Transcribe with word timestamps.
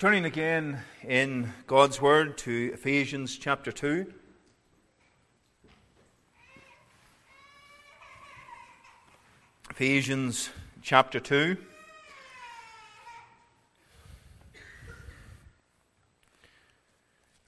Turning 0.00 0.24
again 0.24 0.80
in 1.06 1.52
God's 1.68 2.00
Word 2.00 2.36
to 2.38 2.72
Ephesians 2.74 3.38
chapter 3.38 3.70
2. 3.70 4.12
Ephesians 9.70 10.50
chapter 10.82 11.20
2. 11.20 11.56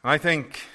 I 0.05 0.17
think 0.17 0.67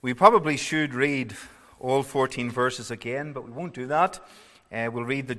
we 0.00 0.14
probably 0.14 0.56
should 0.56 0.94
read 0.94 1.36
all 1.78 2.02
14 2.02 2.50
verses 2.50 2.90
again, 2.90 3.34
but 3.34 3.44
we 3.44 3.50
won't 3.50 3.74
do 3.74 3.86
that. 3.88 4.26
Uh, 4.72 4.88
we'll, 4.90 5.04
read 5.04 5.28
the, 5.28 5.38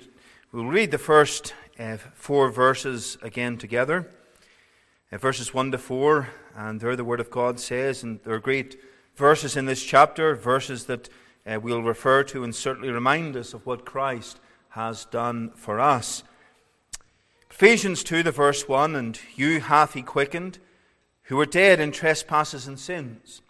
we'll 0.51 0.67
read 0.67 0.91
the 0.91 0.99
first 0.99 1.55
uh, 1.79 1.97
four 2.13 2.49
verses 2.49 3.17
again 3.21 3.57
together. 3.57 4.09
Uh, 5.11 5.17
verses 5.17 5.53
1 5.53 5.71
to 5.71 5.77
4, 5.77 6.29
and 6.55 6.79
there 6.79 6.95
the 6.95 7.03
Word 7.03 7.19
of 7.19 7.29
God 7.29 7.59
says, 7.59 8.03
and 8.03 8.19
there 8.23 8.33
are 8.33 8.39
great 8.39 8.79
verses 9.15 9.55
in 9.57 9.65
this 9.65 9.83
chapter, 9.83 10.35
verses 10.35 10.85
that 10.85 11.09
uh, 11.45 11.59
we'll 11.61 11.83
refer 11.83 12.23
to 12.23 12.43
and 12.43 12.55
certainly 12.55 12.89
remind 12.89 13.35
us 13.35 13.53
of 13.53 13.65
what 13.65 13.85
Christ 13.85 14.39
has 14.69 15.05
done 15.05 15.51
for 15.55 15.79
us. 15.79 16.23
Ephesians 17.51 18.03
2, 18.03 18.23
the 18.23 18.31
verse 18.31 18.67
1, 18.67 18.95
and 18.95 19.19
you 19.35 19.61
hath 19.61 19.93
he 19.93 20.01
quickened, 20.01 20.59
who 21.23 21.37
were 21.37 21.45
dead 21.45 21.79
in 21.79 21.91
trespasses 21.91 22.67
and 22.67 22.79
sins. 22.79 23.41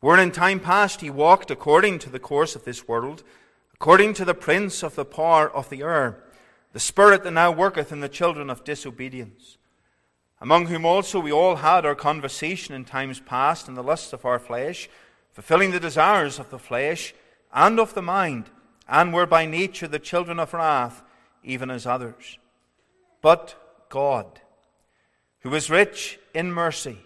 Wherein 0.00 0.28
in 0.28 0.32
time 0.32 0.60
past 0.60 1.00
he 1.00 1.10
walked 1.10 1.50
according 1.50 1.98
to 2.00 2.10
the 2.10 2.18
course 2.18 2.56
of 2.56 2.64
this 2.64 2.88
world, 2.88 3.22
according 3.74 4.14
to 4.14 4.24
the 4.24 4.34
prince 4.34 4.82
of 4.82 4.94
the 4.94 5.04
power 5.04 5.50
of 5.50 5.68
the 5.70 5.82
air 5.82 6.22
the 6.72 6.80
Spirit 6.80 7.24
that 7.24 7.32
now 7.32 7.50
worketh 7.50 7.92
in 7.92 8.00
the 8.00 8.08
children 8.08 8.50
of 8.50 8.64
disobedience, 8.64 9.58
among 10.40 10.66
whom 10.66 10.86
also 10.86 11.20
we 11.20 11.32
all 11.32 11.56
had 11.56 11.84
our 11.84 11.94
conversation 11.94 12.74
in 12.74 12.84
times 12.84 13.20
past 13.20 13.68
in 13.68 13.74
the 13.74 13.82
lusts 13.82 14.12
of 14.12 14.24
our 14.24 14.38
flesh, 14.38 14.88
fulfilling 15.32 15.70
the 15.70 15.80
desires 15.80 16.38
of 16.38 16.50
the 16.50 16.58
flesh 16.58 17.14
and 17.52 17.78
of 17.80 17.94
the 17.94 18.02
mind, 18.02 18.46
and 18.88 19.12
were 19.12 19.26
by 19.26 19.46
nature 19.46 19.88
the 19.88 19.98
children 19.98 20.38
of 20.38 20.54
wrath, 20.54 21.02
even 21.42 21.70
as 21.70 21.86
others. 21.86 22.38
But 23.20 23.86
God, 23.88 24.40
who 25.40 25.54
is 25.54 25.70
rich 25.70 26.18
in 26.34 26.52
mercy, 26.52 26.98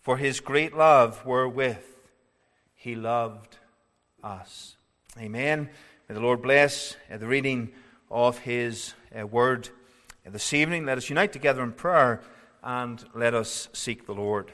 for 0.00 0.16
his 0.18 0.40
great 0.40 0.76
love 0.76 1.24
wherewith 1.24 1.84
he 2.74 2.94
loved 2.94 3.56
us. 4.22 4.76
Amen. 5.18 5.70
May 6.08 6.14
the 6.14 6.20
Lord 6.20 6.42
bless 6.42 6.96
the 7.10 7.26
reading 7.26 7.72
of 8.14 8.38
His 8.38 8.94
uh, 9.18 9.26
word 9.26 9.68
this 10.24 10.54
evening. 10.54 10.86
Let 10.86 10.98
us 10.98 11.10
unite 11.10 11.32
together 11.32 11.64
in 11.64 11.72
prayer 11.72 12.22
and 12.62 13.04
let 13.12 13.34
us 13.34 13.68
seek 13.72 14.06
the 14.06 14.14
Lord. 14.14 14.52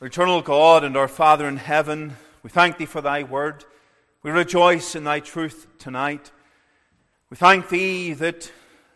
Eternal 0.00 0.40
God 0.40 0.82
and 0.82 0.96
our 0.96 1.06
Father 1.06 1.46
in 1.46 1.58
heaven, 1.58 2.16
we 2.42 2.48
thank 2.48 2.78
Thee 2.78 2.86
for 2.86 3.02
Thy 3.02 3.22
word. 3.22 3.66
We 4.22 4.30
rejoice 4.30 4.94
in 4.96 5.04
Thy 5.04 5.20
truth 5.20 5.66
tonight. 5.78 6.32
We 7.28 7.36
thank 7.36 7.68
Thee 7.68 8.14
that 8.14 8.50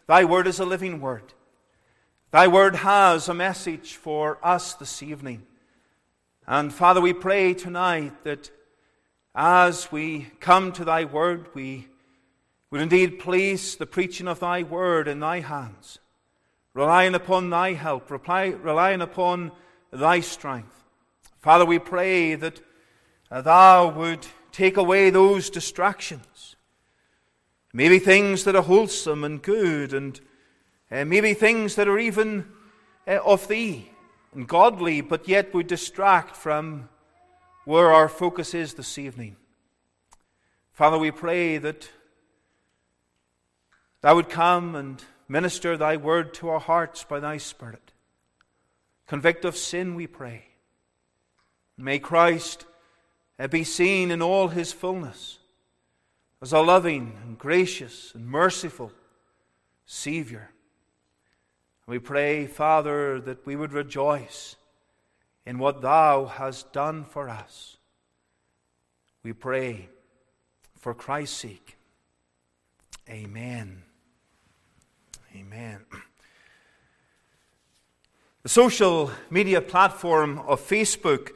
Thy 0.06 0.24
word 0.24 0.46
is 0.46 0.58
a 0.58 0.64
living 0.64 1.02
word. 1.02 1.34
Thy 2.30 2.48
word 2.48 2.76
has 2.76 3.28
a 3.28 3.34
message 3.34 3.96
for 3.96 4.38
us 4.42 4.72
this 4.72 5.02
evening. 5.02 5.42
And 6.46 6.72
Father, 6.72 7.02
we 7.02 7.12
pray 7.12 7.52
tonight 7.52 8.24
that 8.24 8.50
as 9.34 9.92
we 9.92 10.28
come 10.40 10.72
to 10.72 10.86
Thy 10.86 11.04
word, 11.04 11.48
we 11.54 11.88
would 12.74 12.82
indeed 12.82 13.20
place 13.20 13.76
the 13.76 13.86
preaching 13.86 14.26
of 14.26 14.40
thy 14.40 14.60
word 14.64 15.06
in 15.06 15.20
thy 15.20 15.38
hands, 15.38 16.00
relying 16.72 17.14
upon 17.14 17.48
thy 17.48 17.72
help, 17.72 18.10
relying 18.10 19.00
upon 19.00 19.52
thy 19.92 20.18
strength. 20.18 20.82
Father, 21.38 21.64
we 21.64 21.78
pray 21.78 22.34
that 22.34 22.60
uh, 23.30 23.40
thou 23.42 23.88
would 23.90 24.26
take 24.50 24.76
away 24.76 25.08
those 25.08 25.50
distractions. 25.50 26.56
Maybe 27.72 28.00
things 28.00 28.42
that 28.42 28.56
are 28.56 28.62
wholesome 28.62 29.22
and 29.22 29.40
good, 29.40 29.94
and 29.94 30.20
uh, 30.90 31.04
maybe 31.04 31.32
things 31.32 31.76
that 31.76 31.86
are 31.86 32.00
even 32.00 32.44
uh, 33.06 33.20
of 33.24 33.46
thee 33.46 33.88
and 34.34 34.48
godly, 34.48 35.00
but 35.00 35.28
yet 35.28 35.54
would 35.54 35.68
distract 35.68 36.34
from 36.34 36.88
where 37.66 37.92
our 37.92 38.08
focus 38.08 38.52
is 38.52 38.74
this 38.74 38.98
evening. 38.98 39.36
Father, 40.72 40.98
we 40.98 41.12
pray 41.12 41.56
that 41.58 41.88
Thou 44.04 44.16
would 44.16 44.28
come 44.28 44.74
and 44.74 45.02
minister 45.28 45.78
thy 45.78 45.96
word 45.96 46.34
to 46.34 46.50
our 46.50 46.60
hearts 46.60 47.04
by 47.04 47.20
thy 47.20 47.38
Spirit. 47.38 47.92
Convict 49.06 49.46
of 49.46 49.56
sin, 49.56 49.94
we 49.94 50.06
pray. 50.06 50.44
May 51.78 51.98
Christ 52.00 52.66
be 53.48 53.64
seen 53.64 54.10
in 54.10 54.20
all 54.20 54.48
his 54.48 54.74
fullness 54.74 55.38
as 56.42 56.52
a 56.52 56.60
loving 56.60 57.16
and 57.24 57.38
gracious 57.38 58.14
and 58.14 58.26
merciful 58.26 58.92
Savior. 59.86 60.50
We 61.86 61.98
pray, 61.98 62.46
Father, 62.46 63.18
that 63.20 63.46
we 63.46 63.56
would 63.56 63.72
rejoice 63.72 64.56
in 65.46 65.58
what 65.58 65.80
Thou 65.80 66.26
hast 66.26 66.74
done 66.74 67.04
for 67.06 67.30
us. 67.30 67.78
We 69.22 69.32
pray 69.32 69.88
for 70.78 70.92
Christ's 70.92 71.38
sake. 71.38 71.78
Amen. 73.08 73.82
Amen. 75.36 75.80
The 78.44 78.48
social 78.48 79.10
media 79.30 79.60
platform 79.60 80.38
of 80.46 80.60
Facebook 80.60 81.30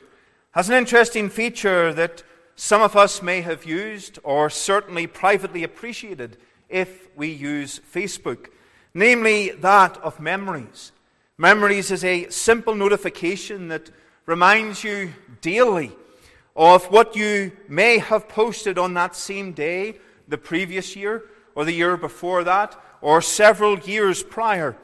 has 0.53 0.69
an 0.69 0.76
interesting 0.76 1.28
feature 1.28 1.92
that 1.92 2.22
some 2.54 2.81
of 2.81 2.94
us 2.94 3.22
may 3.22 3.41
have 3.41 3.64
used 3.64 4.20
or 4.22 4.50
certainly 4.50 5.09
privately 5.09 5.64
appreciated 5.64 6.36
if 6.69 7.09
we 7.16 7.28
use 7.28 7.81
Facebook, 7.92 8.50
namely 8.94 9.50
that 9.50 9.97
of 9.97 10.20
memories. 10.20 10.92
Memories 11.36 11.91
is 11.91 12.04
a 12.04 12.28
simple 12.30 12.76
notification 12.76 13.66
that 13.66 13.91
reminds 14.26 14.84
you 14.84 15.12
daily 15.41 15.91
of 16.54 16.84
what 16.86 17.16
you 17.16 17.50
may 17.69 17.98
have 17.98 18.28
posted 18.28 18.78
on 18.78 18.94
that 18.94 19.16
same 19.16 19.50
day, 19.50 19.98
the 20.28 20.38
previous 20.38 20.94
year, 20.94 21.25
or 21.56 21.65
the 21.65 21.72
year 21.72 21.97
before 21.97 22.44
that, 22.44 22.80
or 23.00 23.22
several 23.22 23.78
years 23.78 24.22
prior. 24.22 24.76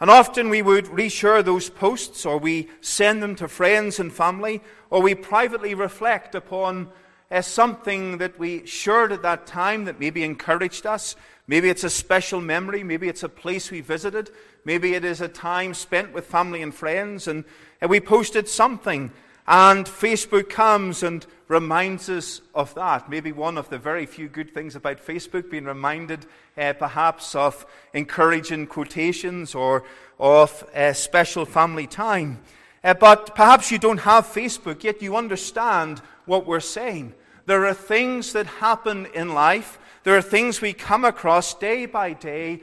And 0.00 0.10
often 0.10 0.50
we 0.50 0.60
would 0.60 0.86
reshare 0.86 1.44
those 1.44 1.70
posts, 1.70 2.26
or 2.26 2.38
we 2.38 2.68
send 2.80 3.22
them 3.22 3.36
to 3.36 3.48
friends 3.48 4.00
and 4.00 4.12
family, 4.12 4.60
or 4.90 5.00
we 5.00 5.14
privately 5.14 5.74
reflect 5.74 6.34
upon 6.34 6.88
uh, 7.30 7.40
something 7.40 8.18
that 8.18 8.38
we 8.38 8.66
shared 8.66 9.12
at 9.12 9.22
that 9.22 9.46
time 9.46 9.84
that 9.84 10.00
maybe 10.00 10.22
encouraged 10.22 10.84
us. 10.84 11.16
Maybe 11.46 11.68
it's 11.68 11.84
a 11.84 11.90
special 11.90 12.40
memory. 12.40 12.82
Maybe 12.82 13.08
it's 13.08 13.22
a 13.22 13.28
place 13.28 13.70
we 13.70 13.80
visited. 13.80 14.30
Maybe 14.64 14.94
it 14.94 15.04
is 15.04 15.20
a 15.20 15.28
time 15.28 15.74
spent 15.74 16.12
with 16.12 16.26
family 16.26 16.62
and 16.62 16.74
friends, 16.74 17.28
and 17.28 17.44
uh, 17.82 17.88
we 17.88 18.00
posted 18.00 18.48
something. 18.48 19.10
And 19.46 19.86
Facebook 19.86 20.48
comes 20.48 21.02
and 21.02 21.26
reminds 21.48 22.08
us 22.08 22.40
of 22.54 22.74
that. 22.74 23.10
Maybe 23.10 23.32
one 23.32 23.58
of 23.58 23.68
the 23.68 23.78
very 23.78 24.06
few 24.06 24.28
good 24.28 24.52
things 24.52 24.76
about 24.76 25.04
Facebook, 25.04 25.50
being 25.50 25.64
reminded 25.64 26.26
uh, 26.56 26.72
perhaps 26.72 27.34
of 27.34 27.66
encouraging 27.92 28.66
quotations 28.66 29.54
or 29.54 29.84
of 30.18 30.64
a 30.74 30.94
special 30.94 31.44
family 31.44 31.86
time. 31.86 32.40
Uh, 32.82 32.94
but 32.94 33.34
perhaps 33.34 33.70
you 33.70 33.78
don't 33.78 33.98
have 33.98 34.26
Facebook, 34.26 34.84
yet 34.84 35.02
you 35.02 35.16
understand 35.16 36.00
what 36.26 36.46
we're 36.46 36.60
saying. 36.60 37.14
There 37.46 37.66
are 37.66 37.74
things 37.74 38.32
that 38.32 38.46
happen 38.46 39.06
in 39.14 39.34
life, 39.34 39.78
there 40.04 40.16
are 40.16 40.22
things 40.22 40.60
we 40.60 40.72
come 40.72 41.04
across 41.04 41.54
day 41.54 41.86
by 41.86 42.12
day 42.12 42.62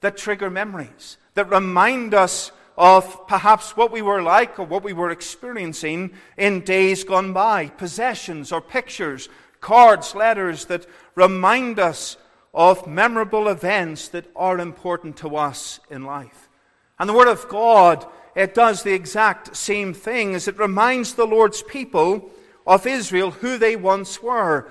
that 0.00 0.16
trigger 0.16 0.50
memories, 0.50 1.16
that 1.34 1.50
remind 1.50 2.14
us 2.14 2.52
of 2.76 3.26
perhaps 3.26 3.76
what 3.76 3.90
we 3.90 4.02
were 4.02 4.22
like 4.22 4.58
or 4.58 4.64
what 4.64 4.82
we 4.82 4.92
were 4.92 5.10
experiencing 5.10 6.12
in 6.36 6.60
days 6.60 7.04
gone 7.04 7.32
by. 7.32 7.68
Possessions 7.68 8.52
or 8.52 8.60
pictures, 8.60 9.28
cards, 9.60 10.14
letters 10.14 10.66
that 10.66 10.86
remind 11.14 11.78
us 11.78 12.16
of 12.52 12.86
memorable 12.86 13.48
events 13.48 14.08
that 14.08 14.26
are 14.34 14.58
important 14.58 15.16
to 15.18 15.36
us 15.36 15.80
in 15.90 16.04
life. 16.04 16.48
And 16.98 17.08
the 17.08 17.14
Word 17.14 17.28
of 17.28 17.48
God, 17.48 18.06
it 18.34 18.54
does 18.54 18.82
the 18.82 18.94
exact 18.94 19.56
same 19.56 19.92
thing 19.92 20.34
as 20.34 20.48
it 20.48 20.58
reminds 20.58 21.14
the 21.14 21.26
Lord's 21.26 21.62
people 21.62 22.30
of 22.66 22.86
Israel 22.86 23.30
who 23.30 23.58
they 23.58 23.76
once 23.76 24.22
were, 24.22 24.70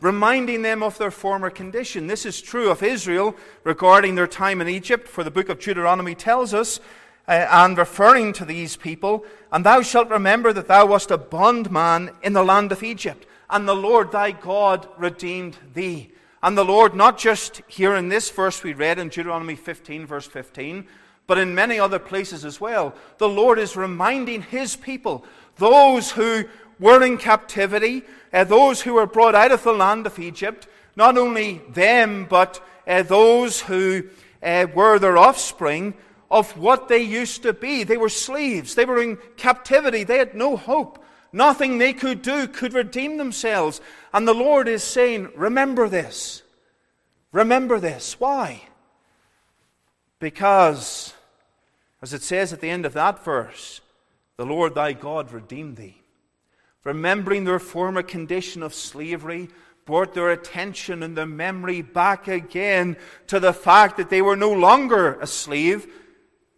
reminding 0.00 0.62
them 0.62 0.82
of 0.82 0.98
their 0.98 1.10
former 1.10 1.50
condition. 1.50 2.06
This 2.06 2.26
is 2.26 2.40
true 2.40 2.70
of 2.70 2.82
Israel 2.82 3.36
regarding 3.64 4.14
their 4.14 4.26
time 4.26 4.60
in 4.60 4.68
Egypt, 4.68 5.08
for 5.08 5.24
the 5.24 5.30
book 5.30 5.48
of 5.48 5.58
Deuteronomy 5.58 6.14
tells 6.14 6.54
us 6.54 6.78
and 7.26 7.78
referring 7.78 8.32
to 8.34 8.44
these 8.44 8.76
people, 8.76 9.24
and 9.50 9.64
thou 9.64 9.82
shalt 9.82 10.10
remember 10.10 10.52
that 10.52 10.68
thou 10.68 10.86
wast 10.86 11.10
a 11.10 11.18
bondman 11.18 12.10
in 12.22 12.32
the 12.32 12.44
land 12.44 12.72
of 12.72 12.82
Egypt, 12.82 13.26
and 13.48 13.66
the 13.66 13.74
Lord 13.74 14.12
thy 14.12 14.32
God 14.32 14.88
redeemed 14.98 15.56
thee. 15.74 16.10
And 16.42 16.58
the 16.58 16.64
Lord, 16.64 16.94
not 16.94 17.16
just 17.16 17.62
here 17.68 17.94
in 17.94 18.08
this 18.08 18.28
verse 18.30 18.62
we 18.62 18.74
read 18.74 18.98
in 18.98 19.08
Deuteronomy 19.08 19.54
15, 19.54 20.04
verse 20.04 20.26
15, 20.26 20.86
but 21.26 21.38
in 21.38 21.54
many 21.54 21.78
other 21.78 21.98
places 21.98 22.44
as 22.44 22.60
well, 22.60 22.94
the 23.16 23.28
Lord 23.28 23.58
is 23.58 23.76
reminding 23.76 24.42
his 24.42 24.76
people, 24.76 25.24
those 25.56 26.10
who 26.10 26.44
were 26.78 27.02
in 27.02 27.16
captivity, 27.16 28.02
uh, 28.32 28.44
those 28.44 28.82
who 28.82 28.94
were 28.94 29.06
brought 29.06 29.34
out 29.34 29.52
of 29.52 29.62
the 29.62 29.72
land 29.72 30.06
of 30.06 30.18
Egypt, 30.18 30.68
not 30.96 31.16
only 31.16 31.62
them, 31.70 32.26
but 32.28 32.62
uh, 32.86 33.02
those 33.02 33.62
who 33.62 34.04
uh, 34.42 34.66
were 34.74 34.98
their 34.98 35.16
offspring, 35.16 35.94
of 36.30 36.56
what 36.56 36.88
they 36.88 37.02
used 37.02 37.42
to 37.42 37.52
be. 37.52 37.84
They 37.84 37.96
were 37.96 38.08
slaves, 38.08 38.74
they 38.74 38.84
were 38.84 39.02
in 39.02 39.18
captivity, 39.36 40.04
they 40.04 40.18
had 40.18 40.34
no 40.34 40.56
hope. 40.56 41.04
Nothing 41.32 41.78
they 41.78 41.92
could 41.92 42.22
do 42.22 42.46
could 42.46 42.74
redeem 42.74 43.16
themselves. 43.16 43.80
And 44.12 44.26
the 44.26 44.34
Lord 44.34 44.68
is 44.68 44.84
saying, 44.84 45.30
Remember 45.34 45.88
this. 45.88 46.42
Remember 47.32 47.80
this. 47.80 48.20
Why? 48.20 48.62
Because, 50.20 51.12
as 52.00 52.14
it 52.14 52.22
says 52.22 52.52
at 52.52 52.60
the 52.60 52.70
end 52.70 52.86
of 52.86 52.92
that 52.92 53.24
verse, 53.24 53.80
the 54.36 54.46
Lord 54.46 54.76
thy 54.76 54.92
God 54.92 55.32
redeemed 55.32 55.76
thee. 55.76 56.00
Remembering 56.84 57.44
their 57.44 57.58
former 57.58 58.02
condition 58.02 58.62
of 58.62 58.72
slavery, 58.72 59.48
brought 59.84 60.14
their 60.14 60.30
attention 60.30 61.02
and 61.02 61.16
their 61.16 61.26
memory 61.26 61.82
back 61.82 62.28
again 62.28 62.96
to 63.26 63.40
the 63.40 63.52
fact 63.52 63.96
that 63.96 64.10
they 64.10 64.22
were 64.22 64.36
no 64.36 64.52
longer 64.52 65.18
a 65.20 65.26
slave 65.26 65.86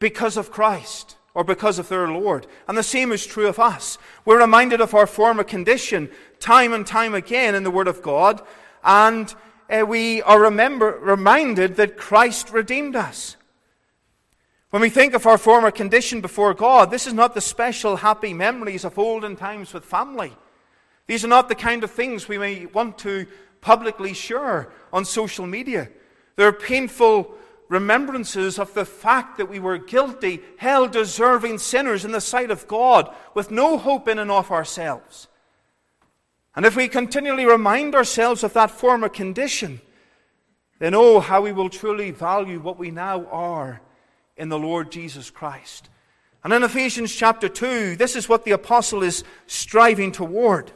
because 0.07 0.37
of 0.37 0.53
Christ 0.53 1.17
or 1.35 1.43
because 1.43 1.81
of 1.81 1.89
their 1.89 2.07
Lord. 2.07 2.47
And 2.69 2.79
the 2.79 2.85
same 2.85 3.11
is 3.11 3.27
true 3.27 3.49
of 3.49 3.59
us. 3.59 3.99
We're 4.25 4.39
reminded 4.39 4.81
of 4.81 4.95
our 4.95 5.09
former 5.09 5.43
condition 5.43 6.09
time 6.39 6.73
and 6.73 6.87
time 6.87 7.13
again 7.13 7.57
in 7.57 7.65
the 7.65 7.73
Word 7.73 7.89
of 7.89 8.03
God, 8.03 8.41
and 8.85 9.35
uh, 9.69 9.85
we 9.85 10.23
are 10.23 10.41
remember, 10.41 10.97
reminded 11.03 11.75
that 11.75 11.97
Christ 11.97 12.51
redeemed 12.51 12.95
us. 12.95 13.37
When 14.71 14.81
we 14.81 14.91
think 14.91 15.13
of 15.13 15.27
our 15.27 15.39
former 15.39 15.73
condition 15.73 16.21
before 16.21 16.55
God, 16.55 16.93
this 16.93 17.09
is 17.09 17.13
not 17.13 17.35
the 17.35 17.41
special 17.41 17.97
happy 17.97 18.33
memories 18.33 18.85
of 18.85 19.01
olden 19.01 19.35
times 19.35 19.75
with 19.75 19.85
family. 19.85 20.33
These 21.09 21.25
are 21.25 21.35
not 21.37 21.49
the 21.49 21.57
kind 21.57 21.83
of 21.83 21.91
things 21.91 22.29
we 22.29 22.39
may 22.39 22.67
want 22.67 22.97
to 22.99 23.27
publicly 23.61 24.15
share 24.15 24.71
on 24.93 25.05
social 25.05 25.49
media. 25.49 25.89
They're 26.37 26.53
painful 26.53 27.35
remembrances 27.69 28.59
of 28.59 28.73
the 28.75 28.85
fact 28.85 29.39
that 29.39 29.49
we 29.49 29.59
were 29.59 29.79
guilty, 29.79 30.41
hell 30.59 30.87
deserving 30.87 31.59
sinners 31.59 32.05
in 32.05 32.13
the 32.13 32.21
sight 32.21 32.51
of 32.51 32.69
God 32.69 33.15
with 33.35 33.51
no 33.51 33.77
hope 33.79 34.09
in 34.09 34.19
and 34.19 34.31
of 34.31 34.51
ourselves. 34.51 35.29
And 36.55 36.65
if 36.65 36.77
we 36.77 36.89
continually 36.89 37.45
remind 37.45 37.95
ourselves 37.95 38.43
of 38.43 38.55
that 38.55 38.71
former 38.71 39.09
condition, 39.09 39.81
then 40.79 40.95
oh, 40.95 41.21
how 41.21 41.43
we 41.43 41.53
will 41.53 41.69
truly 41.69 42.11
value 42.11 42.61
what 42.61 42.79
we 42.79 42.91
now 42.91 43.27
are 43.27 43.81
in 44.37 44.49
the 44.49 44.59
Lord 44.59 44.91
Jesus 44.91 45.31
Christ. 45.31 45.89
And 46.45 46.53
in 46.53 46.63
Ephesians 46.63 47.15
chapter 47.15 47.49
2, 47.49 47.97
this 47.97 48.15
is 48.15 48.29
what 48.29 48.45
the 48.45 48.53
apostle 48.53 49.03
is 49.03 49.25
striving 49.47 50.13
toward. 50.13 50.71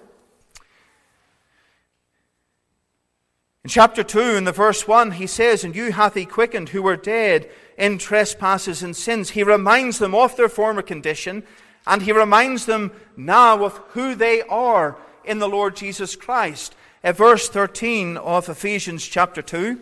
In 3.63 3.69
chapter 3.69 4.03
2, 4.03 4.37
in 4.37 4.45
the 4.45 4.53
verse 4.53 4.89
1, 4.89 5.13
he 5.13 5.27
says, 5.27 5.65
And 5.65 5.77
you 5.77 5.93
hath 5.93 6.15
he 6.15 6.25
quickened 6.25 6.71
who 6.71 6.83
were 6.83 6.97
dead 6.97 7.51
in 7.77 7.99
trespasses 7.99 8.83
and 8.83 8.97
sins. 8.97 9.31
He 9.31 9.43
reminds 9.43 9.99
them 9.99 10.15
of 10.15 10.35
their 10.37 10.49
former 10.49 10.81
condition, 10.81 11.43
and 11.87 12.01
he 12.01 12.13
reminds 12.13 12.65
them 12.65 12.91
now 13.19 13.63
of 13.63 13.77
who 13.89 14.15
they 14.15 14.41
are 14.43 14.97
in 15.25 15.41
the 15.41 15.49
Lord 15.49 15.77
Jesus 15.77 16.17
Christ. 16.17 16.75
Uh, 17.05 17.13
verse 17.13 17.51
13 17.51 18.17
of 18.17 18.49
Ephesians 18.49 19.07
chapter 19.07 19.43
2. 19.43 19.79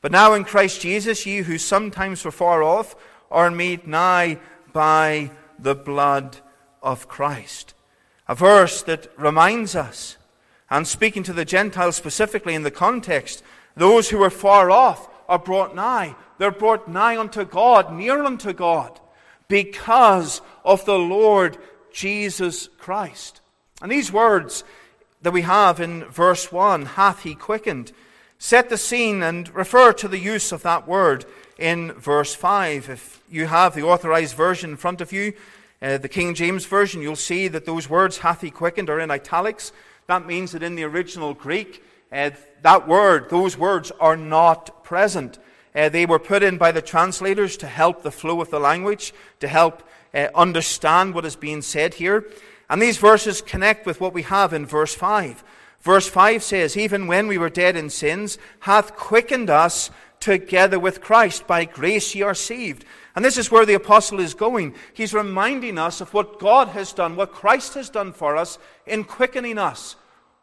But 0.00 0.10
now 0.10 0.34
in 0.34 0.42
Christ 0.42 0.80
Jesus, 0.80 1.26
ye 1.26 1.38
who 1.38 1.58
sometimes 1.58 2.24
were 2.24 2.32
far 2.32 2.64
off 2.64 2.96
are 3.30 3.52
made 3.52 3.86
nigh 3.86 4.38
by 4.72 5.30
the 5.60 5.76
blood 5.76 6.38
of 6.82 7.06
Christ. 7.06 7.72
A 8.26 8.34
verse 8.34 8.82
that 8.82 9.08
reminds 9.16 9.76
us 9.76 10.16
and 10.70 10.86
speaking 10.86 11.22
to 11.24 11.32
the 11.32 11.44
Gentiles 11.44 11.96
specifically 11.96 12.54
in 12.54 12.62
the 12.62 12.70
context, 12.70 13.42
those 13.76 14.10
who 14.10 14.22
are 14.22 14.30
far 14.30 14.70
off 14.70 15.08
are 15.28 15.38
brought 15.38 15.74
nigh. 15.74 16.16
They're 16.38 16.50
brought 16.50 16.88
nigh 16.88 17.16
unto 17.16 17.44
God, 17.44 17.92
near 17.92 18.24
unto 18.24 18.52
God, 18.52 19.00
because 19.48 20.40
of 20.64 20.84
the 20.84 20.98
Lord 20.98 21.56
Jesus 21.92 22.68
Christ. 22.78 23.40
And 23.80 23.90
these 23.90 24.12
words 24.12 24.64
that 25.22 25.32
we 25.32 25.42
have 25.42 25.80
in 25.80 26.04
verse 26.04 26.52
1, 26.52 26.86
hath 26.86 27.22
he 27.22 27.34
quickened, 27.34 27.92
set 28.38 28.68
the 28.68 28.78
scene 28.78 29.22
and 29.22 29.52
refer 29.54 29.92
to 29.94 30.08
the 30.08 30.18
use 30.18 30.52
of 30.52 30.62
that 30.62 30.86
word 30.86 31.24
in 31.58 31.92
verse 31.92 32.34
5. 32.34 32.90
If 32.90 33.22
you 33.30 33.46
have 33.46 33.74
the 33.74 33.82
authorized 33.82 34.36
version 34.36 34.70
in 34.70 34.76
front 34.76 35.00
of 35.00 35.12
you, 35.12 35.32
uh, 35.80 35.98
the 35.98 36.08
King 36.08 36.34
James 36.34 36.64
Version, 36.64 37.02
you'll 37.02 37.16
see 37.16 37.48
that 37.48 37.66
those 37.66 37.88
words, 37.88 38.18
hath 38.18 38.40
he 38.40 38.50
quickened, 38.50 38.88
are 38.88 39.00
in 39.00 39.10
italics. 39.10 39.72
That 40.06 40.26
means 40.26 40.52
that 40.52 40.62
in 40.62 40.74
the 40.74 40.84
original 40.84 41.34
Greek, 41.34 41.82
uh, 42.12 42.30
that 42.62 42.86
word, 42.86 43.30
those 43.30 43.58
words 43.58 43.90
are 44.00 44.16
not 44.16 44.84
present. 44.84 45.38
Uh, 45.74 45.88
they 45.88 46.06
were 46.06 46.18
put 46.18 46.42
in 46.42 46.56
by 46.56 46.72
the 46.72 46.82
translators 46.82 47.56
to 47.58 47.66
help 47.66 48.02
the 48.02 48.10
flow 48.10 48.40
of 48.40 48.50
the 48.50 48.60
language, 48.60 49.12
to 49.40 49.48
help 49.48 49.82
uh, 50.14 50.28
understand 50.34 51.14
what 51.14 51.24
is 51.24 51.36
being 51.36 51.62
said 51.62 51.94
here. 51.94 52.24
And 52.70 52.80
these 52.80 52.98
verses 52.98 53.42
connect 53.42 53.86
with 53.86 54.00
what 54.00 54.14
we 54.14 54.22
have 54.22 54.52
in 54.52 54.66
verse 54.66 54.94
5. 54.94 55.44
Verse 55.80 56.08
5 56.08 56.42
says, 56.42 56.76
Even 56.76 57.06
when 57.06 57.28
we 57.28 57.38
were 57.38 57.50
dead 57.50 57.76
in 57.76 57.90
sins, 57.90 58.38
hath 58.60 58.96
quickened 58.96 59.50
us 59.50 59.90
together 60.18 60.78
with 60.78 61.00
Christ. 61.00 61.46
By 61.46 61.64
grace 61.64 62.14
ye 62.14 62.22
are 62.22 62.34
saved. 62.34 62.84
And 63.16 63.24
this 63.24 63.38
is 63.38 63.50
where 63.50 63.64
the 63.64 63.74
apostle 63.74 64.20
is 64.20 64.34
going. 64.34 64.74
He's 64.92 65.14
reminding 65.14 65.78
us 65.78 66.02
of 66.02 66.12
what 66.12 66.38
God 66.38 66.68
has 66.68 66.92
done, 66.92 67.16
what 67.16 67.32
Christ 67.32 67.72
has 67.72 67.88
done 67.88 68.12
for 68.12 68.36
us 68.36 68.58
in 68.86 69.04
quickening 69.04 69.56
us. 69.56 69.96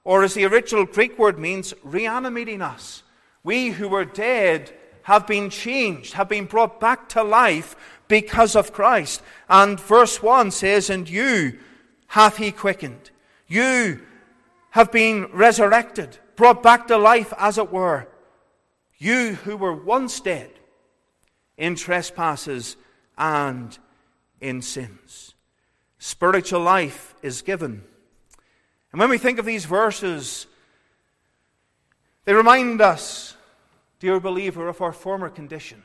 Or 0.04 0.24
as 0.24 0.34
the 0.34 0.46
original 0.46 0.86
Greek 0.86 1.20
word 1.20 1.38
means, 1.38 1.76
reanimating 1.84 2.64
us. 2.64 3.04
We 3.44 3.70
who 3.70 3.88
were 3.88 4.06
dead 4.06 4.74
have 5.04 5.28
been 5.28 5.52
changed, 5.52 6.14
have 6.14 6.28
been 6.28 6.46
brought 6.46 6.80
back 6.80 7.10
to 7.10 7.24
life 7.24 7.76
because 8.08 8.56
of 8.56 8.74
Christ. 8.74 9.22
And 9.48 9.80
verse 9.80 10.24
1 10.24 10.50
says, 10.50 10.90
And 10.90 11.08
you 11.08 11.60
hath 12.08 12.38
he 12.38 12.52
quickened. 12.52 13.12
You 13.48 14.02
have 14.72 14.92
been 14.92 15.26
resurrected, 15.32 16.18
brought 16.36 16.64
back 16.64 16.88
to 16.88 16.98
life, 16.98 17.34
as 17.38 17.60
it 17.60 17.72
were. 17.72 18.08
You 18.98 19.36
who 19.36 19.58
were 19.58 19.74
once 19.74 20.20
dead 20.20 20.50
in 21.58 21.76
trespasses 21.76 22.76
and 23.18 23.78
in 24.42 24.62
sins. 24.62 25.36
Spiritual 26.00 26.62
life 26.62 27.16
is 27.22 27.42
given. 27.42 27.84
And 28.92 29.00
when 29.00 29.10
we 29.10 29.18
think 29.18 29.40
of 29.40 29.46
these 29.46 29.66
verses, 29.66 30.48
they 32.26 32.34
remind 32.34 32.82
us, 32.82 33.36
dear 34.00 34.20
believer, 34.20 34.68
of 34.68 34.82
our 34.82 34.94
former 34.94 35.30
condition 35.30 35.84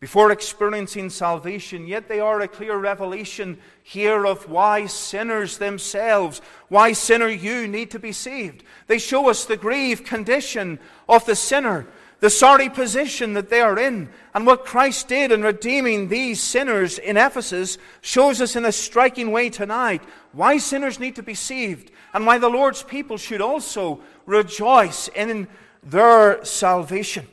before 0.00 0.30
experiencing 0.30 1.10
salvation, 1.10 1.86
yet 1.86 2.08
they 2.08 2.20
are 2.20 2.40
a 2.40 2.48
clear 2.48 2.76
revelation 2.76 3.58
here 3.82 4.26
of 4.26 4.48
why 4.48 4.86
sinners 4.86 5.58
themselves, 5.58 6.40
why 6.68 6.92
sinner 6.92 7.28
you 7.28 7.66
need 7.66 7.90
to 7.90 7.98
be 7.98 8.12
saved. 8.12 8.62
They 8.86 8.98
show 8.98 9.28
us 9.28 9.44
the 9.44 9.56
grave 9.56 10.04
condition 10.04 10.78
of 11.08 11.26
the 11.26 11.34
sinner, 11.34 11.84
the 12.20 12.30
sorry 12.30 12.68
position 12.68 13.34
that 13.34 13.48
they 13.48 13.60
are 13.60 13.78
in, 13.78 14.08
and 14.34 14.46
what 14.46 14.64
Christ 14.64 15.08
did 15.08 15.30
in 15.30 15.42
redeeming 15.42 16.08
these 16.08 16.40
sinners 16.42 16.98
in 16.98 17.16
Ephesus 17.16 17.78
shows 18.00 18.40
us 18.40 18.56
in 18.56 18.64
a 18.64 18.72
striking 18.72 19.30
way 19.30 19.50
tonight 19.50 20.02
why 20.32 20.58
sinners 20.58 20.98
need 20.98 21.16
to 21.16 21.22
be 21.22 21.34
saved, 21.34 21.90
and 22.12 22.26
why 22.26 22.38
the 22.38 22.48
Lord's 22.48 22.82
people 22.82 23.16
should 23.16 23.40
also 23.40 24.00
rejoice 24.26 25.08
in 25.08 25.46
their 25.82 26.44
salvation. 26.44 27.26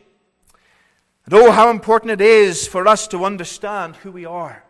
And 1.25 1.33
oh, 1.33 1.51
how 1.51 1.71
important 1.71 2.11
it 2.11 2.21
is 2.21 2.67
for 2.67 2.87
us 2.87 3.07
to 3.07 3.25
understand 3.25 3.95
who 3.97 4.11
we 4.11 4.25
are 4.25 4.63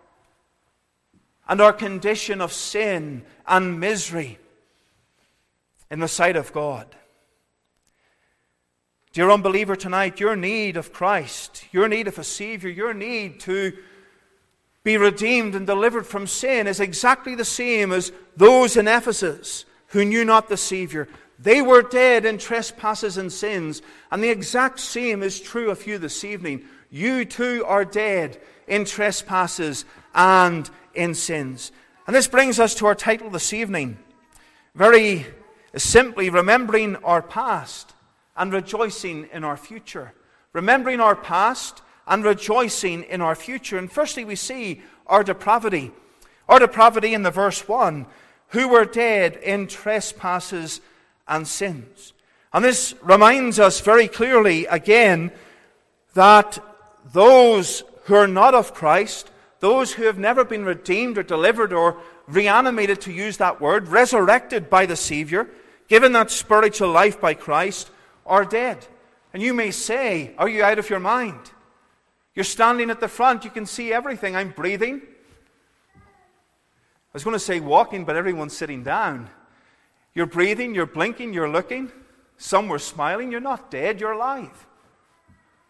and 1.47 1.61
our 1.61 1.73
condition 1.73 2.41
of 2.41 2.53
sin 2.53 3.23
and 3.45 3.79
misery 3.79 4.39
in 5.91 5.99
the 5.99 6.07
sight 6.07 6.35
of 6.35 6.53
God. 6.53 6.87
Dear 9.15 9.31
unbeliever, 9.31 9.77
tonight, 9.77 10.19
your 10.19 10.35
need 10.35 10.75
of 10.75 10.91
Christ, 10.91 11.63
your 11.71 11.87
need 11.87 12.09
of 12.09 12.19
a 12.19 12.23
Savior, 12.25 12.69
your 12.69 12.93
need 12.93 13.39
to 13.39 13.71
be 14.83 14.97
redeemed 14.97 15.55
and 15.55 15.65
delivered 15.65 16.05
from 16.05 16.27
sin 16.27 16.67
is 16.67 16.81
exactly 16.81 17.33
the 17.33 17.45
same 17.45 17.93
as 17.93 18.11
those 18.35 18.75
in 18.75 18.89
Ephesus 18.89 19.63
who 19.87 20.03
knew 20.03 20.25
not 20.25 20.49
the 20.49 20.57
Savior. 20.57 21.07
They 21.39 21.61
were 21.61 21.81
dead 21.81 22.25
in 22.25 22.37
trespasses 22.37 23.15
and 23.15 23.31
sins. 23.31 23.81
And 24.11 24.21
the 24.21 24.31
exact 24.31 24.81
same 24.81 25.23
is 25.23 25.39
true 25.39 25.71
of 25.71 25.87
you 25.87 25.97
this 25.97 26.25
evening. 26.25 26.65
You 26.89 27.23
too 27.23 27.63
are 27.65 27.85
dead 27.85 28.37
in 28.67 28.83
trespasses 28.83 29.85
and 30.13 30.69
in 30.93 31.13
sins. 31.13 31.71
And 32.05 32.13
this 32.13 32.27
brings 32.27 32.59
us 32.59 32.75
to 32.75 32.85
our 32.87 32.95
title 32.95 33.29
this 33.29 33.53
evening. 33.53 33.97
Very 34.75 35.25
simply, 35.77 36.29
remembering 36.29 36.97
our 36.97 37.21
past 37.21 37.94
and 38.35 38.51
rejoicing 38.51 39.27
in 39.31 39.43
our 39.43 39.57
future. 39.57 40.13
Remembering 40.53 40.99
our 40.99 41.15
past 41.15 41.81
and 42.07 42.23
rejoicing 42.23 43.03
in 43.03 43.21
our 43.21 43.35
future. 43.35 43.77
And 43.77 43.91
firstly, 43.91 44.25
we 44.25 44.35
see 44.35 44.81
our 45.07 45.23
depravity. 45.23 45.91
Our 46.47 46.59
depravity 46.59 47.13
in 47.13 47.23
the 47.23 47.31
verse 47.31 47.67
1 47.67 48.05
who 48.49 48.67
were 48.67 48.85
dead 48.85 49.35
in 49.37 49.67
trespasses 49.67 50.81
and 51.27 51.47
sins. 51.47 52.13
And 52.53 52.63
this 52.63 52.95
reminds 53.01 53.59
us 53.59 53.81
very 53.81 54.07
clearly 54.07 54.65
again 54.67 55.31
that 56.13 56.59
those 57.11 57.83
who 58.03 58.15
are 58.15 58.27
not 58.27 58.53
of 58.53 58.73
Christ, 58.73 59.29
those 59.59 59.93
who 59.93 60.03
have 60.03 60.17
never 60.17 60.45
been 60.45 60.63
redeemed 60.63 61.17
or 61.17 61.23
delivered 61.23 61.73
or 61.73 61.97
reanimated, 62.27 63.01
to 63.01 63.11
use 63.11 63.37
that 63.37 63.59
word, 63.59 63.89
resurrected 63.89 64.69
by 64.69 64.85
the 64.85 64.95
Savior, 64.95 65.49
given 65.87 66.13
that 66.13 66.31
spiritual 66.31 66.89
life 66.89 67.19
by 67.19 67.33
Christ, 67.33 67.91
are 68.25 68.45
dead. 68.45 68.85
And 69.33 69.41
you 69.41 69.53
may 69.53 69.71
say, 69.71 70.33
Are 70.37 70.49
you 70.49 70.63
out 70.63 70.79
of 70.79 70.89
your 70.89 70.99
mind? 70.99 71.51
You're 72.33 72.43
standing 72.43 72.89
at 72.89 72.99
the 72.99 73.07
front, 73.07 73.45
you 73.45 73.49
can 73.49 73.65
see 73.65 73.93
everything. 73.93 74.35
I'm 74.35 74.51
breathing. 74.51 75.01
I 75.95 77.13
was 77.13 77.23
going 77.23 77.35
to 77.35 77.39
say 77.39 77.61
walking, 77.61 78.03
but 78.03 78.17
everyone's 78.17 78.55
sitting 78.55 78.83
down. 78.83 79.29
You're 80.13 80.25
breathing, 80.25 80.75
you're 80.75 80.85
blinking, 80.85 81.33
you're 81.33 81.49
looking. 81.49 81.91
Some 82.37 82.67
were 82.67 82.79
smiling. 82.79 83.31
You're 83.31 83.39
not 83.39 83.71
dead, 83.71 84.01
you're 84.01 84.11
alive. 84.11 84.67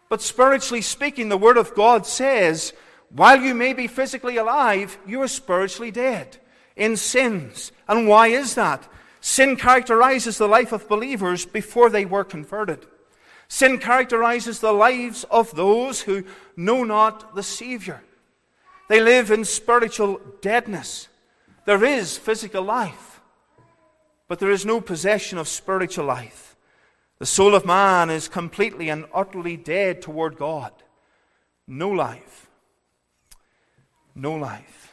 But 0.08 0.22
spiritually 0.22 0.82
speaking, 0.82 1.28
the 1.28 1.36
Word 1.36 1.56
of 1.56 1.74
God 1.74 2.06
says, 2.06 2.72
while 3.10 3.40
you 3.40 3.54
may 3.54 3.72
be 3.72 3.86
physically 3.86 4.36
alive, 4.36 4.98
you 5.06 5.22
are 5.22 5.28
spiritually 5.28 5.90
dead 5.90 6.38
in 6.74 6.96
sins. 6.96 7.72
And 7.88 8.08
why 8.08 8.28
is 8.28 8.54
that? 8.54 8.88
Sin 9.26 9.56
characterizes 9.56 10.38
the 10.38 10.46
life 10.46 10.70
of 10.70 10.88
believers 10.88 11.44
before 11.44 11.90
they 11.90 12.04
were 12.04 12.22
converted. 12.22 12.86
Sin 13.48 13.76
characterizes 13.78 14.60
the 14.60 14.70
lives 14.70 15.24
of 15.24 15.52
those 15.56 16.02
who 16.02 16.22
know 16.56 16.84
not 16.84 17.34
the 17.34 17.42
Savior. 17.42 18.04
They 18.88 19.00
live 19.00 19.32
in 19.32 19.44
spiritual 19.44 20.20
deadness. 20.40 21.08
There 21.64 21.84
is 21.84 22.16
physical 22.16 22.62
life, 22.62 23.20
but 24.28 24.38
there 24.38 24.52
is 24.52 24.64
no 24.64 24.80
possession 24.80 25.38
of 25.38 25.48
spiritual 25.48 26.04
life. 26.04 26.54
The 27.18 27.26
soul 27.26 27.56
of 27.56 27.66
man 27.66 28.10
is 28.10 28.28
completely 28.28 28.88
and 28.90 29.06
utterly 29.12 29.56
dead 29.56 30.02
toward 30.02 30.36
God. 30.36 30.72
No 31.66 31.90
life. 31.90 32.48
No 34.14 34.36
life. 34.36 34.92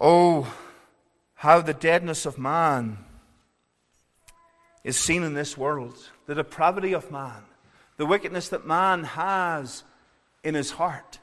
Oh, 0.00 0.50
how 1.38 1.60
the 1.60 1.72
deadness 1.72 2.26
of 2.26 2.36
man 2.36 2.98
is 4.82 4.96
seen 4.96 5.22
in 5.22 5.34
this 5.34 5.56
world. 5.56 5.96
The 6.26 6.34
depravity 6.34 6.92
of 6.94 7.12
man. 7.12 7.44
The 7.96 8.06
wickedness 8.06 8.48
that 8.48 8.66
man 8.66 9.04
has 9.04 9.84
in 10.42 10.56
his 10.56 10.72
heart. 10.72 11.20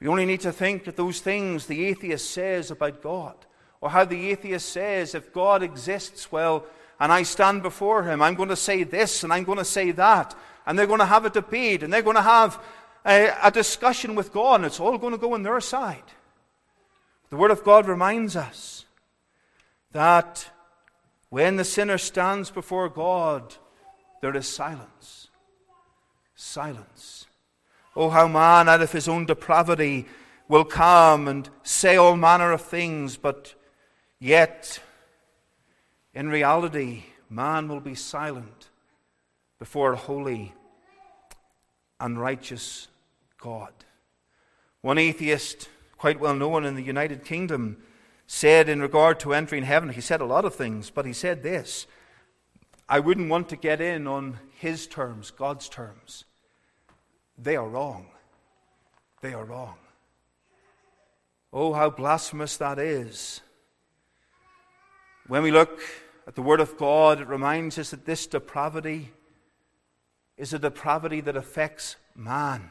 We 0.00 0.08
only 0.08 0.24
need 0.24 0.40
to 0.40 0.52
think 0.52 0.86
of 0.86 0.96
those 0.96 1.20
things 1.20 1.66
the 1.66 1.84
atheist 1.84 2.30
says 2.30 2.70
about 2.70 3.02
God. 3.02 3.34
Or 3.82 3.90
how 3.90 4.06
the 4.06 4.30
atheist 4.30 4.70
says, 4.70 5.14
if 5.14 5.34
God 5.34 5.62
exists, 5.62 6.32
well, 6.32 6.64
and 6.98 7.12
I 7.12 7.24
stand 7.24 7.62
before 7.62 8.04
him, 8.04 8.22
I'm 8.22 8.36
going 8.36 8.48
to 8.48 8.56
say 8.56 8.84
this 8.84 9.22
and 9.22 9.34
I'm 9.34 9.44
going 9.44 9.58
to 9.58 9.66
say 9.66 9.90
that. 9.90 10.34
And 10.66 10.78
they're 10.78 10.86
going 10.86 11.00
to 11.00 11.04
have 11.04 11.26
a 11.26 11.30
debate 11.30 11.82
and 11.82 11.92
they're 11.92 12.00
going 12.00 12.16
to 12.16 12.22
have 12.22 12.58
a, 13.04 13.34
a 13.42 13.50
discussion 13.50 14.14
with 14.14 14.32
God, 14.32 14.56
and 14.56 14.64
it's 14.64 14.80
all 14.80 14.96
going 14.96 15.12
to 15.12 15.18
go 15.18 15.34
on 15.34 15.42
their 15.42 15.60
side. 15.60 16.02
The 17.30 17.36
Word 17.36 17.50
of 17.50 17.64
God 17.64 17.86
reminds 17.86 18.36
us 18.36 18.86
that 19.92 20.50
when 21.28 21.56
the 21.56 21.64
sinner 21.64 21.98
stands 21.98 22.50
before 22.50 22.88
God, 22.88 23.54
there 24.22 24.34
is 24.34 24.46
silence. 24.46 25.28
Silence. 26.34 27.26
Oh, 27.94 28.08
how 28.10 28.28
man, 28.28 28.68
out 28.68 28.80
of 28.80 28.92
his 28.92 29.08
own 29.08 29.26
depravity, 29.26 30.06
will 30.48 30.64
come 30.64 31.28
and 31.28 31.50
say 31.62 31.96
all 31.96 32.16
manner 32.16 32.52
of 32.52 32.62
things, 32.62 33.16
but 33.16 33.54
yet 34.18 34.80
in 36.14 36.28
reality, 36.28 37.04
man 37.28 37.68
will 37.68 37.80
be 37.80 37.94
silent 37.94 38.70
before 39.58 39.92
a 39.92 39.96
holy 39.96 40.54
and 42.00 42.18
righteous 42.18 42.88
God. 43.38 43.72
One 44.80 44.98
atheist, 44.98 45.68
quite 45.98 46.20
well 46.20 46.34
known 46.34 46.64
in 46.64 46.74
the 46.74 46.82
United 46.82 47.24
Kingdom, 47.24 47.76
said 48.26 48.68
in 48.68 48.80
regard 48.80 49.18
to 49.20 49.34
entering 49.34 49.64
heaven, 49.64 49.90
he 49.90 50.00
said 50.00 50.20
a 50.20 50.26
lot 50.26 50.44
of 50.44 50.54
things, 50.54 50.90
but 50.90 51.04
he 51.04 51.12
said 51.12 51.42
this 51.42 51.86
I 52.88 53.00
wouldn't 53.00 53.28
want 53.28 53.48
to 53.50 53.56
get 53.56 53.80
in 53.80 54.06
on 54.06 54.38
his 54.54 54.86
terms, 54.86 55.30
God's 55.30 55.68
terms. 55.68 56.24
They 57.36 57.56
are 57.56 57.68
wrong. 57.68 58.06
They 59.20 59.34
are 59.34 59.44
wrong. 59.44 59.76
Oh, 61.52 61.72
how 61.72 61.90
blasphemous 61.90 62.56
that 62.56 62.78
is. 62.78 63.40
When 65.26 65.42
we 65.42 65.50
look 65.50 65.80
at 66.26 66.34
the 66.34 66.42
Word 66.42 66.60
of 66.60 66.76
God, 66.76 67.20
it 67.20 67.28
reminds 67.28 67.78
us 67.78 67.90
that 67.90 68.06
this 68.06 68.26
depravity 68.26 69.12
is 70.36 70.52
a 70.52 70.58
depravity 70.58 71.20
that 71.22 71.36
affects 71.36 71.96
man. 72.14 72.70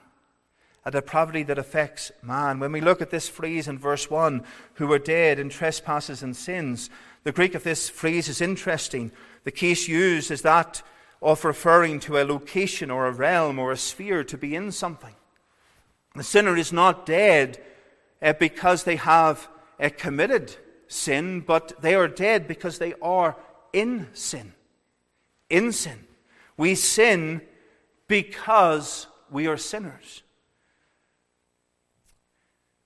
A 0.88 0.92
depravity 0.92 1.44
that 1.44 1.58
affects 1.58 2.14
man. 2.22 2.62
When 2.62 2.72
we 2.72 2.80
look 2.80 3.02
at 3.02 3.10
this 3.10 3.28
phrase 3.28 3.68
in 3.68 3.78
verse 3.78 4.10
1, 4.10 4.42
who 4.76 4.88
were 4.88 5.00
dead 5.00 5.38
in 5.38 5.50
trespasses 5.50 6.24
and 6.24 6.34
sins, 6.34 6.90
the 7.26 7.34
Greek 7.34 7.56
of 7.56 7.66
this 7.66 7.90
phrase 7.90 8.30
is 8.30 8.40
interesting. 8.40 9.12
The 9.44 9.52
case 9.52 9.90
used 9.90 10.32
is 10.32 10.44
that 10.44 10.82
of 11.22 11.44
referring 11.44 12.00
to 12.00 12.18
a 12.18 12.24
location 12.24 12.90
or 12.90 13.06
a 13.06 13.12
realm 13.12 13.60
or 13.60 13.74
a 13.74 13.78
sphere 13.78 14.24
to 14.24 14.38
be 14.38 14.56
in 14.56 14.72
something. 14.72 15.14
The 16.16 16.24
sinner 16.24 16.56
is 16.56 16.72
not 16.72 17.06
dead 17.06 17.62
uh, 18.22 18.32
because 18.40 18.86
they 18.86 18.96
have 18.96 19.50
uh, 19.82 19.90
committed 19.98 20.56
sin, 20.88 21.42
but 21.42 21.74
they 21.82 21.96
are 21.96 22.08
dead 22.08 22.48
because 22.48 22.80
they 22.80 22.94
are 23.02 23.36
in 23.74 24.08
sin. 24.14 24.54
In 25.50 25.74
sin. 25.74 26.08
We 26.56 26.76
sin 26.76 27.42
because 28.08 29.08
we 29.30 29.48
are 29.48 29.58
sinners. 29.58 30.24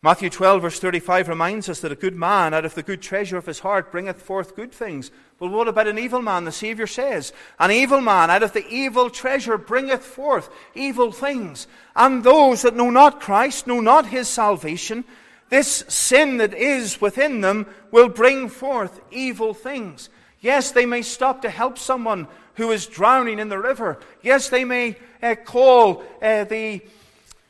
Matthew 0.03 0.31
12, 0.31 0.63
verse 0.63 0.79
35 0.79 1.29
reminds 1.29 1.69
us 1.69 1.81
that 1.81 1.91
a 1.91 1.95
good 1.95 2.15
man 2.15 2.55
out 2.55 2.65
of 2.65 2.73
the 2.73 2.81
good 2.81 3.03
treasure 3.03 3.37
of 3.37 3.45
his 3.45 3.59
heart 3.59 3.91
bringeth 3.91 4.19
forth 4.19 4.55
good 4.55 4.71
things. 4.71 5.11
Well, 5.39 5.51
what 5.51 5.67
about 5.67 5.87
an 5.87 5.99
evil 5.99 6.23
man? 6.23 6.43
The 6.43 6.51
Savior 6.51 6.87
says, 6.87 7.31
An 7.59 7.69
evil 7.69 8.01
man 8.01 8.31
out 8.31 8.41
of 8.41 8.51
the 8.51 8.67
evil 8.67 9.11
treasure 9.11 9.59
bringeth 9.59 10.03
forth 10.03 10.49
evil 10.73 11.11
things. 11.11 11.67
And 11.95 12.23
those 12.23 12.63
that 12.63 12.75
know 12.75 12.89
not 12.89 13.21
Christ, 13.21 13.67
know 13.67 13.79
not 13.79 14.07
his 14.07 14.27
salvation, 14.27 15.03
this 15.49 15.83
sin 15.87 16.37
that 16.37 16.55
is 16.55 16.99
within 16.99 17.41
them 17.41 17.67
will 17.91 18.09
bring 18.09 18.49
forth 18.49 19.01
evil 19.11 19.53
things. 19.53 20.09
Yes, 20.39 20.71
they 20.71 20.87
may 20.87 21.03
stop 21.03 21.43
to 21.43 21.49
help 21.51 21.77
someone 21.77 22.27
who 22.55 22.71
is 22.71 22.87
drowning 22.87 23.37
in 23.37 23.49
the 23.49 23.59
river. 23.59 23.99
Yes, 24.23 24.49
they 24.49 24.65
may 24.65 24.97
uh, 25.21 25.35
call 25.35 26.03
uh, 26.23 26.45
the 26.45 26.81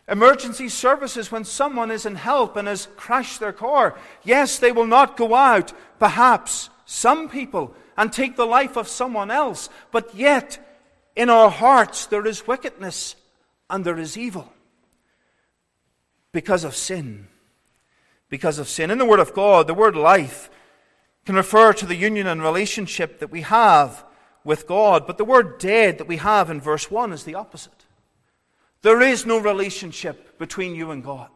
emergency 0.08 0.70
services 0.70 1.32
when 1.32 1.44
someone 1.44 1.92
is 1.92 2.06
in 2.06 2.16
help 2.16 2.56
and 2.56 2.68
has 2.68 2.88
crashed 2.96 3.40
their 3.40 3.54
car. 3.54 3.98
Yes, 4.24 4.60
they 4.60 4.72
will 4.72 4.88
not 4.88 5.18
go 5.18 5.36
out, 5.36 5.74
perhaps, 6.00 6.70
some 6.86 7.30
people, 7.30 7.74
and 7.98 8.12
take 8.12 8.36
the 8.36 8.46
life 8.46 8.78
of 8.78 8.88
someone 8.88 9.32
else. 9.32 9.70
But 9.92 10.16
yet, 10.16 10.60
in 11.16 11.30
our 11.30 11.50
hearts, 11.50 12.06
there 12.08 12.26
is 12.26 12.48
wickedness 12.48 13.16
and 13.70 13.86
there 13.86 14.00
is 14.00 14.18
evil 14.18 14.52
because 16.32 16.64
of 16.64 16.76
sin. 16.76 17.28
Because 18.30 18.60
of 18.60 18.70
sin. 18.70 18.92
In 18.92 18.98
the 18.98 19.06
Word 19.06 19.20
of 19.20 19.34
God, 19.34 19.68
the 19.68 19.74
word 19.74 19.96
life 19.96 20.50
can 21.26 21.36
refer 21.36 21.74
to 21.74 21.86
the 21.86 21.96
union 21.96 22.28
and 22.28 22.42
relationship 22.42 23.20
that 23.20 23.32
we 23.32 23.42
have 23.42 24.04
with 24.44 24.68
God, 24.68 25.06
but 25.06 25.18
the 25.18 25.26
word 25.26 25.60
dead 25.60 25.98
that 25.98 26.08
we 26.08 26.18
have 26.18 26.50
in 26.50 26.60
verse 26.60 26.90
1 26.90 27.14
is 27.14 27.24
the 27.24 27.36
opposite. 27.36 27.81
There 28.82 29.02
is 29.02 29.26
no 29.26 29.38
relationship 29.38 30.38
between 30.40 30.76
you 30.76 30.92
and 30.92 31.04
God 31.04 31.30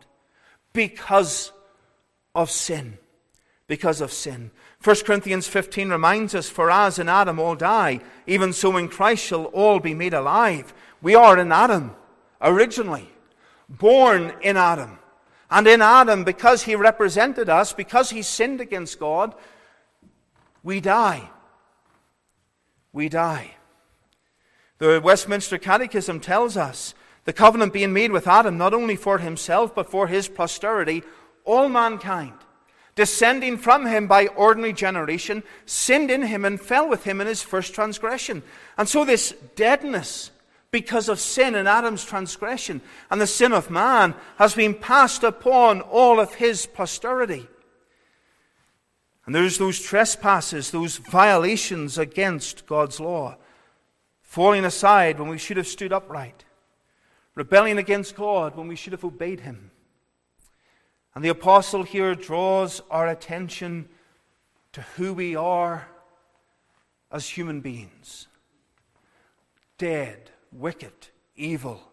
because 0.74 1.52
of 2.34 2.50
sin. 2.50 2.98
Because 3.68 4.02
of 4.02 4.12
sin. 4.12 4.52
1 4.84 4.96
Corinthians 5.06 5.48
15 5.48 5.90
reminds 5.90 6.36
us, 6.36 6.50
For 6.50 6.70
as 6.70 7.00
in 7.00 7.10
Adam 7.10 7.40
all 7.40 7.56
die, 7.56 8.02
even 8.28 8.54
so 8.54 8.78
in 8.78 8.88
Christ 8.88 9.24
shall 9.24 9.46
all 9.46 9.80
be 9.80 9.96
made 9.96 10.14
alive. 10.14 10.74
We 11.02 11.16
are 11.16 11.40
in 11.40 11.52
Adam 11.52 11.96
originally, 12.42 13.10
born 13.68 14.34
in 14.42 14.58
Adam. 14.58 15.00
And 15.50 15.68
in 15.68 15.82
Adam, 15.82 16.24
because 16.24 16.64
he 16.64 16.76
represented 16.76 17.50
us, 17.50 17.74
because 17.74 18.10
he 18.10 18.22
sinned 18.22 18.62
against 18.62 19.00
God, 19.00 19.36
we 20.64 20.80
die. 20.82 21.30
We 22.92 23.10
die. 23.10 23.56
The 24.78 25.00
Westminster 25.04 25.58
Catechism 25.58 26.20
tells 26.20 26.58
us 26.58 26.94
the 27.26 27.34
covenant 27.34 27.74
being 27.74 27.94
made 27.94 28.12
with 28.12 28.28
Adam 28.28 28.58
not 28.58 28.74
only 28.74 28.96
for 28.96 29.18
himself 29.18 29.76
but 29.76 29.90
for 29.90 30.08
his 30.08 30.28
posterity, 30.28 31.04
all 31.44 31.70
mankind. 31.70 32.34
descending 32.96 33.58
from 33.58 33.86
him 33.86 34.08
by 34.08 34.28
ordinary 34.28 34.72
generation, 34.72 35.44
sinned 35.66 36.10
in 36.10 36.22
him 36.22 36.46
and 36.46 36.62
fell 36.62 36.88
with 36.88 37.04
him 37.04 37.20
in 37.20 37.28
his 37.28 37.42
first 37.42 37.74
transgression. 37.76 38.42
And 38.78 38.88
so, 38.88 39.04
this 39.04 39.34
deadness 39.56 40.32
because 40.72 41.10
of 41.10 41.20
sin 41.20 41.56
and 41.56 41.68
Adam's 41.68 42.04
transgression 42.04 42.82
and 43.10 43.20
the 43.20 43.28
sin 43.28 43.54
of 43.54 43.70
man 43.70 44.14
has 44.38 44.56
been 44.56 44.74
passed 44.74 45.24
upon 45.24 45.82
all 45.82 46.20
of 46.20 46.36
his 46.36 46.66
posterity. 46.66 47.48
And 49.26 49.34
there's 49.34 49.58
those 49.58 49.80
trespasses, 49.80 50.72
those 50.72 50.98
violations 50.98 51.98
against 51.98 52.66
God's 52.68 53.00
law, 53.00 53.38
falling 54.22 54.66
aside 54.66 55.20
when 55.20 55.30
we 55.30 55.38
should 55.38 55.58
have 55.58 55.68
stood 55.68 55.94
upright, 55.94 56.46
rebelling 57.36 57.78
against 57.78 58.16
God 58.16 58.56
when 58.56 58.68
we 58.68 58.76
should 58.76 58.94
have 58.94 59.04
obeyed 59.04 59.42
him. 59.42 59.72
And 61.14 61.24
the 61.24 61.30
apostle 61.30 61.84
here 61.84 62.16
draws 62.16 62.82
our 62.90 63.08
attention 63.08 63.88
to 64.74 64.82
who 64.82 65.14
we 65.14 65.36
are 65.36 65.88
as 67.12 67.30
human 67.30 67.62
beings 67.62 68.28
dead, 69.78 70.32
wicked, 70.54 70.94
evil 71.36 71.92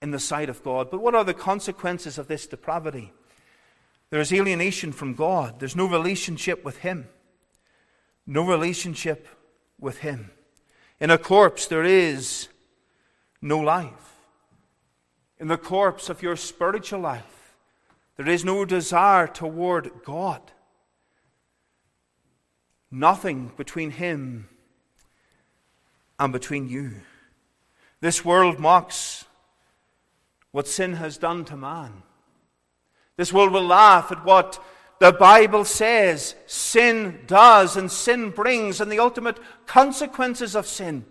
in 0.00 0.10
the 0.10 0.18
sight 0.18 0.48
of 0.48 0.62
God. 0.62 0.90
But 0.90 1.00
what 1.00 1.14
are 1.14 1.24
the 1.24 1.34
consequences 1.34 2.16
of 2.16 2.26
this 2.26 2.46
depravity? 2.46 3.12
There 4.10 4.20
is 4.20 4.32
alienation 4.32 4.92
from 4.92 5.14
God, 5.14 5.60
there's 5.60 5.76
no 5.76 5.86
relationship 5.86 6.64
with 6.64 6.78
Him. 6.78 7.08
No 8.26 8.46
relationship 8.46 9.26
with 9.80 9.98
Him. 9.98 10.30
In 11.00 11.10
a 11.10 11.18
corpse, 11.18 11.66
there 11.66 11.84
is 11.84 12.48
no 13.40 13.58
life. 13.58 14.17
In 15.40 15.48
the 15.48 15.56
corpse 15.56 16.08
of 16.08 16.22
your 16.22 16.36
spiritual 16.36 17.00
life, 17.00 17.54
there 18.16 18.28
is 18.28 18.44
no 18.44 18.64
desire 18.64 19.28
toward 19.28 19.90
God. 20.04 20.42
Nothing 22.90 23.52
between 23.56 23.92
Him 23.92 24.48
and 26.18 26.32
between 26.32 26.68
you. 26.68 26.92
This 28.00 28.24
world 28.24 28.58
mocks 28.58 29.24
what 30.50 30.66
sin 30.66 30.94
has 30.94 31.18
done 31.18 31.44
to 31.46 31.56
man. 31.56 32.02
This 33.16 33.32
world 33.32 33.52
will 33.52 33.66
laugh 33.66 34.10
at 34.10 34.24
what 34.24 34.62
the 34.98 35.12
Bible 35.12 35.64
says 35.64 36.34
sin 36.46 37.20
does 37.26 37.76
and 37.76 37.90
sin 37.90 38.30
brings 38.30 38.80
and 38.80 38.90
the 38.90 38.98
ultimate 38.98 39.38
consequences 39.66 40.56
of 40.56 40.66
sin. 40.66 41.04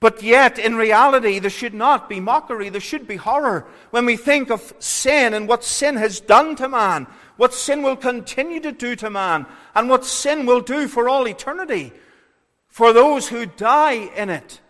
But 0.00 0.22
yet, 0.22 0.58
in 0.58 0.76
reality, 0.76 1.38
there 1.38 1.50
should 1.50 1.74
not 1.74 2.08
be 2.08 2.20
mockery, 2.20 2.70
there 2.70 2.80
should 2.80 3.06
be 3.06 3.16
horror 3.16 3.66
when 3.90 4.06
we 4.06 4.16
think 4.16 4.50
of 4.50 4.72
sin 4.78 5.34
and 5.34 5.46
what 5.46 5.62
sin 5.62 5.96
has 5.96 6.20
done 6.20 6.56
to 6.56 6.70
man, 6.70 7.06
what 7.36 7.52
sin 7.52 7.82
will 7.82 7.96
continue 7.96 8.60
to 8.60 8.72
do 8.72 8.96
to 8.96 9.10
man, 9.10 9.44
and 9.74 9.90
what 9.90 10.06
sin 10.06 10.46
will 10.46 10.62
do 10.62 10.88
for 10.88 11.08
all 11.08 11.28
eternity 11.28 11.92
for 12.66 12.94
those 12.94 13.28
who 13.28 13.44
die 13.44 14.10
in 14.16 14.30
it 14.30 14.60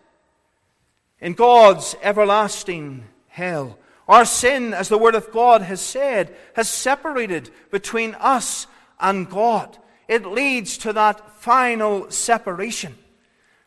in 1.20 1.34
God's 1.34 1.94
everlasting 2.02 3.04
hell. 3.28 3.78
Our 4.08 4.24
sin, 4.24 4.74
as 4.74 4.88
the 4.88 4.98
Word 4.98 5.14
of 5.14 5.30
God 5.30 5.62
has 5.62 5.80
said, 5.80 6.34
has 6.56 6.68
separated 6.68 7.50
between 7.70 8.16
us 8.16 8.66
and 8.98 9.30
God. 9.30 9.78
It 10.08 10.26
leads 10.26 10.78
to 10.78 10.92
that 10.94 11.30
final 11.36 12.10
separation. 12.10 12.98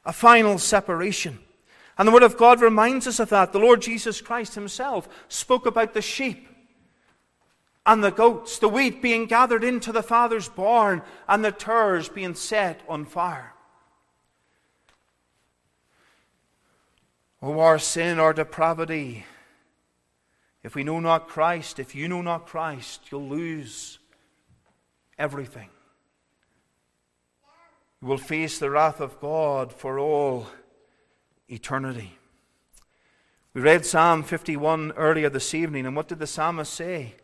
A 0.04 0.12
final 0.12 0.58
separation. 0.58 1.40
And 1.98 2.08
the 2.08 2.12
Word 2.12 2.24
of 2.24 2.38
God 2.38 2.62
reminds 2.62 3.08
us 3.08 3.20
of 3.20 3.30
that. 3.30 3.52
The 3.52 3.60
Lord 3.60 3.82
Jesus 3.82 4.22
Christ 4.22 4.56
Himself 4.56 5.08
spoke 5.28 5.66
about 5.66 5.94
the 5.94 6.02
sheep 6.02 6.48
and 7.86 8.04
the 8.04 8.12
goats, 8.12 8.60
the 8.60 8.70
wheat 8.70 9.02
being 9.02 9.26
gathered 9.26 9.64
into 9.64 9.92
the 9.92 10.04
Father's 10.04 10.48
barn, 10.48 11.02
and 11.28 11.44
the 11.44 11.52
tares 11.52 12.08
being 12.10 12.34
set 12.34 12.82
on 12.88 13.06
fire. 13.06 13.54
Oh, 17.42 17.60
our 17.60 17.78
sin, 17.78 18.20
our 18.20 18.34
depravity. 18.34 19.26
If 20.64 20.76
we 20.76 20.86
know 20.86 21.02
not 21.02 21.28
Christ, 21.28 21.78
if 21.78 21.94
you 21.94 22.08
know 22.08 22.22
not 22.22 22.48
Christ, 22.48 23.12
you'll 23.12 23.28
lose 23.28 24.00
everything. 25.20 25.70
You 28.02 28.08
will 28.08 28.18
face 28.18 28.60
the 28.60 28.70
wrath 28.70 29.02
of 29.02 29.20
God 29.20 29.74
for 29.74 30.00
all 30.00 30.48
eternity. 31.50 32.18
We 33.54 33.62
read 33.62 33.86
Psalm 33.86 34.24
51 34.24 34.94
earlier 34.94 35.30
this 35.30 35.54
evening, 35.54 35.86
and 35.86 35.96
what 35.96 36.08
did 36.08 36.20
the 36.20 36.28
psalmist 36.28 36.74
say? 36.74 37.16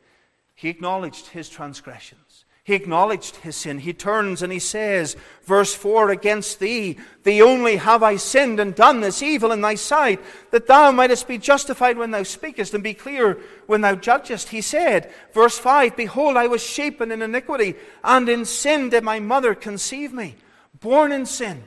He 0.53 0.69
acknowledged 0.69 1.27
his 1.27 1.49
transgressions. 1.49 2.45
He 2.69 2.75
acknowledged 2.75 3.37
his 3.37 3.55
sin. 3.55 3.79
He 3.79 3.93
turns 3.93 4.43
and 4.43 4.53
he 4.53 4.59
says, 4.59 5.17
verse 5.43 5.73
4 5.73 6.11
Against 6.11 6.59
thee, 6.59 6.99
thee 7.23 7.41
only 7.41 7.77
have 7.77 8.03
I 8.03 8.17
sinned 8.17 8.59
and 8.59 8.75
done 8.75 9.01
this 9.01 9.23
evil 9.23 9.51
in 9.51 9.61
thy 9.61 9.73
sight, 9.73 10.21
that 10.51 10.67
thou 10.67 10.91
mightest 10.91 11.27
be 11.27 11.39
justified 11.39 11.97
when 11.97 12.11
thou 12.11 12.21
speakest 12.21 12.75
and 12.75 12.83
be 12.83 12.93
clear 12.93 13.39
when 13.65 13.81
thou 13.81 13.95
judgest. 13.95 14.49
He 14.49 14.61
said, 14.61 15.11
verse 15.33 15.57
5 15.57 15.97
Behold, 15.97 16.37
I 16.37 16.45
was 16.45 16.61
shapen 16.61 17.11
in 17.11 17.23
iniquity, 17.23 17.73
and 18.03 18.29
in 18.29 18.45
sin 18.45 18.89
did 18.89 19.03
my 19.03 19.19
mother 19.19 19.55
conceive 19.55 20.13
me. 20.13 20.35
Born 20.79 21.11
in 21.11 21.25
sin, 21.25 21.63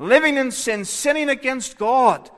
living 0.00 0.36
in 0.36 0.50
sin, 0.50 0.84
sinning 0.84 1.28
against 1.28 1.78
God. 1.78 2.30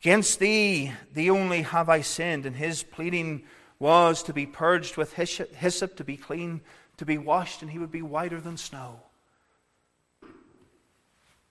Against 0.00 0.38
thee, 0.38 0.92
thee 1.12 1.30
only 1.30 1.62
have 1.62 1.88
I 1.88 2.00
sinned. 2.00 2.46
And 2.46 2.56
his 2.56 2.82
pleading 2.82 3.44
was 3.78 4.22
to 4.24 4.32
be 4.32 4.46
purged 4.46 4.96
with 4.96 5.12
hyssop, 5.12 5.96
to 5.96 6.04
be 6.04 6.16
clean 6.16 6.60
to 6.96 7.04
be 7.04 7.18
washed, 7.18 7.62
and 7.62 7.70
he 7.70 7.78
would 7.78 7.90
be 7.90 8.02
whiter 8.02 8.40
than 8.40 8.56
snow. 8.56 9.00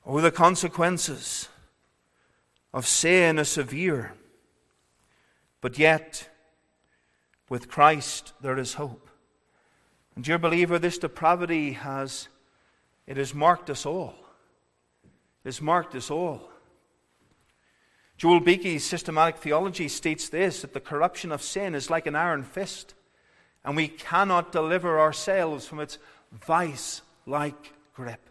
Oh, 0.06 0.20
the 0.22 0.32
consequences 0.32 1.50
of 2.74 2.88
sin 2.88 3.40
are 3.40 3.44
severe. 3.44 4.14
But 5.62 5.78
yet, 5.78 6.30
with 7.50 7.70
Christ, 7.70 8.34
there 8.42 8.58
is 8.58 8.74
hope. 8.74 9.10
And 10.16 10.24
dear 10.24 10.38
believer, 10.38 10.78
this 10.78 10.98
depravity 10.98 11.74
has 11.74 12.28
it 13.06 13.18
has 13.18 13.34
marked 13.34 13.70
us 13.70 13.86
all. 13.86 14.16
Has 15.46 15.62
marked 15.62 15.96
us 15.96 16.10
all. 16.10 16.50
Joel 18.18 18.40
Beeke's 18.40 18.84
systematic 18.84 19.38
theology 19.38 19.88
states 19.88 20.30
this 20.30 20.62
that 20.62 20.74
the 20.74 20.80
corruption 20.80 21.32
of 21.32 21.42
sin 21.42 21.76
is 21.76 21.90
like 21.90 22.08
an 22.08 22.16
iron 22.16 22.44
fist 22.44 22.94
and 23.66 23.76
we 23.76 23.88
cannot 23.88 24.52
deliver 24.52 25.00
ourselves 25.00 25.66
from 25.66 25.80
its 25.80 25.98
vice 26.32 27.02
like 27.26 27.74
grip. 27.94 28.30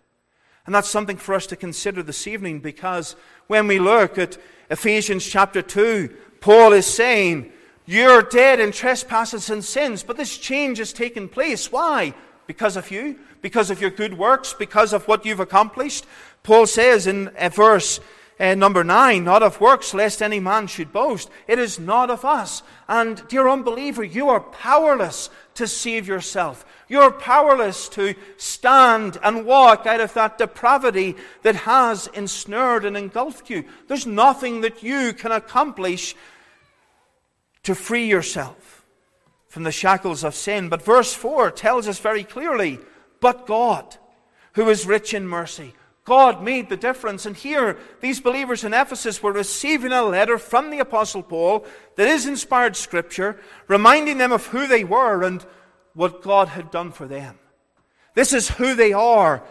And 0.67 0.75
that's 0.75 0.89
something 0.89 1.17
for 1.17 1.35
us 1.35 1.47
to 1.49 1.57
consider 1.57 2.03
this 2.03 2.27
evening 2.27 2.61
because 2.61 3.17
when 3.49 3.67
we 3.67 3.79
look 3.79 4.19
at 4.19 4.39
Ephesians 4.71 5.27
chapter 5.27 5.61
2, 5.61 6.15
Paul 6.41 6.73
is 6.73 6.87
saying, 6.87 7.53
You're 7.85 8.23
dead 8.23 8.61
in 8.61 8.73
trespasses 8.73 9.51
and 9.51 9.65
sins, 9.65 10.03
but 10.03 10.17
this 10.17 10.39
change 10.39 10.79
has 10.79 10.93
taken 10.93 11.29
place. 11.29 11.73
Why? 11.73 12.15
Because 12.53 12.77
of 12.77 12.91
you? 12.91 13.19
Because 13.41 13.71
of 13.71 13.81
your 13.81 13.89
good 13.89 14.19
works? 14.19 14.53
Because 14.53 14.93
of 14.93 15.09
what 15.09 15.25
you've 15.25 15.41
accomplished? 15.41 16.05
Paul 16.43 16.67
says 16.67 17.07
in 17.07 17.31
verse 17.51 17.99
uh, 18.39 18.55
number 18.55 18.85
nine, 18.85 19.25
not 19.25 19.43
of 19.43 19.59
works, 19.59 19.95
lest 19.95 20.21
any 20.21 20.39
man 20.39 20.67
should 20.67 20.93
boast. 20.93 21.31
It 21.49 21.59
is 21.59 21.79
not 21.79 22.11
of 22.11 22.27
us. 22.27 22.63
And, 22.91 23.27
dear 23.29 23.49
unbeliever, 23.49 24.05
you 24.05 24.29
are 24.29 24.41
powerless 24.41 25.31
to 25.55 25.67
save 25.67 26.07
yourself. 26.07 26.67
You're 26.89 27.11
powerless 27.11 27.89
to 27.91 28.15
stand 28.37 29.17
and 29.23 29.47
walk 29.47 29.87
out 29.87 30.01
of 30.01 30.13
that 30.13 30.37
depravity 30.37 31.17
that 31.45 31.57
has 31.57 32.07
ensnared 32.09 32.85
and 32.85 32.99
engulfed 32.99 33.49
you. 33.49 33.65
There's 33.89 34.07
nothing 34.07 34.61
that 34.61 34.83
you 34.83 35.15
can 35.15 35.33
accomplish 35.33 36.15
to 37.63 37.75
free 37.75 38.09
yourself 38.09 38.82
from 39.53 39.65
the 39.65 39.71
shackles 39.71 40.25
of 40.25 40.35
sin. 40.35 40.71
But 40.71 40.81
verse 40.81 41.13
4 41.13 41.51
tells 41.51 41.87
us 41.87 41.99
very 41.99 42.25
clearly, 42.25 42.79
but 43.21 43.47
God, 43.47 43.99
who 44.55 44.71
is 44.71 44.87
rich 44.87 45.13
in 45.13 45.29
mercy, 45.29 45.75
God 46.05 46.43
made 46.43 46.71
the 46.71 46.77
difference. 46.79 47.27
And 47.27 47.37
here, 47.37 47.77
these 48.01 48.19
believers 48.19 48.65
in 48.65 48.73
Ephesus 48.73 49.23
were 49.23 49.31
receiving 49.31 49.93
a 49.93 50.05
letter 50.05 50.39
from 50.39 50.71
the 50.71 50.79
Apostle 50.79 51.23
Paul 51.23 51.67
that 51.97 52.09
is 52.09 52.25
inspired 52.25 52.77
scripture, 52.77 53.39
reminding 53.69 54.17
them 54.17 54.33
of 54.33 54.47
who 54.47 54.67
they 54.67 54.85
were 54.85 55.23
and 55.23 55.45
what 55.93 56.23
God 56.23 56.49
had 56.49 56.71
done 56.71 56.91
for 56.91 57.07
them. 57.07 57.39
This 58.15 58.33
is 58.33 58.49
who 58.53 58.75
they 58.75 58.95
are, 58.95 59.45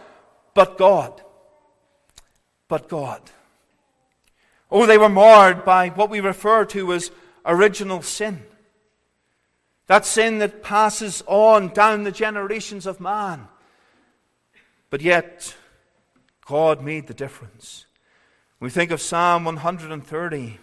but 0.52 0.78
God. 0.78 1.22
But 2.66 2.88
God. 2.88 3.22
Oh, 4.68 4.84
they 4.84 4.98
were 4.98 5.08
marred 5.08 5.64
by 5.64 5.90
what 5.90 6.10
we 6.10 6.18
refer 6.18 6.64
to 6.64 6.92
as 6.92 7.12
original 7.46 8.02
sin. 8.02 8.42
That 9.86 10.06
sin 10.06 10.38
that 10.38 10.62
passes 10.62 11.22
on 11.26 11.68
down 11.68 12.04
the 12.04 12.12
generations 12.12 12.86
of 12.86 13.00
man. 13.00 13.48
But 14.90 15.00
yet, 15.00 15.54
God 16.44 16.82
made 16.82 17.06
the 17.06 17.14
difference. 17.14 17.86
We 18.60 18.70
think 18.70 18.90
of 18.90 19.00
Psalm 19.00 19.44
130. 19.44 20.58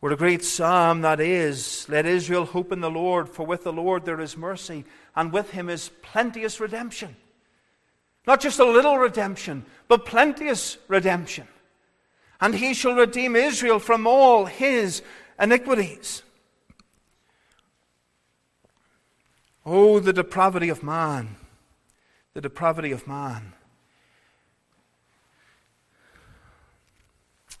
What 0.00 0.12
a 0.12 0.16
great 0.16 0.44
psalm 0.44 1.00
that 1.00 1.20
is. 1.20 1.86
Let 1.88 2.06
Israel 2.06 2.44
hope 2.44 2.70
in 2.70 2.80
the 2.80 2.90
Lord, 2.90 3.28
for 3.28 3.44
with 3.44 3.64
the 3.64 3.72
Lord 3.72 4.04
there 4.04 4.20
is 4.20 4.36
mercy, 4.36 4.84
and 5.16 5.32
with 5.32 5.50
him 5.50 5.68
is 5.68 5.90
plenteous 6.02 6.60
redemption. 6.60 7.16
Not 8.26 8.40
just 8.40 8.58
a 8.58 8.64
little 8.64 8.98
redemption, 8.98 9.64
but 9.88 10.04
plenteous 10.04 10.78
redemption. 10.88 11.48
And 12.40 12.54
he 12.54 12.74
shall 12.74 12.94
redeem 12.94 13.34
Israel 13.34 13.78
from 13.78 14.06
all 14.06 14.44
his 14.44 15.02
iniquities. 15.40 16.22
Oh, 19.68 19.98
the 19.98 20.12
depravity 20.12 20.68
of 20.68 20.84
man. 20.84 21.34
The 22.34 22.40
depravity 22.40 22.92
of 22.92 23.08
man. 23.08 23.52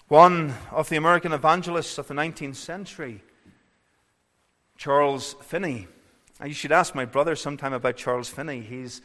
One 0.06 0.54
of 0.70 0.88
the 0.88 0.96
American 0.96 1.32
evangelists 1.32 1.98
of 1.98 2.06
the 2.06 2.14
19th 2.14 2.54
century, 2.54 3.24
Charles 4.78 5.34
Finney. 5.42 5.88
You 6.44 6.52
should 6.52 6.70
ask 6.70 6.94
my 6.94 7.06
brother 7.06 7.34
sometime 7.34 7.72
about 7.72 7.96
Charles 7.96 8.28
Finney. 8.28 8.60
He's 8.60 9.02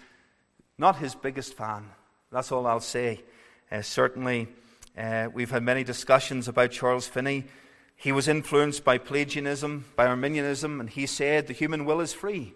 not 0.77 0.97
his 0.97 1.15
biggest 1.15 1.55
fan. 1.55 1.89
That's 2.31 2.51
all 2.51 2.67
I'll 2.67 2.81
say. 2.81 3.23
Uh, 3.71 3.81
certainly, 3.81 4.47
uh, 4.95 5.29
we've 5.33 5.49
had 5.49 5.63
many 5.63 5.83
discussions 5.83 6.47
about 6.47 6.69
Charles 6.69 7.07
Finney. 7.07 7.45
He 7.95 8.11
was 8.11 8.27
influenced 8.27 8.83
by 8.83 8.99
Pelagianism, 8.99 9.85
by 9.95 10.05
Arminianism, 10.05 10.79
and 10.79 10.89
he 10.89 11.07
said 11.07 11.47
the 11.47 11.53
human 11.53 11.85
will 11.85 11.99
is 11.99 12.13
free. 12.13 12.53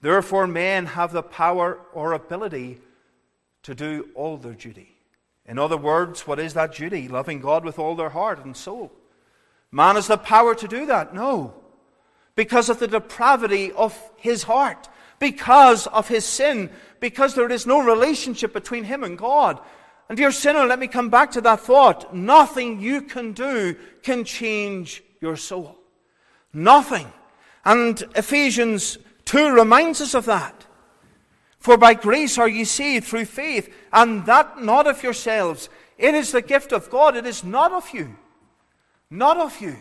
Therefore, 0.00 0.46
men 0.46 0.86
have 0.86 1.12
the 1.12 1.22
power 1.22 1.78
or 1.92 2.12
ability 2.12 2.78
to 3.62 3.74
do 3.74 4.08
all 4.14 4.36
their 4.36 4.54
duty. 4.54 4.96
In 5.44 5.58
other 5.58 5.76
words, 5.76 6.26
what 6.26 6.38
is 6.38 6.54
that 6.54 6.74
duty? 6.74 7.08
Loving 7.08 7.40
God 7.40 7.64
with 7.64 7.78
all 7.78 7.94
their 7.94 8.10
heart 8.10 8.44
and 8.44 8.56
soul. 8.56 8.92
Man 9.70 9.96
has 9.96 10.06
the 10.06 10.16
power 10.16 10.54
to 10.54 10.68
do 10.68 10.86
that? 10.86 11.14
No. 11.14 11.54
Because 12.34 12.68
of 12.68 12.78
the 12.78 12.88
depravity 12.88 13.72
of 13.72 14.00
his 14.16 14.44
heart, 14.44 14.88
because 15.18 15.86
of 15.88 16.08
his 16.08 16.24
sin, 16.24 16.70
because 17.00 17.34
there 17.34 17.50
is 17.50 17.66
no 17.66 17.80
relationship 17.80 18.52
between 18.52 18.84
him 18.84 19.04
and 19.04 19.18
God. 19.18 19.60
And, 20.08 20.16
dear 20.16 20.32
sinner, 20.32 20.64
let 20.64 20.78
me 20.78 20.88
come 20.88 21.10
back 21.10 21.32
to 21.32 21.40
that 21.42 21.60
thought. 21.60 22.14
Nothing 22.14 22.80
you 22.80 23.02
can 23.02 23.32
do 23.32 23.76
can 24.02 24.24
change 24.24 25.02
your 25.20 25.36
soul. 25.36 25.78
Nothing. 26.52 27.12
And 27.64 28.02
Ephesians 28.16 28.98
2 29.30 29.52
reminds 29.52 30.00
us 30.00 30.14
of 30.14 30.24
that. 30.24 30.66
For 31.60 31.76
by 31.76 31.94
grace 31.94 32.36
are 32.36 32.48
ye 32.48 32.64
saved 32.64 33.06
through 33.06 33.26
faith, 33.26 33.72
and 33.92 34.26
that 34.26 34.60
not 34.60 34.88
of 34.88 35.04
yourselves. 35.04 35.68
It 35.96 36.16
is 36.16 36.32
the 36.32 36.42
gift 36.42 36.72
of 36.72 36.90
God, 36.90 37.14
it 37.14 37.24
is 37.24 37.44
not 37.44 37.70
of 37.70 37.90
you. 37.94 38.16
Not 39.08 39.36
of 39.36 39.60
you. 39.60 39.76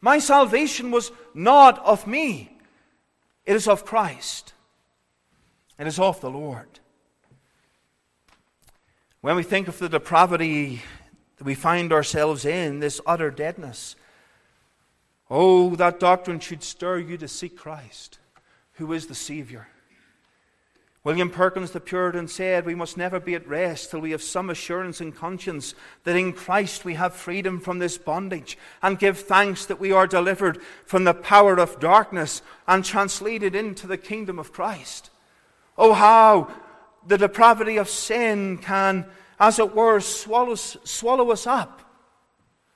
My 0.00 0.18
salvation 0.18 0.90
was 0.90 1.12
not 1.34 1.78
of 1.86 2.08
me, 2.08 2.58
it 3.46 3.54
is 3.54 3.68
of 3.68 3.84
Christ. 3.84 4.54
It 5.78 5.86
is 5.86 6.00
of 6.00 6.20
the 6.20 6.30
Lord. 6.30 6.80
When 9.20 9.36
we 9.36 9.44
think 9.44 9.68
of 9.68 9.78
the 9.78 9.88
depravity 9.88 10.82
that 11.36 11.44
we 11.44 11.54
find 11.54 11.92
ourselves 11.92 12.44
in, 12.44 12.80
this 12.80 13.00
utter 13.06 13.30
deadness, 13.30 13.94
oh, 15.30 15.76
that 15.76 16.00
doctrine 16.00 16.40
should 16.40 16.64
stir 16.64 16.98
you 16.98 17.16
to 17.18 17.28
seek 17.28 17.56
Christ, 17.56 18.18
who 18.82 18.92
is 18.92 19.06
the 19.06 19.14
Savior. 19.14 19.68
William 21.04 21.30
Perkins 21.30 21.70
the 21.70 21.78
Puritan 21.78 22.26
said, 22.26 22.66
We 22.66 22.74
must 22.74 22.96
never 22.96 23.20
be 23.20 23.34
at 23.36 23.46
rest 23.46 23.90
till 23.90 24.00
we 24.00 24.10
have 24.10 24.22
some 24.22 24.50
assurance 24.50 25.00
in 25.00 25.12
conscience 25.12 25.74
that 26.02 26.16
in 26.16 26.32
Christ 26.32 26.84
we 26.84 26.94
have 26.94 27.14
freedom 27.14 27.60
from 27.60 27.78
this 27.78 27.96
bondage, 27.96 28.58
and 28.82 28.98
give 28.98 29.18
thanks 29.18 29.66
that 29.66 29.78
we 29.78 29.92
are 29.92 30.06
delivered 30.08 30.60
from 30.84 31.04
the 31.04 31.14
power 31.14 31.58
of 31.58 31.78
darkness 31.78 32.42
and 32.66 32.84
translated 32.84 33.54
into 33.54 33.86
the 33.86 33.96
kingdom 33.96 34.38
of 34.38 34.52
Christ. 34.52 35.10
Oh, 35.78 35.92
how 35.92 36.52
the 37.06 37.18
depravity 37.18 37.76
of 37.76 37.88
sin 37.88 38.58
can, 38.58 39.06
as 39.38 39.60
it 39.60 39.76
were, 39.76 40.00
swallow, 40.00 40.56
swallow 40.56 41.30
us 41.30 41.46
up. 41.46 41.82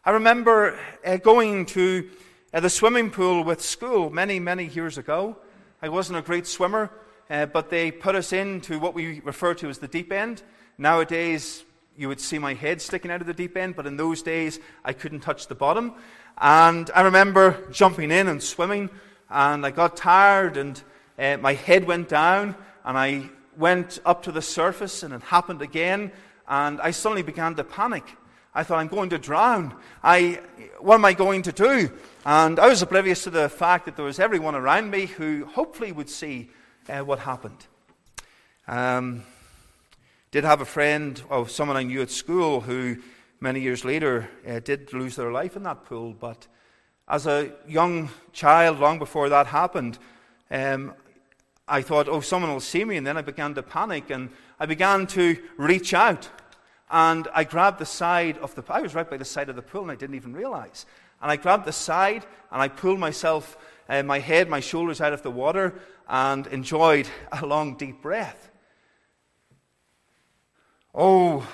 I 0.05 0.11
remember 0.11 0.79
uh, 1.05 1.17
going 1.17 1.67
to 1.67 2.09
uh, 2.55 2.61
the 2.61 2.71
swimming 2.71 3.11
pool 3.11 3.43
with 3.43 3.61
school 3.61 4.09
many, 4.09 4.39
many 4.39 4.67
years 4.67 4.99
ago. 4.99 5.37
I 5.83 5.89
wasn't 5.89 6.19
a 6.19 6.23
great 6.23 6.47
swimmer 6.47 6.91
uh, 7.29 7.47
but 7.47 7.71
they 7.71 7.91
put 7.91 8.15
us 8.15 8.33
into 8.33 8.79
what 8.79 8.95
we 8.95 9.21
refer 9.21 9.55
to 9.55 9.69
as 9.69 9.79
the 9.79 9.89
deep 9.89 10.13
end. 10.13 10.43
Nowadays, 10.79 11.65
you 11.97 12.09
would 12.09 12.21
see 12.21 12.39
my 12.39 12.55
head 12.55 12.81
sticking 12.81 13.11
out 13.11 13.21
of 13.21 13.27
the 13.27 13.35
deep 13.35 13.57
end, 13.57 13.75
but 13.77 13.87
in 13.87 13.97
those 13.97 14.23
days, 14.23 14.61
I 14.85 14.93
couldn't 14.93 15.21
touch 15.21 15.47
the 15.47 15.55
bottom. 15.55 15.95
And 16.39 16.91
I 16.95 17.03
remember 17.03 17.67
jumping 17.71 18.11
in 18.11 18.29
and 18.29 18.43
swimming, 18.43 18.91
and 19.31 19.65
I 19.65 19.71
got 19.71 19.97
tired, 19.97 20.57
and 20.57 20.81
uh, 21.19 21.39
my 21.39 21.55
head 21.55 21.85
went 21.85 22.09
down, 22.09 22.55
and 22.85 22.97
I 22.97 23.31
went 23.57 23.99
up 24.05 24.23
to 24.25 24.33
the 24.33 24.43
surface, 24.43 25.03
and 25.03 25.15
it 25.15 25.23
happened 25.23 25.63
again, 25.63 26.13
and 26.47 26.81
I 26.81 26.91
suddenly 26.91 27.23
began 27.23 27.55
to 27.57 27.65
panic. 27.65 28.05
I 28.57 28.65
thought, 28.65 28.79
I'm 28.79 28.89
going 28.89 29.11
to 29.11 29.19
drown. 29.19 29.75
I, 30.03 30.41
what 30.81 30.95
am 30.95 31.05
I 31.05 31.13
going 31.13 31.43
to 31.43 31.53
do? 31.53 31.91
And 32.25 32.59
I 32.59 32.69
was 32.69 32.81
oblivious 32.81 33.23
to 33.25 33.31
the 33.31 33.51
fact 33.51 33.85
that 33.85 33.97
there 33.97 34.05
was 34.07 34.19
everyone 34.19 34.55
around 34.55 34.91
me 34.91 35.05
who 35.05 35.45
hopefully 35.45 35.93
would 35.93 36.09
see 36.09 36.49
uh, 36.89 37.01
what 37.01 37.19
happened. 37.19 37.67
Um, 38.67 39.25
did 40.31 40.45
have 40.45 40.63
a 40.63 40.65
friend 40.65 41.23
of 41.29 41.51
someone 41.51 41.77
I 41.77 41.83
knew 41.83 42.01
at 42.01 42.11
school 42.11 42.63
who 42.63 42.97
many 43.41 43.61
years 43.61 43.85
later 43.85 44.31
uh, 44.49 44.61
did 44.61 44.91
lose 44.95 45.17
their 45.17 45.31
life 45.31 45.55
in 45.55 45.63
that 45.65 45.85
pool. 45.85 46.15
But 46.19 46.47
as 47.07 47.27
a 47.27 47.53
young 47.69 48.09
child, 48.33 48.81
long 48.81 48.99
before 48.99 49.29
that 49.29 49.49
happened, 49.49 49.99
um, 50.51 50.95
I 51.69 51.83
thought, 51.83 52.09
oh, 52.09 52.21
someone 52.21 52.51
will 52.51 52.61
see 52.61 52.87
me. 52.87 52.97
And 52.97 53.07
then 53.07 53.19
I 53.19 53.23
began 53.23 53.55
to 53.55 53.63
panic 53.63 54.09
and 54.09 54.31
I 54.59 54.65
began 54.65 55.07
to 55.09 55.37
reach 55.59 55.93
out. 55.93 56.31
And 56.91 57.27
I 57.35 57.45
grabbed 57.45 57.79
the 57.79 57.87
side 57.87 58.39
of 58.39 58.55
the 58.55 58.65
I 58.69 58.81
was 58.81 58.95
right 58.95 59.09
by 59.09 59.17
the 59.17 59.25
side 59.25 59.49
of 59.49 59.57
the 59.57 59.63
pool 59.63 59.83
and 59.83 59.91
I 59.91 59.97
didn't 59.97 60.17
even 60.17 60.33
realize. 60.33 60.87
And 61.21 61.31
I 61.31 61.37
grabbed 61.37 61.65
the 61.65 61.73
side 61.73 62.25
and 62.53 62.63
I 62.63 62.69
pulled 62.69 62.99
myself, 62.99 63.57
uh, 63.89 64.03
my 64.03 64.19
head, 64.19 64.49
my 64.49 64.61
shoulders 64.61 65.01
out 65.01 65.13
of 65.13 65.23
the 65.23 65.31
water 65.31 65.75
and 66.09 66.47
enjoyed 66.47 67.09
a 67.33 67.45
long, 67.45 67.77
deep 67.77 68.03
breath. 68.03 68.51
Oh, 70.95 71.47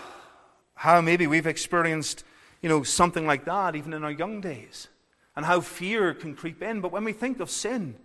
how 0.74 1.00
maybe 1.00 1.26
we've 1.26 1.46
experienced, 1.46 2.24
you 2.60 2.68
know, 2.68 2.82
something 2.82 3.26
like 3.26 3.44
that 3.46 3.74
even 3.74 3.92
in 3.92 4.04
our 4.04 4.10
young 4.10 4.40
days, 4.40 4.88
and 5.34 5.46
how 5.46 5.60
fear 5.60 6.12
can 6.12 6.34
creep 6.34 6.62
in. 6.62 6.80
But 6.80 6.92
when 6.92 7.04
we 7.04 7.12
think 7.12 7.40
of 7.40 7.50
sin, 7.50 7.96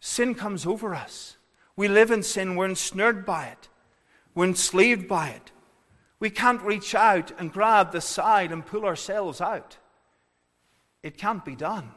sin 0.00 0.34
comes 0.34 0.64
over 0.66 0.94
us. 0.94 1.36
We 1.74 1.88
live 1.88 2.10
in 2.10 2.22
sin, 2.22 2.56
we're 2.56 2.66
ensnared 2.66 3.26
by 3.26 3.46
it, 3.46 3.68
we're 4.34 4.46
enslaved 4.46 5.08
by 5.08 5.30
it. 5.30 5.52
We 6.18 6.30
can't 6.30 6.62
reach 6.62 6.94
out 6.94 7.32
and 7.38 7.52
grab 7.52 7.92
the 7.92 8.00
side 8.00 8.52
and 8.52 8.64
pull 8.64 8.84
ourselves 8.84 9.40
out. 9.40 9.76
It 11.02 11.18
can't 11.18 11.44
be 11.44 11.54
done. 11.54 11.90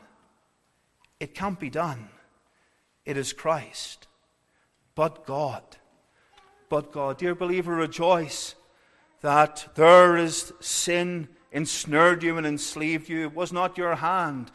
It 1.20 1.34
can't 1.34 1.60
be 1.60 1.70
done. 1.70 2.10
It 3.06 3.18
is 3.18 3.34
Christ. 3.34 4.08
But 4.96 5.26
God. 5.26 5.64
But 6.70 6.92
God. 6.92 7.18
Dear 7.18 7.34
believer, 7.34 7.74
rejoice 7.76 8.56
that 9.22 9.70
there 9.76 10.18
is 10.18 10.54
sin 10.60 11.30
ensnared 11.52 12.24
you 12.24 12.38
and 12.38 12.46
enslaved 12.46 13.10
you. 13.10 13.24
It 13.24 13.34
was 13.34 13.52
not 13.52 13.78
your 13.78 13.96
hand 13.96 14.52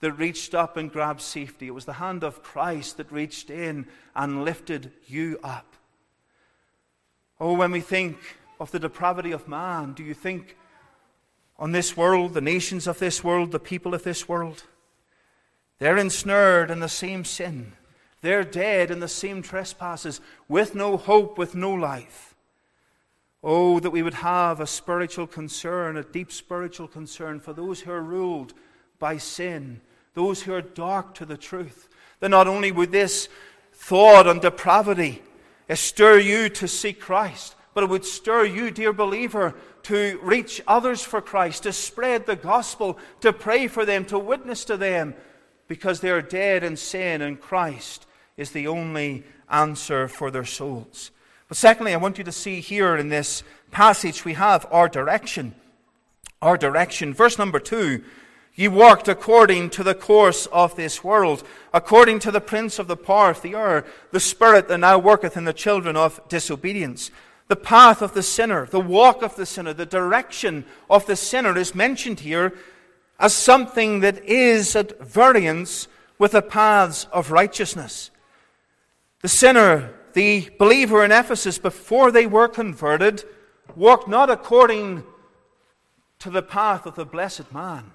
that 0.00 0.12
reached 0.12 0.54
up 0.54 0.76
and 0.76 0.92
grabbed 0.92 1.22
safety, 1.22 1.66
it 1.66 1.74
was 1.74 1.86
the 1.86 1.94
hand 1.94 2.22
of 2.22 2.42
Christ 2.42 2.98
that 2.98 3.10
reached 3.10 3.48
in 3.48 3.86
and 4.14 4.44
lifted 4.44 4.92
you 5.06 5.38
up. 5.42 5.74
Oh, 7.40 7.54
when 7.54 7.70
we 7.70 7.80
think 7.80 8.18
of 8.58 8.70
the 8.70 8.78
depravity 8.78 9.32
of 9.32 9.48
man, 9.48 9.92
do 9.92 10.02
you 10.02 10.14
think 10.14 10.56
on 11.58 11.72
this 11.72 11.96
world, 11.96 12.34
the 12.34 12.40
nations 12.40 12.86
of 12.86 12.98
this 12.98 13.24
world, 13.24 13.52
the 13.52 13.58
people 13.58 13.94
of 13.94 14.02
this 14.02 14.28
world? 14.28 14.64
They're 15.78 15.96
ensnared 15.96 16.70
in 16.70 16.80
the 16.80 16.88
same 16.88 17.24
sin. 17.24 17.72
They're 18.22 18.44
dead 18.44 18.90
in 18.90 19.00
the 19.00 19.08
same 19.08 19.42
trespasses, 19.42 20.20
with 20.48 20.74
no 20.74 20.96
hope, 20.96 21.36
with 21.36 21.54
no 21.54 21.72
life. 21.72 22.34
Oh, 23.42 23.78
that 23.80 23.90
we 23.90 24.02
would 24.02 24.14
have 24.14 24.60
a 24.60 24.66
spiritual 24.66 25.26
concern, 25.26 25.96
a 25.96 26.02
deep 26.02 26.32
spiritual 26.32 26.88
concern 26.88 27.40
for 27.40 27.52
those 27.52 27.80
who 27.80 27.92
are 27.92 28.02
ruled 28.02 28.54
by 28.98 29.18
sin, 29.18 29.80
those 30.14 30.42
who 30.42 30.54
are 30.54 30.62
dark 30.62 31.14
to 31.14 31.26
the 31.26 31.36
truth. 31.36 31.88
That 32.20 32.30
not 32.30 32.48
only 32.48 32.72
would 32.72 32.90
this 32.90 33.28
thought 33.72 34.26
on 34.26 34.40
depravity 34.40 35.22
eh, 35.68 35.74
stir 35.74 36.18
you 36.18 36.48
to 36.48 36.66
seek 36.66 36.98
Christ, 36.98 37.54
but 37.76 37.84
it 37.84 37.90
would 37.90 38.06
stir 38.06 38.42
you, 38.42 38.70
dear 38.70 38.94
believer, 38.94 39.54
to 39.82 40.18
reach 40.22 40.62
others 40.66 41.02
for 41.02 41.20
Christ, 41.20 41.64
to 41.64 41.74
spread 41.74 42.24
the 42.24 42.34
gospel, 42.34 42.98
to 43.20 43.34
pray 43.34 43.66
for 43.66 43.84
them, 43.84 44.06
to 44.06 44.18
witness 44.18 44.64
to 44.64 44.78
them, 44.78 45.14
because 45.68 46.00
they 46.00 46.08
are 46.08 46.22
dead 46.22 46.64
in 46.64 46.78
sin 46.78 47.20
and 47.20 47.38
Christ 47.38 48.06
is 48.38 48.52
the 48.52 48.66
only 48.66 49.24
answer 49.50 50.08
for 50.08 50.30
their 50.30 50.46
souls. 50.46 51.10
But 51.48 51.58
secondly, 51.58 51.92
I 51.92 51.98
want 51.98 52.16
you 52.16 52.24
to 52.24 52.32
see 52.32 52.60
here 52.60 52.96
in 52.96 53.10
this 53.10 53.42
passage 53.70 54.24
we 54.24 54.32
have 54.32 54.66
our 54.70 54.88
direction. 54.88 55.54
our 56.40 56.56
direction. 56.56 57.12
Verse 57.12 57.36
number 57.36 57.60
two 57.60 58.02
Ye 58.54 58.68
walked 58.68 59.06
according 59.06 59.68
to 59.70 59.82
the 59.82 59.94
course 59.94 60.46
of 60.46 60.76
this 60.76 61.04
world, 61.04 61.44
according 61.74 62.20
to 62.20 62.30
the 62.30 62.40
prince 62.40 62.78
of 62.78 62.88
the 62.88 62.96
power 62.96 63.28
of 63.28 63.42
the 63.42 63.54
air, 63.54 63.84
the 64.12 64.20
spirit 64.20 64.66
that 64.68 64.78
now 64.78 64.98
worketh 64.98 65.36
in 65.36 65.44
the 65.44 65.52
children 65.52 65.94
of 65.94 66.26
disobedience. 66.30 67.10
The 67.48 67.56
path 67.56 68.02
of 68.02 68.14
the 68.14 68.22
sinner, 68.22 68.66
the 68.66 68.80
walk 68.80 69.22
of 69.22 69.36
the 69.36 69.46
sinner, 69.46 69.72
the 69.72 69.86
direction 69.86 70.64
of 70.90 71.06
the 71.06 71.16
sinner 71.16 71.56
is 71.56 71.74
mentioned 71.74 72.20
here 72.20 72.52
as 73.18 73.34
something 73.34 74.00
that 74.00 74.24
is 74.24 74.74
at 74.74 75.00
variance 75.00 75.88
with 76.18 76.32
the 76.32 76.42
paths 76.42 77.06
of 77.12 77.30
righteousness. 77.30 78.10
The 79.22 79.28
sinner, 79.28 79.94
the 80.12 80.50
believer 80.58 81.04
in 81.04 81.12
Ephesus, 81.12 81.58
before 81.58 82.10
they 82.10 82.26
were 82.26 82.48
converted, 82.48 83.24
walked 83.74 84.08
not 84.08 84.28
according 84.28 85.04
to 86.18 86.30
the 86.30 86.42
path 86.42 86.86
of 86.86 86.96
the 86.96 87.06
blessed 87.06 87.52
man 87.52 87.92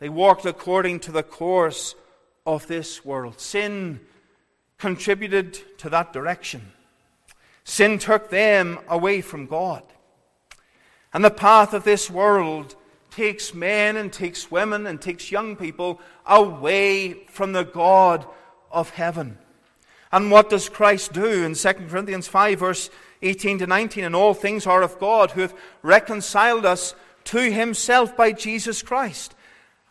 they 0.00 0.08
walked 0.08 0.46
according 0.46 1.00
to 1.00 1.12
the 1.12 1.22
course 1.22 1.94
of 2.46 2.66
this 2.66 3.04
world. 3.04 3.38
Sin 3.38 4.00
contributed 4.78 5.78
to 5.78 5.90
that 5.90 6.12
direction. 6.12 6.72
Sin 7.70 8.00
took 8.00 8.30
them 8.30 8.80
away 8.88 9.20
from 9.20 9.46
God. 9.46 9.84
And 11.14 11.24
the 11.24 11.30
path 11.30 11.72
of 11.72 11.84
this 11.84 12.10
world 12.10 12.74
takes 13.12 13.54
men 13.54 13.96
and 13.96 14.12
takes 14.12 14.50
women 14.50 14.88
and 14.88 15.00
takes 15.00 15.30
young 15.30 15.54
people 15.54 16.00
away 16.26 17.12
from 17.28 17.52
the 17.52 17.62
God 17.62 18.26
of 18.72 18.90
heaven. 18.90 19.38
And 20.10 20.32
what 20.32 20.50
does 20.50 20.68
Christ 20.68 21.12
do 21.12 21.44
in 21.44 21.54
2 21.54 21.72
Corinthians 21.88 22.26
5, 22.26 22.58
verse 22.58 22.90
18 23.22 23.60
to 23.60 23.68
19? 23.68 24.02
And 24.02 24.16
all 24.16 24.34
things 24.34 24.66
are 24.66 24.82
of 24.82 24.98
God, 24.98 25.30
who 25.30 25.42
hath 25.42 25.54
reconciled 25.82 26.66
us 26.66 26.96
to 27.26 27.52
himself 27.52 28.16
by 28.16 28.32
Jesus 28.32 28.82
Christ 28.82 29.36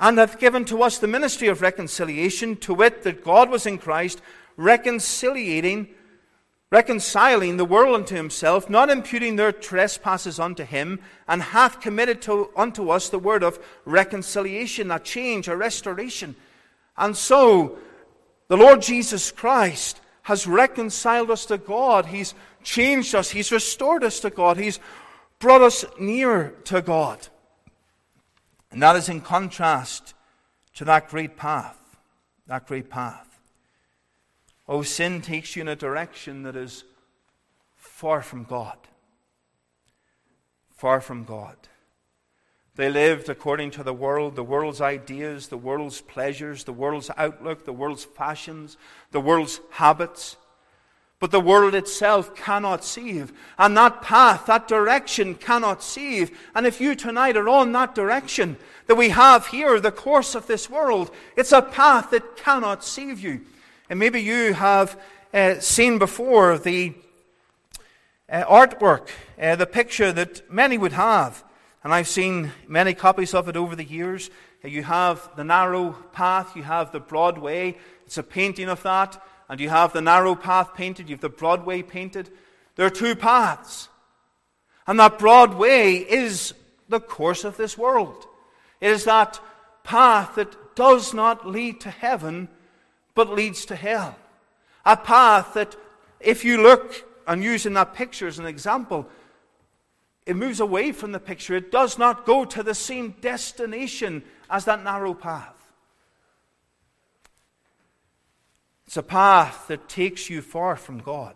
and 0.01 0.17
hath 0.17 0.37
given 0.37 0.65
to 0.65 0.83
us 0.83 0.97
the 0.97 1.07
ministry 1.07 1.47
of 1.47 1.61
reconciliation, 1.61 2.57
to 2.57 2.73
wit, 2.73 3.03
that 3.03 3.23
God 3.23 3.49
was 3.49 3.65
in 3.65 3.77
Christ, 3.77 4.21
reconciliating, 4.57 5.87
reconciling 6.71 7.57
the 7.57 7.65
world 7.65 7.95
unto 7.95 8.15
himself, 8.15 8.69
not 8.69 8.89
imputing 8.89 9.35
their 9.35 9.51
trespasses 9.51 10.39
unto 10.39 10.63
him, 10.63 10.99
and 11.27 11.41
hath 11.41 11.81
committed 11.81 12.21
to, 12.21 12.49
unto 12.55 12.89
us 12.89 13.09
the 13.09 13.19
word 13.19 13.43
of 13.43 13.59
reconciliation, 13.85 14.91
a 14.91 14.99
change, 14.99 15.47
a 15.47 15.55
restoration. 15.55 16.35
And 16.97 17.17
so, 17.17 17.77
the 18.49 18.57
Lord 18.57 18.81
Jesus 18.81 19.31
Christ 19.31 20.01
has 20.23 20.45
reconciled 20.45 21.31
us 21.31 21.45
to 21.47 21.57
God. 21.57 22.07
He's 22.07 22.35
changed 22.63 23.15
us. 23.15 23.31
He's 23.31 23.51
restored 23.51 24.03
us 24.03 24.19
to 24.19 24.29
God. 24.29 24.57
He's 24.57 24.79
brought 25.39 25.61
us 25.61 25.85
near 25.99 26.55
to 26.65 26.81
God. 26.81 27.27
And 28.71 28.81
that 28.83 28.95
is 28.95 29.09
in 29.09 29.21
contrast 29.21 30.13
to 30.75 30.85
that 30.85 31.09
great 31.09 31.35
path. 31.35 31.77
That 32.45 32.67
great 32.67 32.89
path. 32.89 33.28
Oh, 34.71 34.83
sin 34.83 35.21
takes 35.21 35.55
you 35.55 35.63
in 35.63 35.67
a 35.67 35.75
direction 35.75 36.43
that 36.43 36.55
is 36.55 36.83
far 37.75 38.21
from 38.21 38.43
God. 38.43 38.77
Far 40.69 41.01
from 41.01 41.23
God. 41.23 41.57
They 42.75 42.87
lived 42.87 43.29
according 43.29 43.71
to 43.71 43.83
the 43.83 43.95
world, 43.95 44.35
the 44.35 44.43
world's 44.43 44.79
ideas, 44.79 45.47
the 45.47 45.57
world's 45.57 46.01
pleasures, 46.01 46.65
the 46.65 46.71
world's 46.71 47.09
outlook, 47.17 47.65
the 47.65 47.73
world's 47.73 48.05
fashions, 48.05 48.77
the 49.09 49.19
world's 49.19 49.59
habits. 49.71 50.37
But 51.17 51.31
the 51.31 51.41
world 51.41 51.73
itself 51.73 52.35
cannot 52.35 52.85
save. 52.85 53.33
And 53.57 53.75
that 53.75 54.03
path, 54.03 54.45
that 54.45 54.67
direction 54.67 55.33
cannot 55.33 55.81
save. 55.81 56.29
And 56.53 56.67
if 56.67 56.79
you 56.79 56.93
tonight 56.93 57.37
are 57.37 57.49
on 57.49 57.71
that 57.71 57.95
direction 57.95 58.55
that 58.85 58.95
we 58.95 59.09
have 59.09 59.47
here, 59.47 59.79
the 59.79 59.91
course 59.91 60.35
of 60.35 60.45
this 60.45 60.69
world, 60.69 61.09
it's 61.35 61.51
a 61.51 61.63
path 61.63 62.11
that 62.11 62.37
cannot 62.37 62.83
save 62.83 63.19
you. 63.19 63.41
And 63.89 63.99
maybe 63.99 64.21
you 64.21 64.53
have 64.53 64.99
uh, 65.33 65.59
seen 65.59 65.97
before 65.97 66.57
the 66.57 66.93
uh, 68.29 68.43
artwork, 68.43 69.09
uh, 69.41 69.55
the 69.55 69.65
picture 69.65 70.11
that 70.11 70.51
many 70.51 70.77
would 70.77 70.93
have. 70.93 71.43
And 71.83 71.93
I've 71.93 72.07
seen 72.07 72.51
many 72.67 72.93
copies 72.93 73.33
of 73.33 73.49
it 73.49 73.57
over 73.57 73.75
the 73.75 73.83
years. 73.83 74.29
Uh, 74.63 74.67
you 74.67 74.83
have 74.83 75.29
the 75.35 75.43
narrow 75.43 75.91
path, 76.13 76.55
you 76.55 76.63
have 76.63 76.91
the 76.91 76.99
broad 76.99 77.37
way. 77.37 77.77
It's 78.05 78.17
a 78.17 78.23
painting 78.23 78.69
of 78.69 78.83
that 78.83 79.21
and 79.49 79.59
you 79.59 79.69
have 79.69 79.91
the 79.91 80.01
narrow 80.01 80.35
path 80.35 80.75
painted, 80.75 81.09
you 81.09 81.15
have 81.15 81.21
the 81.21 81.29
broad 81.29 81.65
way 81.65 81.81
painted. 81.81 82.29
There 82.75 82.85
are 82.85 82.91
two 82.91 83.15
paths. 83.15 83.89
And 84.85 84.99
that 84.99 85.19
broad 85.19 85.55
way 85.55 85.95
is 85.95 86.53
the 86.87 86.99
course 86.99 87.43
of 87.43 87.57
this 87.57 87.77
world. 87.77 88.27
It 88.79 88.91
is 88.91 89.05
that 89.05 89.39
path 89.83 90.35
that 90.35 90.75
does 90.75 91.13
not 91.13 91.47
lead 91.47 91.81
to 91.81 91.89
heaven, 91.89 92.47
but 93.19 93.31
leads 93.31 93.65
to 93.65 93.75
hell. 93.75 94.15
A 94.85 94.95
path 94.95 95.55
that, 95.55 95.75
if 96.21 96.45
you 96.45 96.63
look 96.63 97.05
and 97.27 97.43
use 97.43 97.65
in 97.65 97.73
that 97.73 97.93
picture 97.93 98.27
as 98.27 98.39
an 98.39 98.45
example, 98.45 99.09
it 100.25 100.37
moves 100.37 100.61
away 100.61 100.93
from 100.93 101.11
the 101.11 101.19
picture. 101.19 101.53
It 101.53 101.69
does 101.69 101.97
not 101.97 102.25
go 102.25 102.45
to 102.45 102.63
the 102.63 102.73
same 102.73 103.15
destination 103.19 104.23
as 104.49 104.63
that 104.63 104.85
narrow 104.85 105.13
path. 105.13 105.53
It's 108.87 108.95
a 108.95 109.03
path 109.03 109.67
that 109.67 109.89
takes 109.89 110.29
you 110.29 110.41
far 110.41 110.77
from 110.77 110.99
God. 110.99 111.35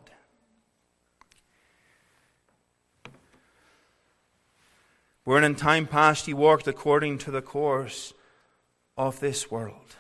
Wherein 5.25 5.43
in 5.43 5.55
time 5.55 5.85
past 5.85 6.27
he 6.27 6.33
walked 6.33 6.65
according 6.65 7.17
to 7.17 7.31
the 7.31 7.41
course 7.41 8.13
of 8.95 9.19
this 9.19 9.51
world. 9.51 9.97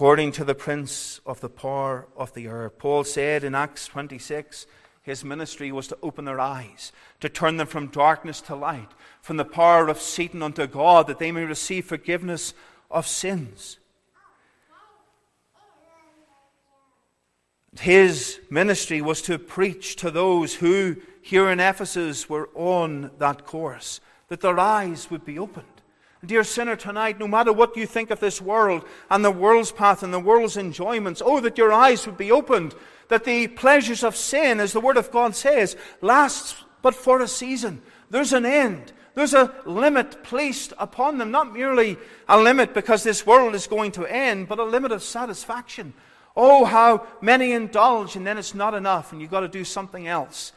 According 0.00 0.32
to 0.32 0.44
the 0.44 0.54
prince 0.54 1.20
of 1.26 1.42
the 1.42 1.50
power 1.50 2.08
of 2.16 2.32
the 2.32 2.48
earth. 2.48 2.78
Paul 2.78 3.04
said 3.04 3.44
in 3.44 3.54
Acts 3.54 3.86
26, 3.86 4.66
his 5.02 5.22
ministry 5.22 5.70
was 5.70 5.88
to 5.88 5.98
open 6.02 6.24
their 6.24 6.40
eyes, 6.40 6.90
to 7.20 7.28
turn 7.28 7.58
them 7.58 7.66
from 7.66 7.88
darkness 7.88 8.40
to 8.40 8.56
light, 8.56 8.88
from 9.20 9.36
the 9.36 9.44
power 9.44 9.88
of 9.88 10.00
Satan 10.00 10.42
unto 10.42 10.66
God, 10.66 11.06
that 11.06 11.18
they 11.18 11.30
may 11.30 11.44
receive 11.44 11.84
forgiveness 11.84 12.54
of 12.90 13.06
sins. 13.06 13.78
His 17.78 18.40
ministry 18.48 19.02
was 19.02 19.20
to 19.20 19.38
preach 19.38 19.96
to 19.96 20.10
those 20.10 20.54
who 20.54 20.96
here 21.20 21.50
in 21.50 21.60
Ephesus 21.60 22.26
were 22.26 22.48
on 22.54 23.10
that 23.18 23.44
course, 23.44 24.00
that 24.28 24.40
their 24.40 24.58
eyes 24.58 25.10
would 25.10 25.26
be 25.26 25.38
opened. 25.38 25.79
Dear 26.24 26.44
sinner, 26.44 26.76
tonight, 26.76 27.18
no 27.18 27.26
matter 27.26 27.52
what 27.52 27.76
you 27.76 27.86
think 27.86 28.10
of 28.10 28.20
this 28.20 28.42
world 28.42 28.84
and 29.08 29.24
the 29.24 29.30
world's 29.30 29.72
path 29.72 30.02
and 30.02 30.12
the 30.12 30.20
world's 30.20 30.58
enjoyments, 30.58 31.22
oh, 31.24 31.40
that 31.40 31.56
your 31.56 31.72
eyes 31.72 32.06
would 32.06 32.18
be 32.18 32.30
opened, 32.30 32.74
that 33.08 33.24
the 33.24 33.48
pleasures 33.48 34.04
of 34.04 34.14
sin, 34.14 34.60
as 34.60 34.72
the 34.72 34.80
Word 34.80 34.98
of 34.98 35.10
God 35.10 35.34
says, 35.34 35.76
lasts 36.02 36.62
but 36.82 36.94
for 36.94 37.20
a 37.20 37.28
season. 37.28 37.80
There's 38.10 38.34
an 38.34 38.44
end. 38.44 38.92
There's 39.14 39.34
a 39.34 39.54
limit 39.64 40.22
placed 40.22 40.72
upon 40.78 41.18
them, 41.18 41.30
not 41.30 41.54
merely 41.54 41.96
a 42.28 42.38
limit 42.38 42.74
because 42.74 43.02
this 43.02 43.26
world 43.26 43.54
is 43.54 43.66
going 43.66 43.92
to 43.92 44.04
end, 44.04 44.46
but 44.46 44.58
a 44.58 44.64
limit 44.64 44.92
of 44.92 45.02
satisfaction. 45.02 45.94
Oh, 46.36 46.64
how 46.64 47.06
many 47.20 47.52
indulge, 47.52 48.14
and 48.14 48.26
then 48.26 48.38
it's 48.38 48.54
not 48.54 48.74
enough, 48.74 49.12
and 49.12 49.20
you've 49.20 49.30
got 49.30 49.40
to 49.40 49.48
do 49.48 49.64
something 49.64 50.06
else, 50.06 50.52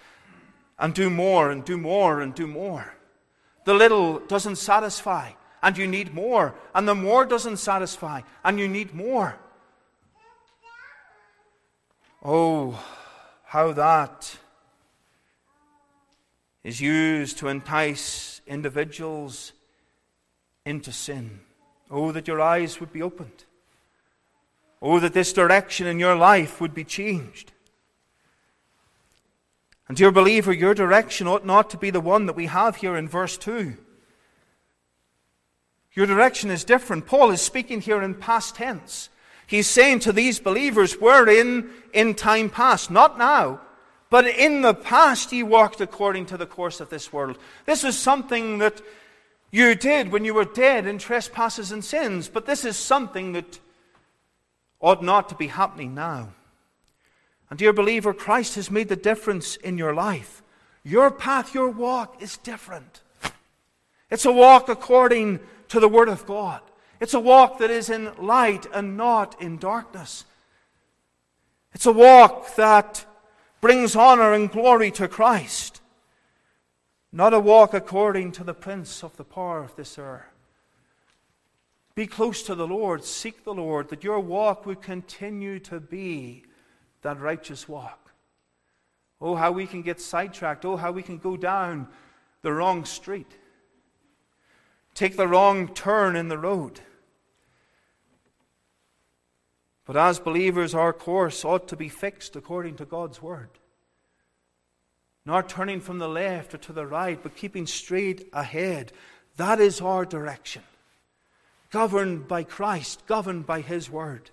and 0.77 0.93
do 0.93 1.09
more, 1.09 1.51
and 1.51 1.65
do 1.65 1.77
more, 1.77 2.21
and 2.21 2.35
do 2.35 2.47
more. 2.47 2.93
The 3.65 3.73
little 3.73 4.19
doesn't 4.19 4.57
satisfy, 4.57 5.31
and 5.63 5.77
you 5.77 5.87
need 5.87 6.13
more, 6.13 6.53
and 6.75 6.87
the 6.87 6.93
more 6.93 7.25
doesn't 7.25 7.57
satisfy, 7.57 8.21
and 8.43 8.59
you 8.59 8.67
need 8.67 8.93
more. 8.93 9.37
Oh, 12.21 12.83
how 13.45 13.71
that 13.71 14.37
is 16.63 16.81
used 16.81 17.37
to 17.37 17.47
entice 17.47 18.41
individuals 18.45 19.53
into 20.65 20.91
sin. 20.91 21.39
Oh, 21.89 22.11
that 22.11 22.27
your 22.27 22.41
eyes 22.41 22.79
would 22.79 22.91
be 22.91 23.01
opened. 23.01 23.45
Oh, 24.81 24.99
that 24.99 25.13
this 25.13 25.31
direction 25.31 25.87
in 25.87 25.97
your 25.97 26.15
life 26.15 26.59
would 26.59 26.73
be 26.73 26.83
changed. 26.83 27.53
And, 29.87 29.97
dear 29.97 30.11
believer, 30.11 30.51
your 30.51 30.73
direction 30.73 31.27
ought 31.27 31.45
not 31.45 31.69
to 31.69 31.77
be 31.77 31.89
the 31.89 32.01
one 32.01 32.25
that 32.25 32.35
we 32.35 32.47
have 32.47 32.77
here 32.77 32.95
in 32.95 33.07
verse 33.07 33.37
2. 33.37 33.77
Your 35.93 36.05
direction 36.05 36.49
is 36.49 36.63
different. 36.63 37.05
Paul 37.05 37.31
is 37.31 37.41
speaking 37.41 37.81
here 37.81 38.01
in 38.01 38.15
past 38.15 38.55
tense. 38.55 39.09
He's 39.45 39.67
saying 39.67 39.99
to 39.99 40.11
these 40.11 40.39
believers, 40.39 40.99
we're 40.99 41.29
in, 41.29 41.69
in 41.93 42.15
time 42.15 42.49
past, 42.49 42.89
not 42.89 43.17
now, 43.17 43.61
but 44.09 44.25
in 44.27 44.61
the 44.61 44.73
past, 44.73 45.31
ye 45.31 45.43
walked 45.43 45.81
according 45.81 46.27
to 46.27 46.37
the 46.37 46.45
course 46.45 46.79
of 46.79 46.89
this 46.89 47.11
world. 47.11 47.37
This 47.65 47.83
is 47.83 47.97
something 47.97 48.59
that 48.59 48.81
you 49.51 49.75
did 49.75 50.11
when 50.11 50.25
you 50.25 50.33
were 50.33 50.45
dead 50.45 50.87
in 50.87 50.97
trespasses 50.97 51.71
and 51.71 51.83
sins, 51.83 52.27
but 52.27 52.45
this 52.45 52.65
is 52.65 52.77
something 52.77 53.33
that 53.33 53.59
ought 54.79 55.03
not 55.03 55.29
to 55.29 55.35
be 55.35 55.47
happening 55.47 55.93
now. 55.93 56.29
And, 57.49 57.59
dear 57.59 57.73
believer, 57.73 58.13
Christ 58.13 58.55
has 58.55 58.71
made 58.71 58.89
the 58.89 58.95
difference 58.95 59.55
in 59.57 59.77
your 59.77 59.93
life. 59.93 60.41
Your 60.83 61.11
path, 61.11 61.53
your 61.53 61.69
walk 61.69 62.21
is 62.21 62.37
different. 62.37 63.01
It's 64.09 64.25
a 64.25 64.31
walk 64.31 64.69
according 64.69 65.39
to 65.73 65.79
the 65.79 65.89
Word 65.89 66.07
of 66.07 66.27
God. 66.27 66.61
It's 66.99 67.15
a 67.15 67.19
walk 67.19 67.57
that 67.57 67.71
is 67.71 67.89
in 67.89 68.11
light 68.19 68.67
and 68.71 68.95
not 68.95 69.41
in 69.41 69.57
darkness. 69.57 70.23
It's 71.73 71.87
a 71.87 71.91
walk 71.91 72.55
that 72.57 73.03
brings 73.59 73.95
honor 73.95 74.33
and 74.33 74.51
glory 74.51 74.91
to 74.91 75.07
Christ, 75.07 75.81
not 77.11 77.33
a 77.33 77.39
walk 77.39 77.73
according 77.73 78.33
to 78.33 78.43
the 78.43 78.53
prince 78.53 79.03
of 79.03 79.17
the 79.17 79.23
power 79.23 79.63
of 79.63 79.75
this 79.75 79.97
earth. 79.97 80.21
Be 81.95 82.05
close 82.05 82.43
to 82.43 82.53
the 82.53 82.67
Lord, 82.67 83.03
seek 83.03 83.43
the 83.43 83.55
Lord, 83.55 83.89
that 83.89 84.03
your 84.03 84.19
walk 84.19 84.67
would 84.67 84.83
continue 84.83 85.57
to 85.61 85.79
be 85.79 86.43
that 87.01 87.19
righteous 87.19 87.67
walk. 87.67 88.11
Oh, 89.19 89.33
how 89.33 89.51
we 89.51 89.65
can 89.65 89.81
get 89.81 89.99
sidetracked. 89.99 90.65
Oh, 90.65 90.77
how 90.77 90.91
we 90.91 91.01
can 91.01 91.17
go 91.17 91.35
down 91.35 91.87
the 92.43 92.53
wrong 92.53 92.85
street, 92.85 93.39
take 94.93 95.17
the 95.17 95.27
wrong 95.27 95.67
turn 95.73 96.15
in 96.15 96.27
the 96.27 96.37
road. 96.37 96.79
But 99.85 99.97
as 99.97 100.19
believers, 100.19 100.73
our 100.73 100.93
course 100.93 101.43
ought 101.43 101.67
to 101.67 101.75
be 101.75 101.89
fixed 101.89 102.35
according 102.35 102.77
to 102.77 102.85
God's 102.85 103.21
word. 103.21 103.49
Not 105.25 105.49
turning 105.49 105.81
from 105.81 105.99
the 105.99 106.07
left 106.07 106.53
or 106.53 106.57
to 106.59 106.73
the 106.73 106.85
right, 106.85 107.21
but 107.21 107.35
keeping 107.35 107.67
straight 107.67 108.29
ahead. 108.33 108.91
That 109.37 109.59
is 109.59 109.81
our 109.81 110.05
direction. 110.05 110.63
Governed 111.69 112.27
by 112.27 112.43
Christ, 112.43 113.05
governed 113.07 113.45
by 113.45 113.61
His 113.61 113.89
word. 113.89 114.29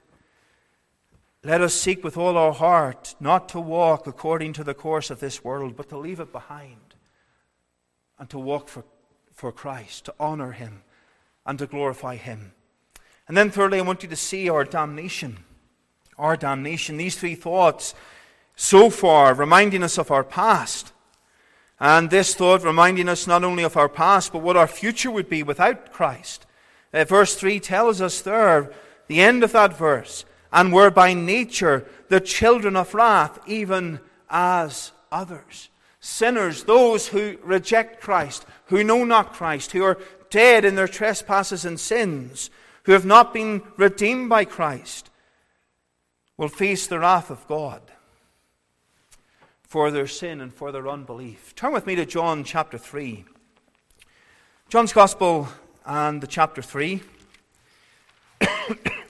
Let 1.42 1.62
us 1.62 1.74
seek 1.74 2.04
with 2.04 2.18
all 2.18 2.36
our 2.36 2.52
heart 2.52 3.14
not 3.18 3.48
to 3.50 3.60
walk 3.60 4.06
according 4.06 4.52
to 4.54 4.64
the 4.64 4.74
course 4.74 5.10
of 5.10 5.20
this 5.20 5.42
world, 5.42 5.74
but 5.74 5.88
to 5.88 5.98
leave 5.98 6.20
it 6.20 6.32
behind 6.32 6.94
and 8.18 8.28
to 8.28 8.38
walk 8.38 8.68
for, 8.68 8.84
for 9.40 9.50
Christ, 9.50 10.04
to 10.04 10.14
honor 10.20 10.52
Him 10.52 10.82
and 11.46 11.58
to 11.58 11.66
glorify 11.66 12.16
Him. 12.16 12.52
And 13.26 13.34
then, 13.34 13.50
thirdly, 13.50 13.78
I 13.78 13.82
want 13.82 14.02
you 14.02 14.08
to 14.10 14.16
see 14.16 14.50
our 14.50 14.64
damnation. 14.64 15.38
Our 16.18 16.36
damnation. 16.36 16.98
These 16.98 17.18
three 17.18 17.34
thoughts 17.34 17.94
so 18.54 18.90
far 18.90 19.32
reminding 19.32 19.82
us 19.82 19.96
of 19.96 20.10
our 20.10 20.24
past. 20.24 20.92
And 21.80 22.10
this 22.10 22.34
thought 22.34 22.62
reminding 22.62 23.08
us 23.08 23.26
not 23.26 23.42
only 23.42 23.62
of 23.62 23.78
our 23.78 23.88
past, 23.88 24.30
but 24.34 24.42
what 24.42 24.58
our 24.58 24.66
future 24.66 25.10
would 25.10 25.30
be 25.30 25.42
without 25.42 25.90
Christ. 25.90 26.44
Uh, 26.92 27.04
verse 27.04 27.34
3 27.34 27.60
tells 27.60 28.02
us 28.02 28.20
there, 28.20 28.70
the 29.06 29.22
end 29.22 29.42
of 29.42 29.52
that 29.52 29.78
verse, 29.78 30.26
and 30.52 30.70
were 30.70 30.90
by 30.90 31.14
nature 31.14 31.86
the 32.08 32.20
children 32.20 32.76
of 32.76 32.94
wrath, 32.94 33.38
even 33.46 34.00
as 34.28 34.92
others. 35.10 35.70
Sinners, 36.00 36.64
those 36.64 37.08
who 37.08 37.36
reject 37.42 38.00
Christ, 38.00 38.46
who 38.66 38.82
know 38.82 39.04
not 39.04 39.34
Christ, 39.34 39.72
who 39.72 39.84
are 39.84 39.98
dead 40.30 40.64
in 40.64 40.74
their 40.74 40.88
trespasses 40.88 41.64
and 41.64 41.78
sins, 41.78 42.50
who 42.84 42.92
have 42.92 43.04
not 43.04 43.34
been 43.34 43.62
redeemed 43.76 44.30
by 44.30 44.44
Christ 44.46 45.10
will 46.36 46.48
face 46.48 46.86
the 46.86 46.98
wrath 46.98 47.30
of 47.30 47.46
God 47.46 47.82
for 49.62 49.90
their 49.90 50.06
sin 50.06 50.40
and 50.40 50.52
for 50.52 50.72
their 50.72 50.88
unbelief. 50.88 51.54
Turn 51.54 51.72
with 51.72 51.86
me 51.86 51.94
to 51.96 52.06
John 52.06 52.44
chapter 52.44 52.78
3. 52.78 53.26
John's 54.70 54.94
Gospel 54.94 55.48
and 55.84 56.22
the 56.22 56.26
chapter 56.26 56.62
3. 56.62 57.02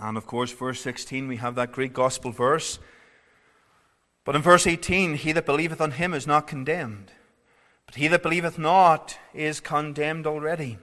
and 0.00 0.16
of 0.16 0.26
course, 0.26 0.52
verse 0.52 0.80
16, 0.80 1.28
we 1.28 1.36
have 1.36 1.54
that 1.54 1.72
great 1.72 1.92
gospel 1.92 2.32
verse 2.32 2.78
but 4.26 4.34
in 4.34 4.42
verse 4.42 4.66
18, 4.66 5.14
he 5.14 5.30
that 5.30 5.46
believeth 5.46 5.80
on 5.80 5.92
him 5.92 6.12
is 6.12 6.26
not 6.26 6.48
condemned. 6.48 7.12
But 7.86 7.94
he 7.94 8.08
that 8.08 8.24
believeth 8.24 8.58
not 8.58 9.16
is 9.32 9.60
condemned 9.60 10.26
already, 10.26 10.78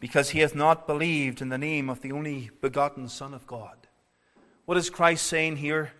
because 0.00 0.30
he 0.30 0.38
hath 0.38 0.54
not 0.54 0.86
believed 0.86 1.42
in 1.42 1.50
the 1.50 1.58
name 1.58 1.90
of 1.90 2.00
the 2.00 2.10
only 2.10 2.50
begotten 2.62 3.06
Son 3.06 3.34
of 3.34 3.46
God. 3.46 3.76
What 4.64 4.78
is 4.78 4.88
Christ 4.88 5.26
saying 5.26 5.56
here? 5.56 5.92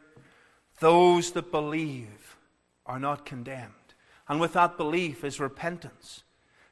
Those 0.78 1.32
that 1.32 1.52
believe 1.52 2.38
are 2.86 2.98
not 2.98 3.26
condemned. 3.26 3.74
And 4.26 4.40
with 4.40 4.54
that 4.54 4.78
belief 4.78 5.22
is 5.22 5.38
repentance, 5.38 6.22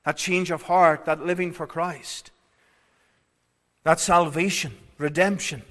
that 0.07 0.17
change 0.17 0.51
of 0.51 0.63
heart, 0.63 1.05
that 1.05 1.27
living 1.27 1.53
for 1.53 1.67
Christ, 1.67 2.31
that 3.85 4.01
salvation, 4.01 4.73
redemption. 4.99 5.63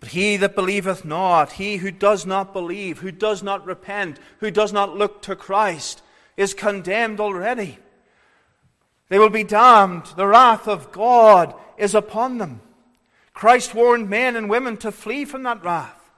But 0.00 0.10
he 0.10 0.36
that 0.36 0.54
believeth 0.54 1.04
not, 1.04 1.52
he 1.52 1.78
who 1.78 1.90
does 1.90 2.24
not 2.24 2.52
believe, 2.52 2.98
who 2.98 3.10
does 3.10 3.42
not 3.42 3.66
repent, 3.66 4.18
who 4.40 4.50
does 4.50 4.72
not 4.72 4.96
look 4.96 5.22
to 5.22 5.36
Christ, 5.36 6.02
is 6.36 6.54
condemned 6.54 7.20
already. 7.20 7.78
They 9.08 9.18
will 9.18 9.30
be 9.30 9.44
damned. 9.44 10.06
The 10.16 10.26
wrath 10.26 10.68
of 10.68 10.92
God 10.92 11.54
is 11.76 11.94
upon 11.94 12.38
them. 12.38 12.60
Christ 13.34 13.74
warned 13.74 14.10
men 14.10 14.36
and 14.36 14.50
women 14.50 14.76
to 14.78 14.92
flee 14.92 15.24
from 15.24 15.42
that 15.44 15.62
wrath. 15.64 16.10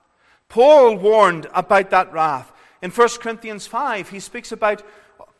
Paul 0.48 0.96
warned 0.96 1.46
about 1.54 1.90
that 1.90 2.12
wrath. 2.12 2.52
In 2.82 2.90
1 2.90 3.08
Corinthians 3.20 3.66
5, 3.66 4.08
he 4.08 4.20
speaks 4.20 4.52
about 4.52 4.82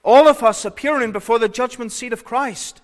all 0.03 0.29
of 0.29 0.43
us 0.43 0.65
appearing 0.65 1.13
before 1.13 1.39
the 1.39 1.49
judgment 1.49 1.93
seat 1.93 2.13
of 2.13 2.25
Christ, 2.25 2.81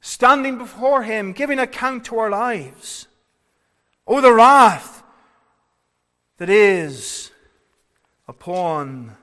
standing 0.00 0.58
before 0.58 1.02
him, 1.02 1.32
giving 1.32 1.58
account 1.58 2.04
to 2.06 2.18
our 2.18 2.30
lives. 2.30 3.06
Oh, 4.06 4.20
the 4.20 4.32
wrath 4.32 5.02
that 6.38 6.48
is 6.48 7.30
upon 8.26 9.16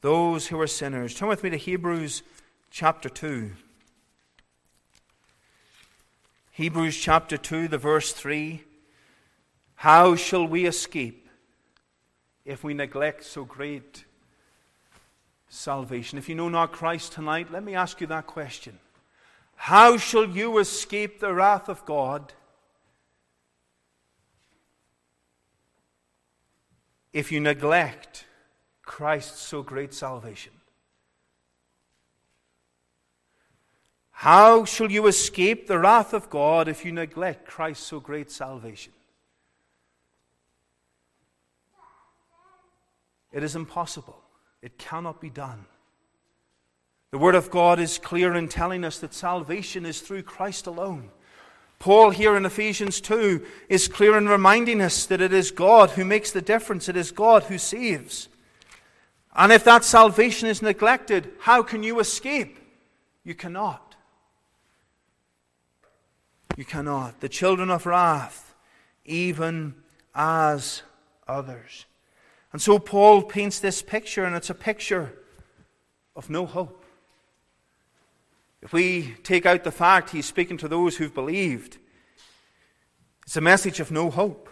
those 0.00 0.48
who 0.48 0.60
are 0.60 0.66
sinners. 0.66 1.14
Turn 1.14 1.28
with 1.28 1.42
me 1.42 1.50
to 1.50 1.56
Hebrews 1.56 2.22
chapter 2.70 3.08
2. 3.08 3.52
Hebrews 6.52 6.96
chapter 6.96 7.36
2, 7.36 7.68
the 7.68 7.78
verse 7.78 8.12
3. 8.12 8.62
How 9.76 10.16
shall 10.16 10.46
we 10.46 10.66
escape 10.66 11.28
if 12.44 12.64
we 12.64 12.72
neglect 12.72 13.24
so 13.24 13.44
great 13.44 14.04
salvation? 15.48 16.18
If 16.18 16.28
you 16.28 16.34
know 16.34 16.48
not 16.48 16.72
Christ 16.72 17.12
tonight, 17.12 17.52
let 17.52 17.62
me 17.62 17.74
ask 17.74 18.00
you 18.00 18.06
that 18.06 18.26
question. 18.26 18.78
How 19.56 19.96
shall 19.96 20.26
you 20.26 20.58
escape 20.58 21.18
the 21.18 21.34
wrath 21.34 21.68
of 21.68 21.84
God 21.84 22.32
if 27.12 27.32
you 27.32 27.40
neglect 27.40 28.26
Christ's 28.84 29.40
so 29.40 29.62
great 29.62 29.92
salvation? 29.92 30.52
How 34.10 34.64
shall 34.64 34.90
you 34.90 35.06
escape 35.08 35.66
the 35.66 35.78
wrath 35.78 36.14
of 36.14 36.30
God 36.30 36.68
if 36.68 36.84
you 36.84 36.92
neglect 36.92 37.46
Christ's 37.46 37.86
so 37.86 38.00
great 38.00 38.30
salvation? 38.30 38.92
It 43.32 43.42
is 43.42 43.54
impossible. 43.54 44.22
It 44.62 44.78
cannot 44.78 45.20
be 45.20 45.28
done. 45.28 45.66
The 47.10 47.18
Word 47.18 47.34
of 47.34 47.50
God 47.50 47.78
is 47.78 47.98
clear 47.98 48.34
in 48.34 48.48
telling 48.48 48.84
us 48.84 48.98
that 48.98 49.14
salvation 49.14 49.86
is 49.86 50.00
through 50.00 50.22
Christ 50.22 50.66
alone. 50.66 51.10
Paul, 51.78 52.10
here 52.10 52.36
in 52.36 52.46
Ephesians 52.46 53.00
2, 53.00 53.44
is 53.68 53.86
clear 53.86 54.16
in 54.16 54.28
reminding 54.28 54.80
us 54.80 55.06
that 55.06 55.20
it 55.20 55.32
is 55.32 55.50
God 55.50 55.90
who 55.90 56.04
makes 56.04 56.32
the 56.32 56.40
difference, 56.40 56.88
it 56.88 56.96
is 56.96 57.12
God 57.12 57.44
who 57.44 57.58
saves. 57.58 58.28
And 59.34 59.52
if 59.52 59.64
that 59.64 59.84
salvation 59.84 60.48
is 60.48 60.62
neglected, 60.62 61.30
how 61.40 61.62
can 61.62 61.82
you 61.82 62.00
escape? 62.00 62.58
You 63.22 63.34
cannot. 63.34 63.94
You 66.56 66.64
cannot. 66.64 67.20
The 67.20 67.28
children 67.28 67.70
of 67.70 67.84
wrath, 67.84 68.54
even 69.04 69.74
as 70.14 70.82
others. 71.28 71.84
And 72.52 72.62
so 72.62 72.78
Paul 72.78 73.22
paints 73.22 73.60
this 73.60 73.82
picture, 73.82 74.24
and 74.24 74.34
it's 74.34 74.48
a 74.48 74.54
picture 74.54 75.12
of 76.16 76.30
no 76.30 76.46
hope. 76.46 76.85
If 78.62 78.72
we 78.72 79.14
take 79.22 79.46
out 79.46 79.64
the 79.64 79.70
fact 79.70 80.10
he's 80.10 80.26
speaking 80.26 80.56
to 80.58 80.68
those 80.68 80.96
who've 80.96 81.14
believed, 81.14 81.78
it's 83.24 83.36
a 83.36 83.40
message 83.40 83.80
of 83.80 83.90
no 83.90 84.10
hope. 84.10 84.48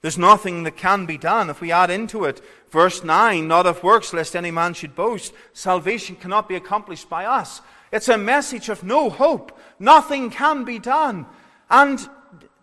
There's 0.00 0.18
nothing 0.18 0.64
that 0.64 0.76
can 0.76 1.06
be 1.06 1.16
done. 1.16 1.48
If 1.48 1.60
we 1.60 1.70
add 1.70 1.88
into 1.88 2.24
it, 2.24 2.40
verse 2.70 3.04
9, 3.04 3.46
not 3.46 3.66
of 3.66 3.84
works, 3.84 4.12
lest 4.12 4.34
any 4.34 4.50
man 4.50 4.74
should 4.74 4.96
boast, 4.96 5.32
salvation 5.52 6.16
cannot 6.16 6.48
be 6.48 6.56
accomplished 6.56 7.08
by 7.08 7.24
us. 7.24 7.62
It's 7.92 8.08
a 8.08 8.18
message 8.18 8.68
of 8.68 8.82
no 8.82 9.10
hope. 9.10 9.56
Nothing 9.78 10.30
can 10.30 10.64
be 10.64 10.80
done. 10.80 11.26
And, 11.70 12.00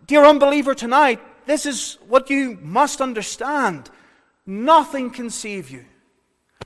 dear 0.06 0.24
unbeliever, 0.24 0.74
tonight, 0.74 1.20
this 1.46 1.64
is 1.64 1.96
what 2.06 2.28
you 2.28 2.58
must 2.60 3.00
understand. 3.00 3.88
Nothing 4.44 5.10
can 5.10 5.30
save 5.30 5.70
you. 5.70 5.86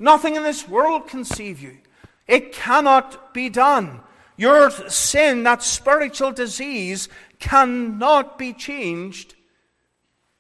Nothing 0.01 0.35
in 0.35 0.43
this 0.43 0.69
world 0.69 1.07
can 1.07 1.25
save 1.25 1.61
you. 1.61 1.79
It 2.27 2.53
cannot 2.53 3.35
be 3.35 3.49
done. 3.49 4.01
Your 4.37 4.71
sin, 4.89 5.43
that 5.45 5.63
spiritual 5.63 6.33
disease, 6.33 7.09
cannot 7.39 8.39
be 8.39 8.53
changed 8.53 9.35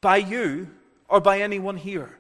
by 0.01 0.16
you 0.16 0.70
or 1.09 1.20
by 1.20 1.41
anyone 1.41 1.76
here. 1.76 2.18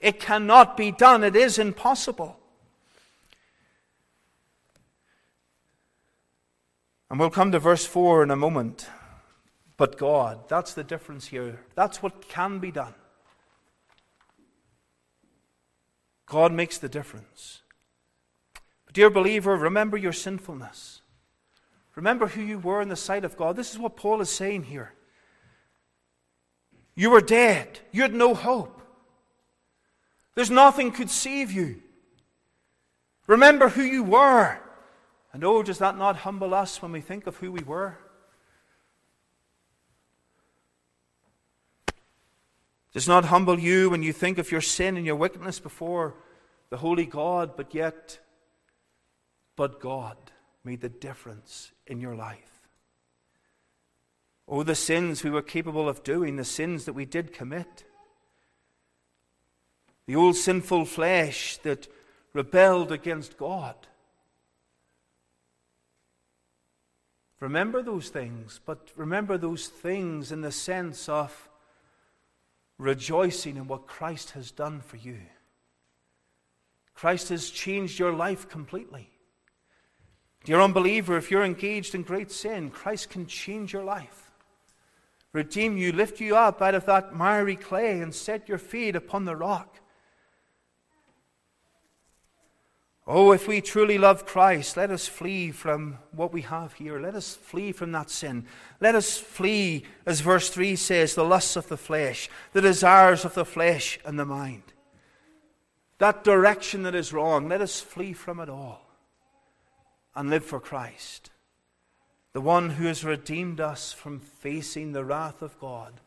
It 0.00 0.20
cannot 0.20 0.76
be 0.76 0.90
done, 0.90 1.24
it 1.24 1.36
is 1.36 1.58
impossible. 1.58 2.38
And 7.10 7.20
we'll 7.20 7.30
come 7.30 7.52
to 7.52 7.58
verse 7.58 7.86
4 7.86 8.24
in 8.24 8.30
a 8.30 8.36
moment. 8.36 8.88
But 9.76 9.98
God, 9.98 10.48
that's 10.48 10.74
the 10.74 10.84
difference 10.84 11.26
here. 11.26 11.60
That's 11.74 12.02
what 12.02 12.28
can 12.28 12.58
be 12.58 12.70
done. 12.70 12.94
God 16.26 16.52
makes 16.52 16.78
the 16.78 16.88
difference. 16.88 17.62
Dear 18.94 19.10
believer, 19.10 19.56
remember 19.56 19.96
your 19.96 20.12
sinfulness. 20.12 21.02
Remember 21.96 22.28
who 22.28 22.40
you 22.40 22.58
were 22.58 22.80
in 22.80 22.88
the 22.88 22.96
sight 22.96 23.24
of 23.24 23.36
God. 23.36 23.56
This 23.56 23.72
is 23.72 23.78
what 23.78 23.96
Paul 23.96 24.20
is 24.20 24.30
saying 24.30 24.64
here. 24.64 24.94
You 26.94 27.10
were 27.10 27.20
dead, 27.20 27.80
you 27.92 28.02
had 28.02 28.14
no 28.14 28.34
hope. 28.34 28.80
There's 30.36 30.50
nothing 30.50 30.92
could 30.92 31.10
save 31.10 31.50
you. 31.50 31.82
Remember 33.26 33.68
who 33.68 33.82
you 33.82 34.02
were. 34.02 34.58
And 35.32 35.44
oh, 35.44 35.62
does 35.62 35.78
that 35.78 35.98
not 35.98 36.16
humble 36.16 36.54
us 36.54 36.80
when 36.80 36.92
we 36.92 37.00
think 37.00 37.26
of 37.26 37.36
who 37.36 37.50
we 37.50 37.62
were? 37.62 37.98
Does 42.92 43.08
not 43.08 43.24
humble 43.24 43.58
you 43.58 43.90
when 43.90 44.04
you 44.04 44.12
think 44.12 44.38
of 44.38 44.52
your 44.52 44.60
sin 44.60 44.96
and 44.96 45.04
your 45.04 45.16
wickedness 45.16 45.58
before 45.58 46.14
the 46.70 46.76
holy 46.76 47.06
God, 47.06 47.56
but 47.56 47.74
yet, 47.74 48.20
but 49.56 49.80
God 49.80 50.16
made 50.64 50.80
the 50.80 50.88
difference 50.88 51.72
in 51.86 52.00
your 52.00 52.14
life. 52.14 52.54
Oh, 54.46 54.62
the 54.62 54.74
sins 54.74 55.24
we 55.24 55.30
were 55.30 55.42
capable 55.42 55.88
of 55.88 56.04
doing, 56.04 56.36
the 56.36 56.44
sins 56.44 56.84
that 56.84 56.92
we 56.92 57.04
did 57.04 57.32
commit. 57.32 57.84
The 60.06 60.16
old 60.16 60.36
sinful 60.36 60.84
flesh 60.84 61.56
that 61.58 61.88
rebelled 62.32 62.92
against 62.92 63.38
God. 63.38 63.74
Remember 67.40 67.82
those 67.82 68.10
things, 68.10 68.60
but 68.64 68.90
remember 68.96 69.38
those 69.38 69.68
things 69.68 70.30
in 70.30 70.40
the 70.40 70.52
sense 70.52 71.08
of 71.08 71.48
rejoicing 72.78 73.56
in 73.56 73.66
what 73.66 73.86
Christ 73.86 74.32
has 74.32 74.50
done 74.50 74.80
for 74.80 74.96
you. 74.96 75.20
Christ 76.94 77.28
has 77.30 77.50
changed 77.50 77.98
your 77.98 78.12
life 78.12 78.48
completely. 78.48 79.10
Dear 80.44 80.60
unbeliever, 80.60 81.16
if 81.16 81.30
you're 81.30 81.42
engaged 81.42 81.94
in 81.94 82.02
great 82.02 82.30
sin, 82.30 82.68
Christ 82.68 83.08
can 83.08 83.26
change 83.26 83.72
your 83.72 83.82
life, 83.82 84.30
redeem 85.32 85.78
you, 85.78 85.90
lift 85.90 86.20
you 86.20 86.36
up 86.36 86.60
out 86.60 86.74
of 86.74 86.84
that 86.84 87.14
miry 87.14 87.56
clay, 87.56 88.00
and 88.00 88.14
set 88.14 88.46
your 88.46 88.58
feet 88.58 88.94
upon 88.94 89.24
the 89.24 89.36
rock. 89.36 89.80
Oh, 93.06 93.32
if 93.32 93.48
we 93.48 93.60
truly 93.62 93.96
love 93.96 94.26
Christ, 94.26 94.76
let 94.76 94.90
us 94.90 95.06
flee 95.06 95.50
from 95.50 95.98
what 96.12 96.32
we 96.32 96.42
have 96.42 96.74
here. 96.74 96.98
Let 96.98 97.14
us 97.14 97.34
flee 97.34 97.72
from 97.72 97.92
that 97.92 98.10
sin. 98.10 98.46
Let 98.80 98.94
us 98.94 99.18
flee, 99.18 99.84
as 100.06 100.20
verse 100.20 100.50
3 100.50 100.76
says, 100.76 101.14
the 101.14 101.24
lusts 101.24 101.56
of 101.56 101.68
the 101.68 101.76
flesh, 101.76 102.30
the 102.52 102.62
desires 102.62 103.24
of 103.24 103.34
the 103.34 103.44
flesh 103.44 103.98
and 104.06 104.18
the 104.18 104.24
mind. 104.24 104.62
That 105.98 106.24
direction 106.24 106.82
that 106.82 106.94
is 106.94 107.12
wrong, 107.12 107.48
let 107.48 107.60
us 107.60 107.80
flee 107.80 108.12
from 108.12 108.40
it 108.40 108.48
all 108.48 108.83
and 110.16 110.30
live 110.30 110.44
for 110.44 110.60
Christ, 110.60 111.30
the 112.32 112.40
one 112.40 112.70
who 112.70 112.86
has 112.86 113.04
redeemed 113.04 113.60
us 113.60 113.92
from 113.92 114.18
facing 114.18 114.92
the 114.92 115.04
wrath 115.04 115.42
of 115.42 115.58
God. 115.58 116.00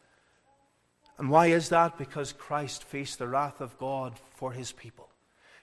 And 1.18 1.30
why 1.30 1.47
is 1.47 1.70
that? 1.70 1.97
Because 1.97 2.32
Christ 2.32 2.84
faced 2.84 3.20
the 3.20 3.28
wrath 3.28 3.60
of 3.60 3.78
God 3.78 4.14
for 4.36 4.51
his 4.51 4.72
people. 4.72 5.10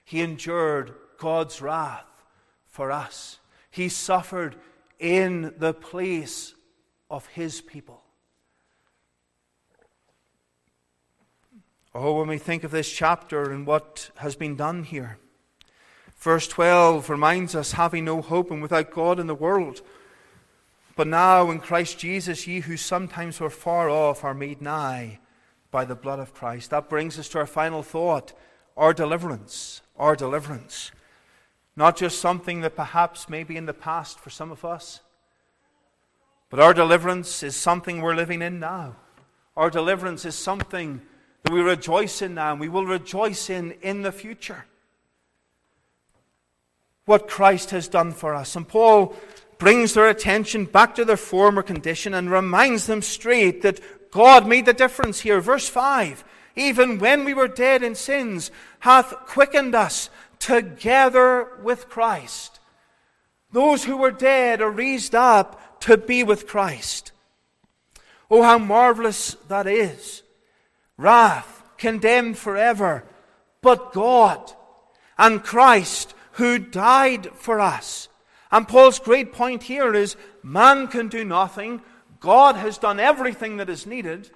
He 0.03 0.21
endured 0.21 0.93
God's 1.17 1.61
wrath 1.61 2.05
for 2.67 2.91
us. 2.91 3.39
He 3.71 3.89
suffered 3.89 4.55
in 4.99 5.53
the 5.57 5.73
place 5.73 6.53
of 7.09 7.25
his 7.27 7.61
people. 7.61 8.01
Oh, 11.93 12.19
when 12.19 12.27
we 12.27 12.37
think 12.37 12.65
of 12.65 12.71
this 12.71 12.91
chapter 12.91 13.51
and 13.51 13.65
what 13.65 14.11
has 14.17 14.35
been 14.35 14.57
done 14.57 14.83
here, 14.83 15.17
verse 16.25 16.47
12 16.47 17.11
reminds 17.11 17.53
us 17.53 17.73
having 17.73 18.03
no 18.03 18.19
hope 18.19 18.49
and 18.49 18.59
without 18.59 18.89
God 18.89 19.19
in 19.19 19.27
the 19.27 19.35
world. 19.35 19.83
But 20.95 21.05
now 21.05 21.51
in 21.51 21.59
Christ 21.59 21.99
Jesus, 21.99 22.47
ye 22.47 22.61
who 22.61 22.77
sometimes 22.77 23.39
were 23.39 23.51
far 23.51 23.91
off 23.91 24.23
are 24.23 24.33
made 24.33 24.59
nigh 24.59 25.19
by 25.69 25.85
the 25.85 25.93
blood 25.93 26.17
of 26.17 26.33
Christ. 26.33 26.71
That 26.71 26.89
brings 26.89 27.19
us 27.19 27.29
to 27.29 27.37
our 27.37 27.45
final 27.45 27.83
thought 27.83 28.33
our 28.75 28.91
deliverance. 28.91 29.83
Our 29.97 30.15
deliverance. 30.15 30.91
Not 31.75 31.95
just 31.95 32.19
something 32.19 32.61
that 32.61 32.75
perhaps 32.75 33.29
may 33.29 33.43
be 33.43 33.55
in 33.55 33.67
the 33.67 33.73
past 33.73 34.19
for 34.19 34.31
some 34.31 34.51
of 34.51 34.65
us, 34.65 35.01
but 36.49 36.59
our 36.59 36.73
deliverance 36.73 37.43
is 37.43 37.55
something 37.55 38.01
we're 38.01 38.15
living 38.15 38.41
in 38.41 38.59
now. 38.59 38.95
Our 39.55 39.69
deliverance 39.69 40.25
is 40.25 40.35
something 40.35 41.03
that 41.43 41.53
we 41.53 41.61
rejoice 41.61 42.23
in 42.23 42.33
now 42.33 42.51
and 42.51 42.59
we 42.59 42.67
will 42.67 42.87
rejoice 42.87 43.51
in 43.51 43.73
in 43.83 44.01
the 44.01 44.11
future. 44.11 44.65
What 47.05 47.27
Christ 47.27 47.69
has 47.71 47.87
done 47.87 48.11
for 48.11 48.33
us. 48.33 48.55
And 48.55 48.67
Paul 48.67 49.15
brings 49.57 49.93
their 49.93 50.07
attention 50.07 50.65
back 50.65 50.95
to 50.95 51.05
their 51.05 51.17
former 51.17 51.61
condition 51.61 52.13
and 52.13 52.29
reminds 52.29 52.87
them 52.87 53.01
straight 53.01 53.61
that 53.61 53.79
God 54.11 54.47
made 54.47 54.65
the 54.65 54.73
difference 54.73 55.19
here. 55.19 55.41
Verse 55.41 55.67
5 55.67 56.23
Even 56.55 56.99
when 56.99 57.25
we 57.25 57.33
were 57.33 57.47
dead 57.47 57.83
in 57.83 57.95
sins, 57.95 58.51
hath 58.79 59.13
quickened 59.27 59.75
us 59.75 60.09
together 60.39 61.49
with 61.61 61.89
Christ. 61.89 62.59
Those 63.51 63.83
who 63.83 63.97
were 63.97 64.11
dead 64.11 64.61
are 64.61 64.71
raised 64.71 65.15
up 65.15 65.79
to 65.81 65.97
be 65.97 66.23
with 66.23 66.47
Christ. 66.47 67.11
Oh, 68.29 68.41
how 68.41 68.57
marvelous 68.57 69.35
that 69.47 69.67
is! 69.67 70.23
Wrath, 70.97 71.63
condemned 71.77 72.37
forever, 72.37 73.03
but 73.61 73.93
God 73.93 74.51
and 75.17 75.43
Christ 75.43 76.13
who 76.35 76.59
died 76.59 77.29
for 77.35 77.59
us. 77.59 78.09
And 78.51 78.67
Paul's 78.67 78.99
great 78.99 79.33
point 79.33 79.63
here 79.63 79.93
is 79.93 80.15
man 80.43 80.87
can 80.87 81.07
do 81.07 81.23
nothing, 81.23 81.81
God 82.19 82.55
has 82.55 82.77
done 82.77 82.99
everything 82.99 83.57
that 83.57 83.69
is 83.69 83.85
needed. 83.85 84.31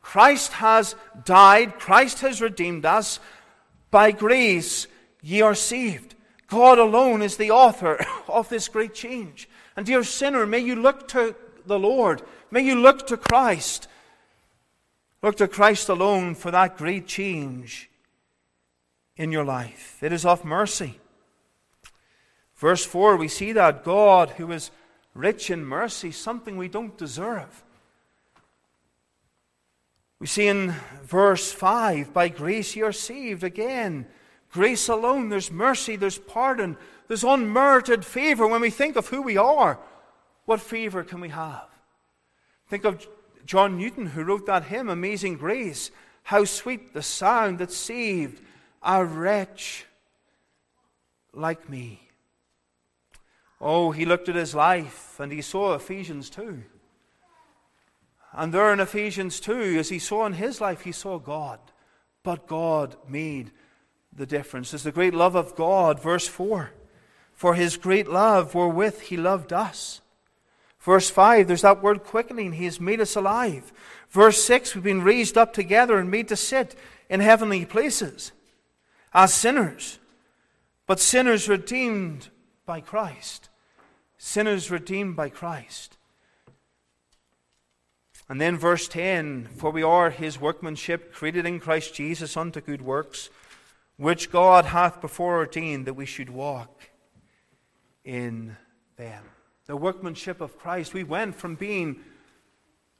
Christ 0.00 0.52
has 0.54 0.94
died, 1.24 1.78
Christ 1.78 2.20
has 2.20 2.40
redeemed 2.40 2.84
us. 2.84 3.20
By 3.90 4.10
grace, 4.10 4.86
ye 5.22 5.42
are 5.42 5.54
saved. 5.54 6.14
God 6.48 6.78
alone 6.78 7.22
is 7.22 7.36
the 7.36 7.50
author 7.50 8.04
of 8.28 8.48
this 8.48 8.68
great 8.68 8.94
change. 8.94 9.48
And 9.76 9.86
dear 9.86 10.04
sinner, 10.04 10.46
may 10.46 10.58
you 10.58 10.76
look 10.76 11.08
to 11.08 11.34
the 11.66 11.78
Lord. 11.78 12.22
May 12.50 12.62
you 12.62 12.74
look 12.74 13.06
to 13.08 13.16
Christ. 13.16 13.88
Look 15.22 15.36
to 15.36 15.48
Christ 15.48 15.88
alone 15.88 16.34
for 16.34 16.50
that 16.50 16.76
great 16.76 17.06
change 17.06 17.90
in 19.16 19.32
your 19.32 19.44
life. 19.44 20.02
It 20.02 20.12
is 20.12 20.24
of 20.24 20.44
mercy. 20.44 20.98
Verse 22.62 22.84
4, 22.84 23.16
we 23.16 23.26
see 23.26 23.50
that 23.50 23.82
God, 23.82 24.30
who 24.30 24.52
is 24.52 24.70
rich 25.14 25.50
in 25.50 25.64
mercy, 25.64 26.12
something 26.12 26.56
we 26.56 26.68
don't 26.68 26.96
deserve. 26.96 27.64
We 30.20 30.28
see 30.28 30.46
in 30.46 30.72
verse 31.02 31.50
5, 31.50 32.12
by 32.12 32.28
grace 32.28 32.76
you 32.76 32.84
are 32.84 32.92
saved. 32.92 33.42
Again, 33.42 34.06
Grace 34.52 34.88
alone. 34.88 35.28
There's 35.28 35.50
mercy, 35.50 35.96
there's 35.96 36.18
pardon, 36.18 36.76
there's 37.08 37.24
unmerited 37.24 38.04
favor. 38.04 38.46
When 38.46 38.60
we 38.60 38.70
think 38.70 38.94
of 38.94 39.08
who 39.08 39.22
we 39.22 39.36
are, 39.36 39.80
what 40.44 40.60
favor 40.60 41.02
can 41.02 41.20
we 41.20 41.30
have? 41.30 41.66
Think 42.68 42.84
of 42.84 43.04
John 43.44 43.76
Newton, 43.76 44.06
who 44.06 44.22
wrote 44.22 44.46
that 44.46 44.66
hymn, 44.66 44.88
Amazing 44.88 45.38
Grace. 45.38 45.90
How 46.22 46.44
sweet 46.44 46.94
the 46.94 47.02
sound 47.02 47.58
that 47.58 47.72
saved 47.72 48.40
a 48.84 49.04
wretch 49.04 49.86
like 51.32 51.68
me. 51.68 52.11
Oh, 53.64 53.92
he 53.92 54.04
looked 54.04 54.28
at 54.28 54.34
his 54.34 54.56
life 54.56 55.20
and 55.20 55.30
he 55.30 55.40
saw 55.40 55.74
Ephesians 55.74 56.28
2. 56.30 56.64
And 58.32 58.52
there 58.52 58.72
in 58.72 58.80
Ephesians 58.80 59.38
2, 59.38 59.76
as 59.78 59.88
he 59.88 60.00
saw 60.00 60.26
in 60.26 60.32
his 60.32 60.60
life, 60.60 60.80
he 60.80 60.90
saw 60.90 61.20
God. 61.20 61.60
But 62.24 62.48
God 62.48 62.96
made 63.08 63.52
the 64.12 64.26
difference. 64.26 64.74
It's 64.74 64.82
the 64.82 64.90
great 64.90 65.14
love 65.14 65.36
of 65.36 65.54
God, 65.54 66.02
verse 66.02 66.26
4. 66.26 66.72
For 67.32 67.54
his 67.54 67.76
great 67.76 68.08
love 68.08 68.54
wherewith 68.54 69.02
he 69.02 69.16
loved 69.16 69.52
us. 69.52 70.00
Verse 70.80 71.08
5, 71.10 71.46
there's 71.46 71.62
that 71.62 71.82
word 71.82 72.02
quickening. 72.02 72.54
He 72.54 72.64
has 72.64 72.80
made 72.80 73.00
us 73.00 73.14
alive. 73.14 73.72
Verse 74.10 74.42
6, 74.42 74.74
we've 74.74 74.82
been 74.82 75.02
raised 75.02 75.38
up 75.38 75.52
together 75.52 75.98
and 75.98 76.10
made 76.10 76.26
to 76.28 76.36
sit 76.36 76.74
in 77.08 77.20
heavenly 77.20 77.64
places 77.64 78.32
as 79.14 79.32
sinners. 79.32 80.00
But 80.88 80.98
sinners 80.98 81.48
redeemed 81.48 82.30
by 82.66 82.80
Christ. 82.80 83.50
Sinners 84.24 84.70
redeemed 84.70 85.16
by 85.16 85.28
Christ. 85.28 85.96
And 88.28 88.40
then 88.40 88.56
verse 88.56 88.86
10 88.86 89.48
For 89.56 89.72
we 89.72 89.82
are 89.82 90.10
his 90.10 90.40
workmanship, 90.40 91.12
created 91.12 91.44
in 91.44 91.58
Christ 91.58 91.92
Jesus 91.92 92.36
unto 92.36 92.60
good 92.60 92.82
works, 92.82 93.30
which 93.96 94.30
God 94.30 94.66
hath 94.66 95.00
before 95.00 95.38
ordained 95.38 95.88
that 95.88 95.94
we 95.94 96.06
should 96.06 96.30
walk 96.30 96.90
in 98.04 98.56
them. 98.96 99.24
The 99.66 99.76
workmanship 99.76 100.40
of 100.40 100.56
Christ. 100.56 100.94
We 100.94 101.02
went 101.02 101.34
from 101.34 101.56
being 101.56 101.98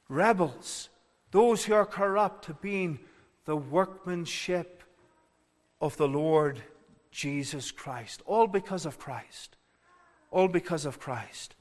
rebels, 0.09 0.89
those 1.31 1.63
who 1.63 1.73
are 1.73 1.85
corrupt, 1.85 2.43
to 2.47 2.53
being 2.55 2.99
the 3.45 3.55
workmanship 3.55 4.83
of 5.79 5.95
the 5.95 6.07
Lord 6.07 6.61
Jesus 7.11 7.71
Christ. 7.71 8.21
All 8.25 8.45
because 8.45 8.85
of 8.85 8.99
Christ. 8.99 9.55
All 10.33 10.47
because 10.47 10.85
of 10.85 10.99
Christ. 10.99 11.53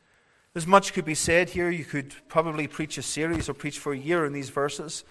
There's 0.54 0.66
much 0.66 0.94
could 0.94 1.04
be 1.04 1.14
said 1.14 1.50
here. 1.50 1.68
You 1.68 1.84
could 1.84 2.14
probably 2.28 2.66
preach 2.66 2.96
a 2.96 3.02
series 3.02 3.50
or 3.50 3.54
preach 3.54 3.78
for 3.78 3.92
a 3.92 3.98
year 3.98 4.24
in 4.24 4.32
these 4.32 4.48
verses. 4.48 5.04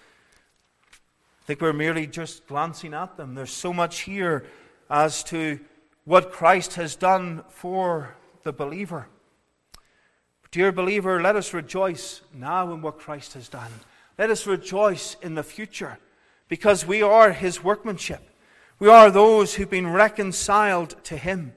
I 0.92 1.44
think 1.46 1.60
we're 1.60 1.72
merely 1.72 2.08
just 2.08 2.48
glancing 2.48 2.92
at 2.92 3.16
them. 3.16 3.36
There's 3.36 3.52
so 3.52 3.72
much 3.72 4.00
here 4.00 4.46
as 4.90 5.22
to 5.24 5.60
what 6.04 6.32
Christ 6.32 6.74
has 6.74 6.96
done 6.96 7.44
for 7.50 8.16
the 8.42 8.52
believer. 8.52 9.06
Dear 10.50 10.72
believer, 10.72 11.22
let 11.22 11.36
us 11.36 11.54
rejoice 11.54 12.20
now 12.34 12.72
in 12.72 12.82
what 12.82 12.98
Christ 12.98 13.34
has 13.34 13.48
done. 13.48 13.70
Let 14.18 14.30
us 14.30 14.44
rejoice 14.44 15.16
in 15.22 15.36
the 15.36 15.44
future 15.44 15.98
because 16.48 16.84
we 16.84 17.00
are 17.00 17.30
his 17.30 17.62
workmanship. 17.62 18.28
We 18.80 18.88
are 18.88 19.08
those 19.08 19.54
who've 19.54 19.70
been 19.70 19.92
reconciled 19.92 20.96
to 21.04 21.16
him. 21.16 21.52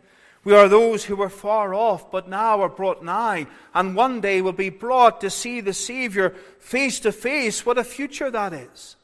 We 0.45 0.53
are 0.53 0.69
those 0.69 1.03
who 1.03 1.15
were 1.15 1.29
far 1.29 1.73
off, 1.73 2.11
but 2.11 2.29
now 2.29 2.61
are 2.61 2.69
brought 2.69 3.03
nigh, 3.03 3.47
and 3.73 3.95
one 3.95 4.21
day 4.21 4.41
will 4.41 4.53
be 4.53 4.69
brought 4.69 5.19
to 5.21 5.29
see 5.31 5.59
the 5.59 5.73
Savior 5.73 6.29
face 6.59 6.99
to 7.01 7.11
face. 7.11 7.65
What 7.65 7.79
a 7.79 7.83
future 7.83 8.29
that 8.29 8.53
is! 8.53 8.95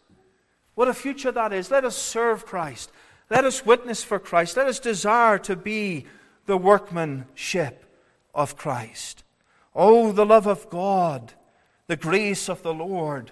What 0.76 0.88
a 0.88 0.94
future 0.94 1.32
that 1.32 1.52
is. 1.52 1.72
Let 1.72 1.84
us 1.84 1.98
serve 1.98 2.46
Christ. 2.46 2.92
Let 3.30 3.44
us 3.44 3.66
witness 3.66 4.04
for 4.04 4.20
Christ. 4.20 4.56
Let 4.56 4.68
us 4.68 4.80
desire 4.80 5.40
to 5.40 5.56
be 5.56 6.06
the 6.46 6.58
workmanship 6.58 7.86
of 8.36 8.56
Christ. 8.56 9.24
Oh, 9.74 10.12
the 10.12 10.26
love 10.26 10.48
of 10.48 10.70
God, 10.70 11.34
the 11.88 11.96
grace 11.96 12.50
of 12.50 12.62
the 12.62 12.74
Lord 12.74 13.32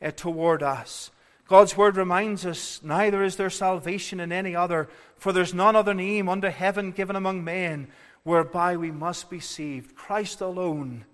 uh, 0.00 0.10
toward 0.12 0.62
us. 0.62 1.10
God's 1.48 1.76
word 1.76 1.96
reminds 1.96 2.46
us 2.46 2.80
neither 2.82 3.22
is 3.22 3.36
there 3.36 3.50
salvation 3.50 4.20
in 4.20 4.32
any 4.32 4.56
other, 4.56 4.88
for 5.22 5.32
there's 5.32 5.54
none 5.54 5.76
other 5.76 5.94
name 5.94 6.28
under 6.28 6.50
heaven 6.50 6.90
given 6.90 7.14
among 7.14 7.44
men 7.44 7.86
whereby 8.24 8.76
we 8.76 8.90
must 8.90 9.30
be 9.30 9.38
saved. 9.38 9.94
Christ 9.94 10.40
alone 10.40 11.04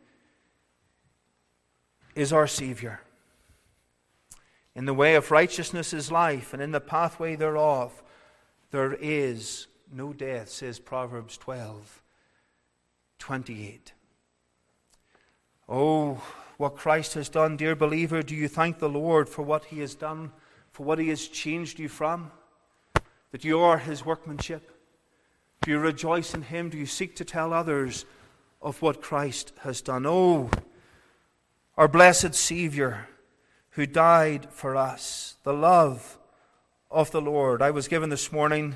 is 2.14 2.32
our 2.32 2.46
Savior. 2.46 3.02
In 4.74 4.86
the 4.86 4.94
way 4.94 5.14
of 5.14 5.30
righteousness 5.30 5.92
is 5.92 6.10
life, 6.10 6.54
and 6.54 6.62
in 6.62 6.70
the 6.70 6.80
pathway 6.80 7.36
thereof 7.36 8.02
there 8.70 8.94
is 8.94 9.66
no 9.92 10.14
death, 10.14 10.48
says 10.48 10.78
Proverbs 10.78 11.36
12 11.36 12.00
28. 13.18 13.92
Oh, 15.68 16.14
what 16.56 16.76
Christ 16.76 17.12
has 17.12 17.28
done, 17.28 17.58
dear 17.58 17.76
believer, 17.76 18.22
do 18.22 18.34
you 18.34 18.48
thank 18.48 18.78
the 18.78 18.88
Lord 18.88 19.28
for 19.28 19.42
what 19.42 19.66
He 19.66 19.80
has 19.80 19.94
done, 19.94 20.32
for 20.72 20.84
what 20.84 20.98
He 20.98 21.10
has 21.10 21.28
changed 21.28 21.78
you 21.78 21.90
from? 21.90 22.30
That 23.32 23.44
you 23.44 23.60
are 23.60 23.78
His 23.78 24.04
workmanship? 24.04 24.70
Do 25.62 25.70
you 25.70 25.78
rejoice 25.78 26.34
in 26.34 26.42
Him? 26.42 26.70
Do 26.70 26.78
you 26.78 26.86
seek 26.86 27.16
to 27.16 27.24
tell 27.24 27.52
others 27.52 28.04
of 28.62 28.80
what 28.80 29.02
Christ 29.02 29.52
has 29.60 29.80
done? 29.80 30.06
Oh, 30.06 30.50
our 31.76 31.88
blessed 31.88 32.34
Savior 32.34 33.08
who 33.70 33.86
died 33.86 34.48
for 34.50 34.74
us, 34.74 35.36
the 35.44 35.52
love 35.52 36.18
of 36.90 37.10
the 37.10 37.20
Lord. 37.20 37.62
I 37.62 37.70
was 37.70 37.86
given 37.86 38.10
this 38.10 38.32
morning 38.32 38.74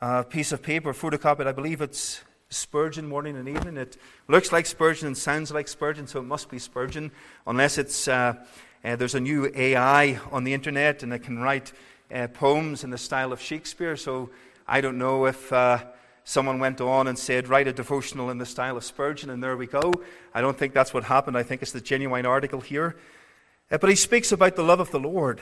a 0.00 0.22
piece 0.22 0.52
of 0.52 0.62
paper, 0.62 0.92
photocopied, 0.92 1.46
I 1.46 1.52
believe 1.52 1.80
it's 1.80 2.22
Spurgeon 2.48 3.08
morning 3.08 3.36
and 3.36 3.48
evening. 3.48 3.76
It 3.76 3.96
looks 4.28 4.52
like 4.52 4.66
Spurgeon 4.66 5.06
and 5.06 5.16
sounds 5.16 5.50
like 5.50 5.68
Spurgeon, 5.68 6.06
so 6.06 6.20
it 6.20 6.24
must 6.24 6.48
be 6.48 6.58
Spurgeon, 6.58 7.10
unless 7.46 7.78
it's 7.78 8.06
uh, 8.08 8.34
uh, 8.84 8.96
there's 8.96 9.14
a 9.14 9.20
new 9.20 9.50
AI 9.54 10.20
on 10.30 10.44
the 10.44 10.54
internet 10.54 11.02
and 11.02 11.12
it 11.12 11.20
can 11.20 11.38
write 11.38 11.72
uh, 12.12 12.28
poems 12.28 12.84
in 12.84 12.90
the 12.90 12.98
style 12.98 13.32
of 13.32 13.40
Shakespeare. 13.40 13.96
So 13.96 14.30
I 14.66 14.80
don't 14.80 14.98
know 14.98 15.26
if 15.26 15.52
uh, 15.52 15.84
someone 16.24 16.58
went 16.58 16.80
on 16.80 17.06
and 17.06 17.18
said, 17.18 17.48
write 17.48 17.68
a 17.68 17.72
devotional 17.72 18.30
in 18.30 18.38
the 18.38 18.46
style 18.46 18.76
of 18.76 18.84
Spurgeon, 18.84 19.30
and 19.30 19.42
there 19.42 19.56
we 19.56 19.66
go. 19.66 19.92
I 20.34 20.40
don't 20.40 20.56
think 20.56 20.74
that's 20.74 20.94
what 20.94 21.04
happened. 21.04 21.36
I 21.36 21.42
think 21.42 21.62
it's 21.62 21.72
the 21.72 21.80
genuine 21.80 22.26
article 22.26 22.60
here. 22.60 22.96
Uh, 23.70 23.78
but 23.78 23.90
he 23.90 23.96
speaks 23.96 24.32
about 24.32 24.56
the 24.56 24.62
love 24.62 24.80
of 24.80 24.90
the 24.90 25.00
Lord 25.00 25.40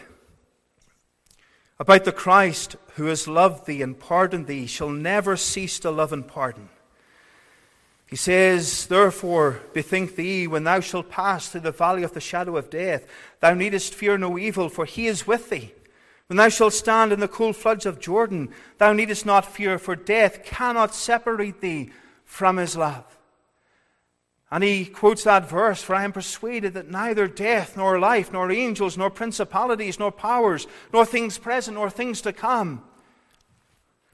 about 1.78 2.04
the 2.04 2.12
Christ 2.12 2.76
who 2.94 3.06
has 3.06 3.28
loved 3.28 3.66
thee 3.66 3.82
and 3.82 3.98
pardoned 3.98 4.46
thee, 4.46 4.66
shall 4.66 4.90
never 4.90 5.36
cease 5.36 5.78
to 5.80 5.90
love 5.90 6.12
and 6.12 6.26
pardon. 6.26 6.68
He 8.06 8.16
says, 8.16 8.86
Therefore, 8.86 9.60
bethink 9.74 10.16
thee, 10.16 10.46
when 10.46 10.64
thou 10.64 10.80
shalt 10.80 11.10
pass 11.10 11.48
through 11.48 11.60
the 11.60 11.70
valley 11.70 12.02
of 12.02 12.14
the 12.14 12.20
shadow 12.20 12.56
of 12.56 12.70
death, 12.70 13.06
thou 13.40 13.54
needest 13.54 13.94
fear 13.94 14.18
no 14.18 14.38
evil, 14.38 14.68
for 14.68 14.86
he 14.86 15.06
is 15.06 15.26
with 15.26 15.50
thee. 15.50 15.72
When 16.28 16.36
thou 16.36 16.50
shalt 16.50 16.74
stand 16.74 17.10
in 17.10 17.20
the 17.20 17.28
cool 17.28 17.54
floods 17.54 17.86
of 17.86 18.00
Jordan, 18.00 18.50
thou 18.76 18.92
needest 18.92 19.24
not 19.24 19.50
fear, 19.50 19.78
for 19.78 19.96
death 19.96 20.44
cannot 20.44 20.94
separate 20.94 21.60
thee 21.60 21.90
from 22.24 22.58
his 22.58 22.76
love. 22.76 23.04
And 24.50 24.62
he 24.62 24.84
quotes 24.84 25.24
that 25.24 25.48
verse 25.48 25.82
For 25.82 25.94
I 25.94 26.04
am 26.04 26.12
persuaded 26.12 26.74
that 26.74 26.90
neither 26.90 27.26
death, 27.26 27.78
nor 27.78 27.98
life, 27.98 28.30
nor 28.30 28.50
angels, 28.50 28.98
nor 28.98 29.10
principalities, 29.10 29.98
nor 29.98 30.12
powers, 30.12 30.66
nor 30.92 31.06
things 31.06 31.38
present, 31.38 31.76
nor 31.76 31.88
things 31.88 32.20
to 32.22 32.32
come, 32.34 32.82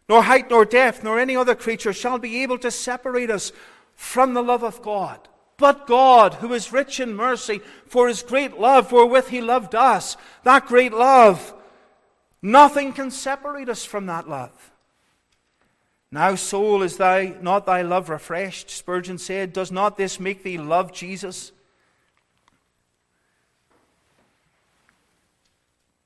nor 0.08 0.22
height, 0.22 0.50
nor 0.50 0.64
depth, 0.64 1.02
nor 1.02 1.18
any 1.18 1.34
other 1.34 1.56
creature 1.56 1.92
shall 1.92 2.18
be 2.18 2.42
able 2.44 2.58
to 2.58 2.70
separate 2.70 3.30
us 3.30 3.52
from 3.94 4.34
the 4.34 4.42
love 4.42 4.62
of 4.62 4.82
God. 4.82 5.28
But 5.56 5.86
God, 5.86 6.34
who 6.34 6.52
is 6.52 6.72
rich 6.72 7.00
in 7.00 7.14
mercy, 7.14 7.60
for 7.86 8.06
his 8.06 8.22
great 8.22 8.58
love 8.58 8.92
wherewith 8.92 9.28
he 9.28 9.40
loved 9.40 9.74
us, 9.74 10.16
that 10.42 10.66
great 10.66 10.92
love, 10.92 11.54
nothing 12.44 12.92
can 12.92 13.10
separate 13.10 13.68
us 13.68 13.84
from 13.84 14.06
that 14.06 14.28
love. 14.28 14.70
Now, 16.12 16.36
soul, 16.36 16.82
is 16.82 16.96
thy 16.96 17.34
not 17.40 17.66
thy 17.66 17.82
love 17.82 18.08
refreshed? 18.08 18.70
Spurgeon 18.70 19.18
said, 19.18 19.52
Does 19.52 19.72
not 19.72 19.96
this 19.96 20.20
make 20.20 20.44
thee 20.44 20.58
love 20.58 20.92
Jesus? 20.92 21.50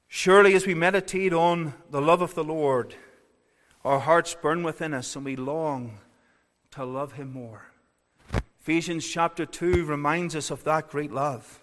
Surely, 0.09 0.55
as 0.55 0.67
we 0.67 0.75
meditate 0.75 1.35
on 1.35 1.75
the 1.91 2.01
love 2.01 2.23
of 2.23 2.35
the 2.35 2.45
Lord, 2.45 2.95
our 3.85 4.01
hearts 4.01 4.35
burn 4.41 4.63
within 4.63 4.95
us 4.95 5.15
and 5.15 5.25
we 5.25 5.37
long 5.37 5.99
to 6.71 6.85
love 6.85 7.13
him 7.13 7.33
more. 7.33 7.67
Ephesians 8.63 9.07
chapter 9.07 9.45
2 9.45 9.85
reminds 9.85 10.35
us 10.35 10.51
of 10.51 10.65
that 10.65 10.89
great 10.89 11.13
love, 11.13 11.61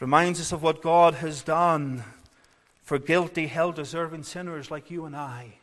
reminds 0.00 0.40
us 0.40 0.52
of 0.52 0.62
what 0.62 0.82
God 0.82 1.14
has 1.14 1.42
done 1.42 2.04
for 2.92 2.98
guilty, 2.98 3.46
hell 3.46 3.72
deserving 3.72 4.22
sinners 4.22 4.70
like 4.70 4.90
you 4.90 5.06
and 5.06 5.16
I. 5.16 5.54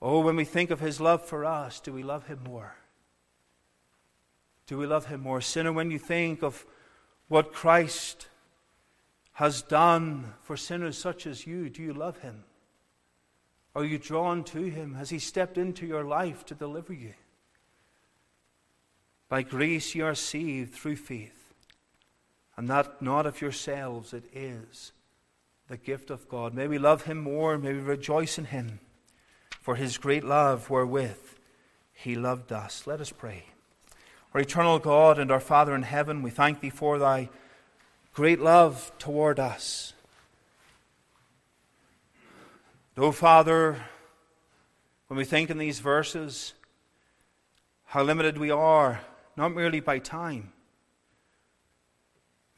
Oh, 0.00 0.20
when 0.20 0.34
we 0.34 0.46
think 0.46 0.70
of 0.70 0.80
his 0.80 0.98
love 0.98 1.26
for 1.26 1.44
us, 1.44 1.78
do 1.78 1.92
we 1.92 2.02
love 2.02 2.26
him 2.26 2.40
more? 2.42 2.74
Do 4.66 4.78
we 4.78 4.86
love 4.86 5.04
him 5.04 5.20
more? 5.20 5.42
Sinner, 5.42 5.74
when 5.74 5.90
you 5.90 5.98
think 5.98 6.42
of 6.42 6.64
what 7.28 7.52
Christ 7.52 8.28
has 9.32 9.60
done 9.60 10.32
for 10.40 10.56
sinners 10.56 10.96
such 10.96 11.26
as 11.26 11.46
you, 11.46 11.68
do 11.68 11.82
you 11.82 11.92
love 11.92 12.16
him? 12.20 12.44
Are 13.76 13.84
you 13.84 13.98
drawn 13.98 14.42
to 14.44 14.62
him? 14.62 14.94
Has 14.94 15.10
he 15.10 15.18
stepped 15.18 15.58
into 15.58 15.86
your 15.86 16.04
life 16.04 16.46
to 16.46 16.54
deliver 16.54 16.94
you? 16.94 17.12
By 19.28 19.42
grace 19.42 19.94
you 19.94 20.06
are 20.06 20.14
saved 20.14 20.72
through 20.72 20.96
faith, 20.96 21.52
and 22.56 22.68
that 22.68 23.02
not 23.02 23.26
of 23.26 23.42
yourselves, 23.42 24.14
it 24.14 24.24
is 24.32 24.92
the 25.70 25.76
gift 25.76 26.10
of 26.10 26.28
God. 26.28 26.52
May 26.52 26.66
we 26.66 26.78
love 26.78 27.04
him 27.04 27.18
more, 27.18 27.56
may 27.56 27.72
we 27.72 27.78
rejoice 27.78 28.38
in 28.38 28.46
him 28.46 28.80
for 29.60 29.76
his 29.76 29.98
great 29.98 30.24
love 30.24 30.68
wherewith 30.68 31.38
he 31.92 32.16
loved 32.16 32.50
us. 32.50 32.88
Let 32.88 33.00
us 33.00 33.12
pray. 33.12 33.44
Our 34.34 34.40
eternal 34.40 34.80
God 34.80 35.20
and 35.20 35.30
our 35.30 35.38
Father 35.38 35.72
in 35.76 35.82
heaven, 35.82 36.22
we 36.22 36.30
thank 36.30 36.60
thee 36.60 36.70
for 36.70 36.98
thy 36.98 37.28
great 38.12 38.40
love 38.40 38.90
toward 38.98 39.38
us. 39.38 39.92
Oh, 42.96 43.12
Father, 43.12 43.80
when 45.06 45.18
we 45.18 45.24
think 45.24 45.50
in 45.50 45.58
these 45.58 45.78
verses 45.78 46.52
how 47.84 48.02
limited 48.02 48.38
we 48.38 48.50
are 48.50 49.02
not 49.36 49.54
merely 49.54 49.78
by 49.78 50.00
time, 50.00 50.52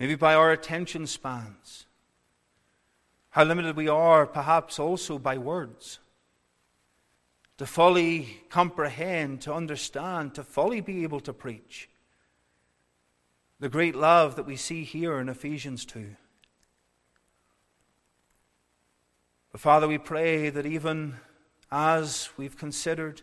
maybe 0.01 0.15
by 0.15 0.35
our 0.35 0.51
attention 0.51 1.07
spans. 1.07 1.85
How 3.33 3.45
limited 3.45 3.77
we 3.77 3.89
are, 3.89 4.27
perhaps 4.27 4.79
also 4.79 5.19
by 5.19 5.39
words. 5.39 6.01
To 7.57 7.65
fully 7.65 8.43
comprehend, 8.51 9.41
to 9.43 9.55
understand, 9.55 10.35
to 10.35 10.45
fully 10.45 10.83
be 10.83 11.03
able 11.03 11.21
to 11.21 11.33
preach 11.33 11.89
the 13.59 13.71
great 13.71 13.95
love 13.95 14.37
that 14.37 14.45
we 14.45 14.57
see 14.57 14.85
here 14.85 15.19
in 15.19 15.31
Ephesians 15.31 15.87
2. 15.87 16.15
But 19.51 19.61
Father, 19.63 19.89
we 19.89 19.99
pray 19.99 20.51
that 20.51 20.67
even 20.67 21.15
as 21.71 22.29
we've 22.37 22.59
considered, 22.59 23.23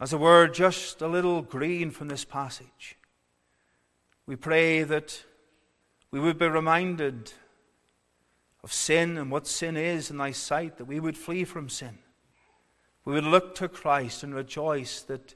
as 0.00 0.12
a 0.12 0.18
word 0.18 0.54
just 0.54 1.00
a 1.02 1.06
little 1.06 1.40
green 1.40 1.92
from 1.92 2.08
this 2.08 2.24
passage, 2.24 2.96
we 4.26 4.34
pray 4.34 4.82
that 4.82 5.22
we 6.10 6.18
would 6.18 6.38
be 6.38 6.48
reminded 6.48 7.32
of 8.64 8.72
sin 8.72 9.18
and 9.18 9.30
what 9.30 9.46
sin 9.46 9.76
is 9.76 10.10
in 10.10 10.16
thy 10.16 10.30
sight, 10.30 10.78
that 10.78 10.86
we 10.86 10.98
would 10.98 11.18
flee 11.18 11.44
from 11.44 11.68
sin. 11.68 11.98
We 13.04 13.12
would 13.12 13.24
look 13.24 13.54
to 13.56 13.68
Christ 13.68 14.22
and 14.22 14.34
rejoice 14.34 15.02
that 15.02 15.34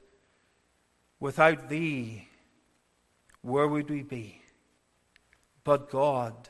without 1.19 1.69
thee, 1.69 2.27
where 3.43 3.67
would 3.67 3.87
we 3.87 4.01
be? 4.01 4.41
But 5.63 5.91
God, 5.91 6.49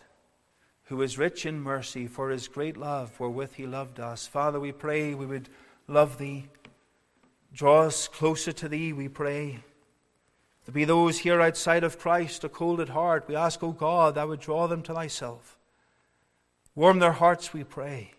who 0.86 1.02
is 1.02 1.18
rich 1.18 1.46
in 1.46 1.60
mercy 1.60 2.08
for 2.08 2.30
his 2.30 2.48
great 2.48 2.78
love 2.78 3.20
wherewith 3.20 3.56
he 3.56 3.68
loved 3.68 4.00
us. 4.00 4.26
Father, 4.26 4.60
we 4.60 4.72
pray 4.72 5.14
we 5.14 5.26
would 5.26 5.50
love 5.90 6.18
thee. 6.18 6.48
Draw 7.54 7.88
us 7.88 8.08
closer 8.08 8.54
to 8.54 8.70
thee, 8.70 8.94
we 8.94 9.10
pray. 9.10 9.60
To 10.66 10.72
be 10.72 10.86
those 10.86 11.20
here 11.20 11.42
outside 11.42 11.84
of 11.84 12.00
Christ, 12.00 12.46
a 12.46 12.50
cold 12.50 12.80
at 12.80 12.90
heart, 12.90 13.26
we 13.28 13.36
ask, 13.36 13.62
O 13.62 13.74
God, 13.74 14.16
thou 14.16 14.28
would 14.28 14.40
draw 14.40 14.68
them 14.68 14.82
to 14.84 14.94
thyself. 14.94 15.59
Warm 16.76 17.00
their 17.00 17.12
hearts, 17.12 17.54
we 17.54 17.64
pray. 17.64 18.14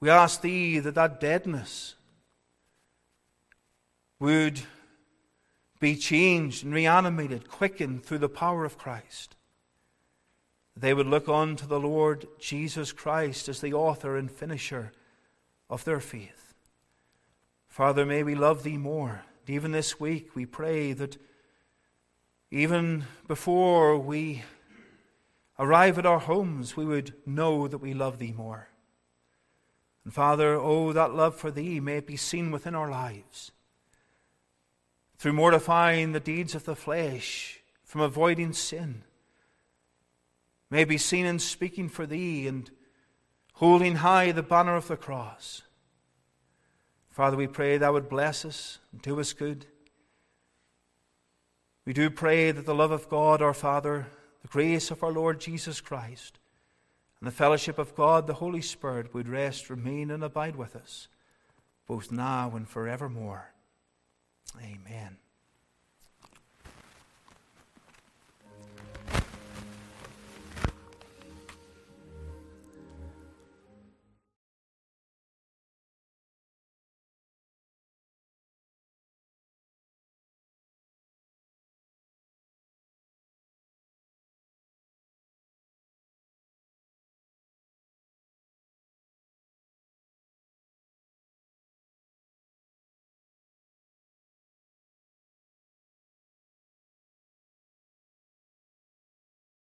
We 0.00 0.10
ask 0.10 0.40
thee 0.40 0.78
that 0.78 0.94
that 0.94 1.20
deadness 1.20 1.94
would 4.18 4.60
be 5.78 5.96
changed 5.96 6.64
and 6.64 6.74
reanimated, 6.74 7.48
quickened 7.48 8.04
through 8.04 8.18
the 8.18 8.28
power 8.28 8.64
of 8.64 8.78
Christ. 8.78 9.36
They 10.76 10.94
would 10.94 11.06
look 11.06 11.28
on 11.28 11.56
to 11.56 11.66
the 11.66 11.80
Lord 11.80 12.26
Jesus 12.38 12.92
Christ 12.92 13.48
as 13.48 13.60
the 13.60 13.74
author 13.74 14.16
and 14.16 14.30
finisher 14.30 14.92
of 15.68 15.84
their 15.84 16.00
faith. 16.00 16.54
Father, 17.68 18.04
may 18.04 18.22
we 18.22 18.34
love 18.34 18.62
thee 18.62 18.76
more. 18.76 19.22
And 19.46 19.54
even 19.54 19.72
this 19.72 20.00
week, 20.00 20.34
we 20.34 20.46
pray 20.46 20.92
that 20.92 21.16
even 22.50 23.04
before 23.26 23.98
we 23.98 24.42
arrive 25.60 25.98
at 25.98 26.06
our 26.06 26.18
homes, 26.18 26.76
we 26.76 26.84
would 26.84 27.14
know 27.24 27.68
that 27.68 27.78
we 27.78 27.94
love 27.94 28.18
thee 28.18 28.32
more. 28.32 28.70
And 30.04 30.12
Father, 30.12 30.54
oh, 30.54 30.92
that 30.92 31.14
love 31.14 31.36
for 31.36 31.50
thee 31.50 31.78
may 31.78 31.98
it 31.98 32.06
be 32.06 32.16
seen 32.16 32.50
within 32.50 32.74
our 32.74 32.90
lives 32.90 33.52
through 35.20 35.34
mortifying 35.34 36.12
the 36.12 36.18
deeds 36.18 36.54
of 36.54 36.64
the 36.64 36.74
flesh, 36.74 37.60
from 37.84 38.00
avoiding 38.00 38.54
sin, 38.54 39.02
may 40.70 40.82
be 40.82 40.96
seen 40.96 41.26
in 41.26 41.38
speaking 41.38 41.90
for 41.90 42.06
thee 42.06 42.46
and 42.46 42.70
holding 43.54 43.96
high 43.96 44.32
the 44.32 44.42
banner 44.42 44.76
of 44.76 44.88
the 44.88 44.96
cross. 44.96 45.60
Father, 47.10 47.36
we 47.36 47.46
pray 47.46 47.76
thou 47.76 47.92
would 47.92 48.08
bless 48.08 48.46
us 48.46 48.78
and 48.92 49.02
do 49.02 49.20
us 49.20 49.34
good. 49.34 49.66
We 51.84 51.92
do 51.92 52.08
pray 52.08 52.50
that 52.50 52.64
the 52.64 52.74
love 52.74 52.90
of 52.92 53.10
God 53.10 53.42
our 53.42 53.52
Father, 53.52 54.06
the 54.06 54.19
grace 54.50 54.90
of 54.90 55.02
our 55.02 55.12
Lord 55.12 55.40
Jesus 55.40 55.80
Christ, 55.80 56.38
and 57.20 57.26
the 57.26 57.34
fellowship 57.34 57.78
of 57.78 57.94
God 57.94 58.26
the 58.26 58.34
Holy 58.34 58.62
Spirit 58.62 59.14
would 59.14 59.28
rest, 59.28 59.70
remain, 59.70 60.10
and 60.10 60.24
abide 60.24 60.56
with 60.56 60.74
us, 60.74 61.08
both 61.86 62.10
now 62.10 62.52
and 62.54 62.68
forevermore. 62.68 63.52
Amen. 64.60 65.18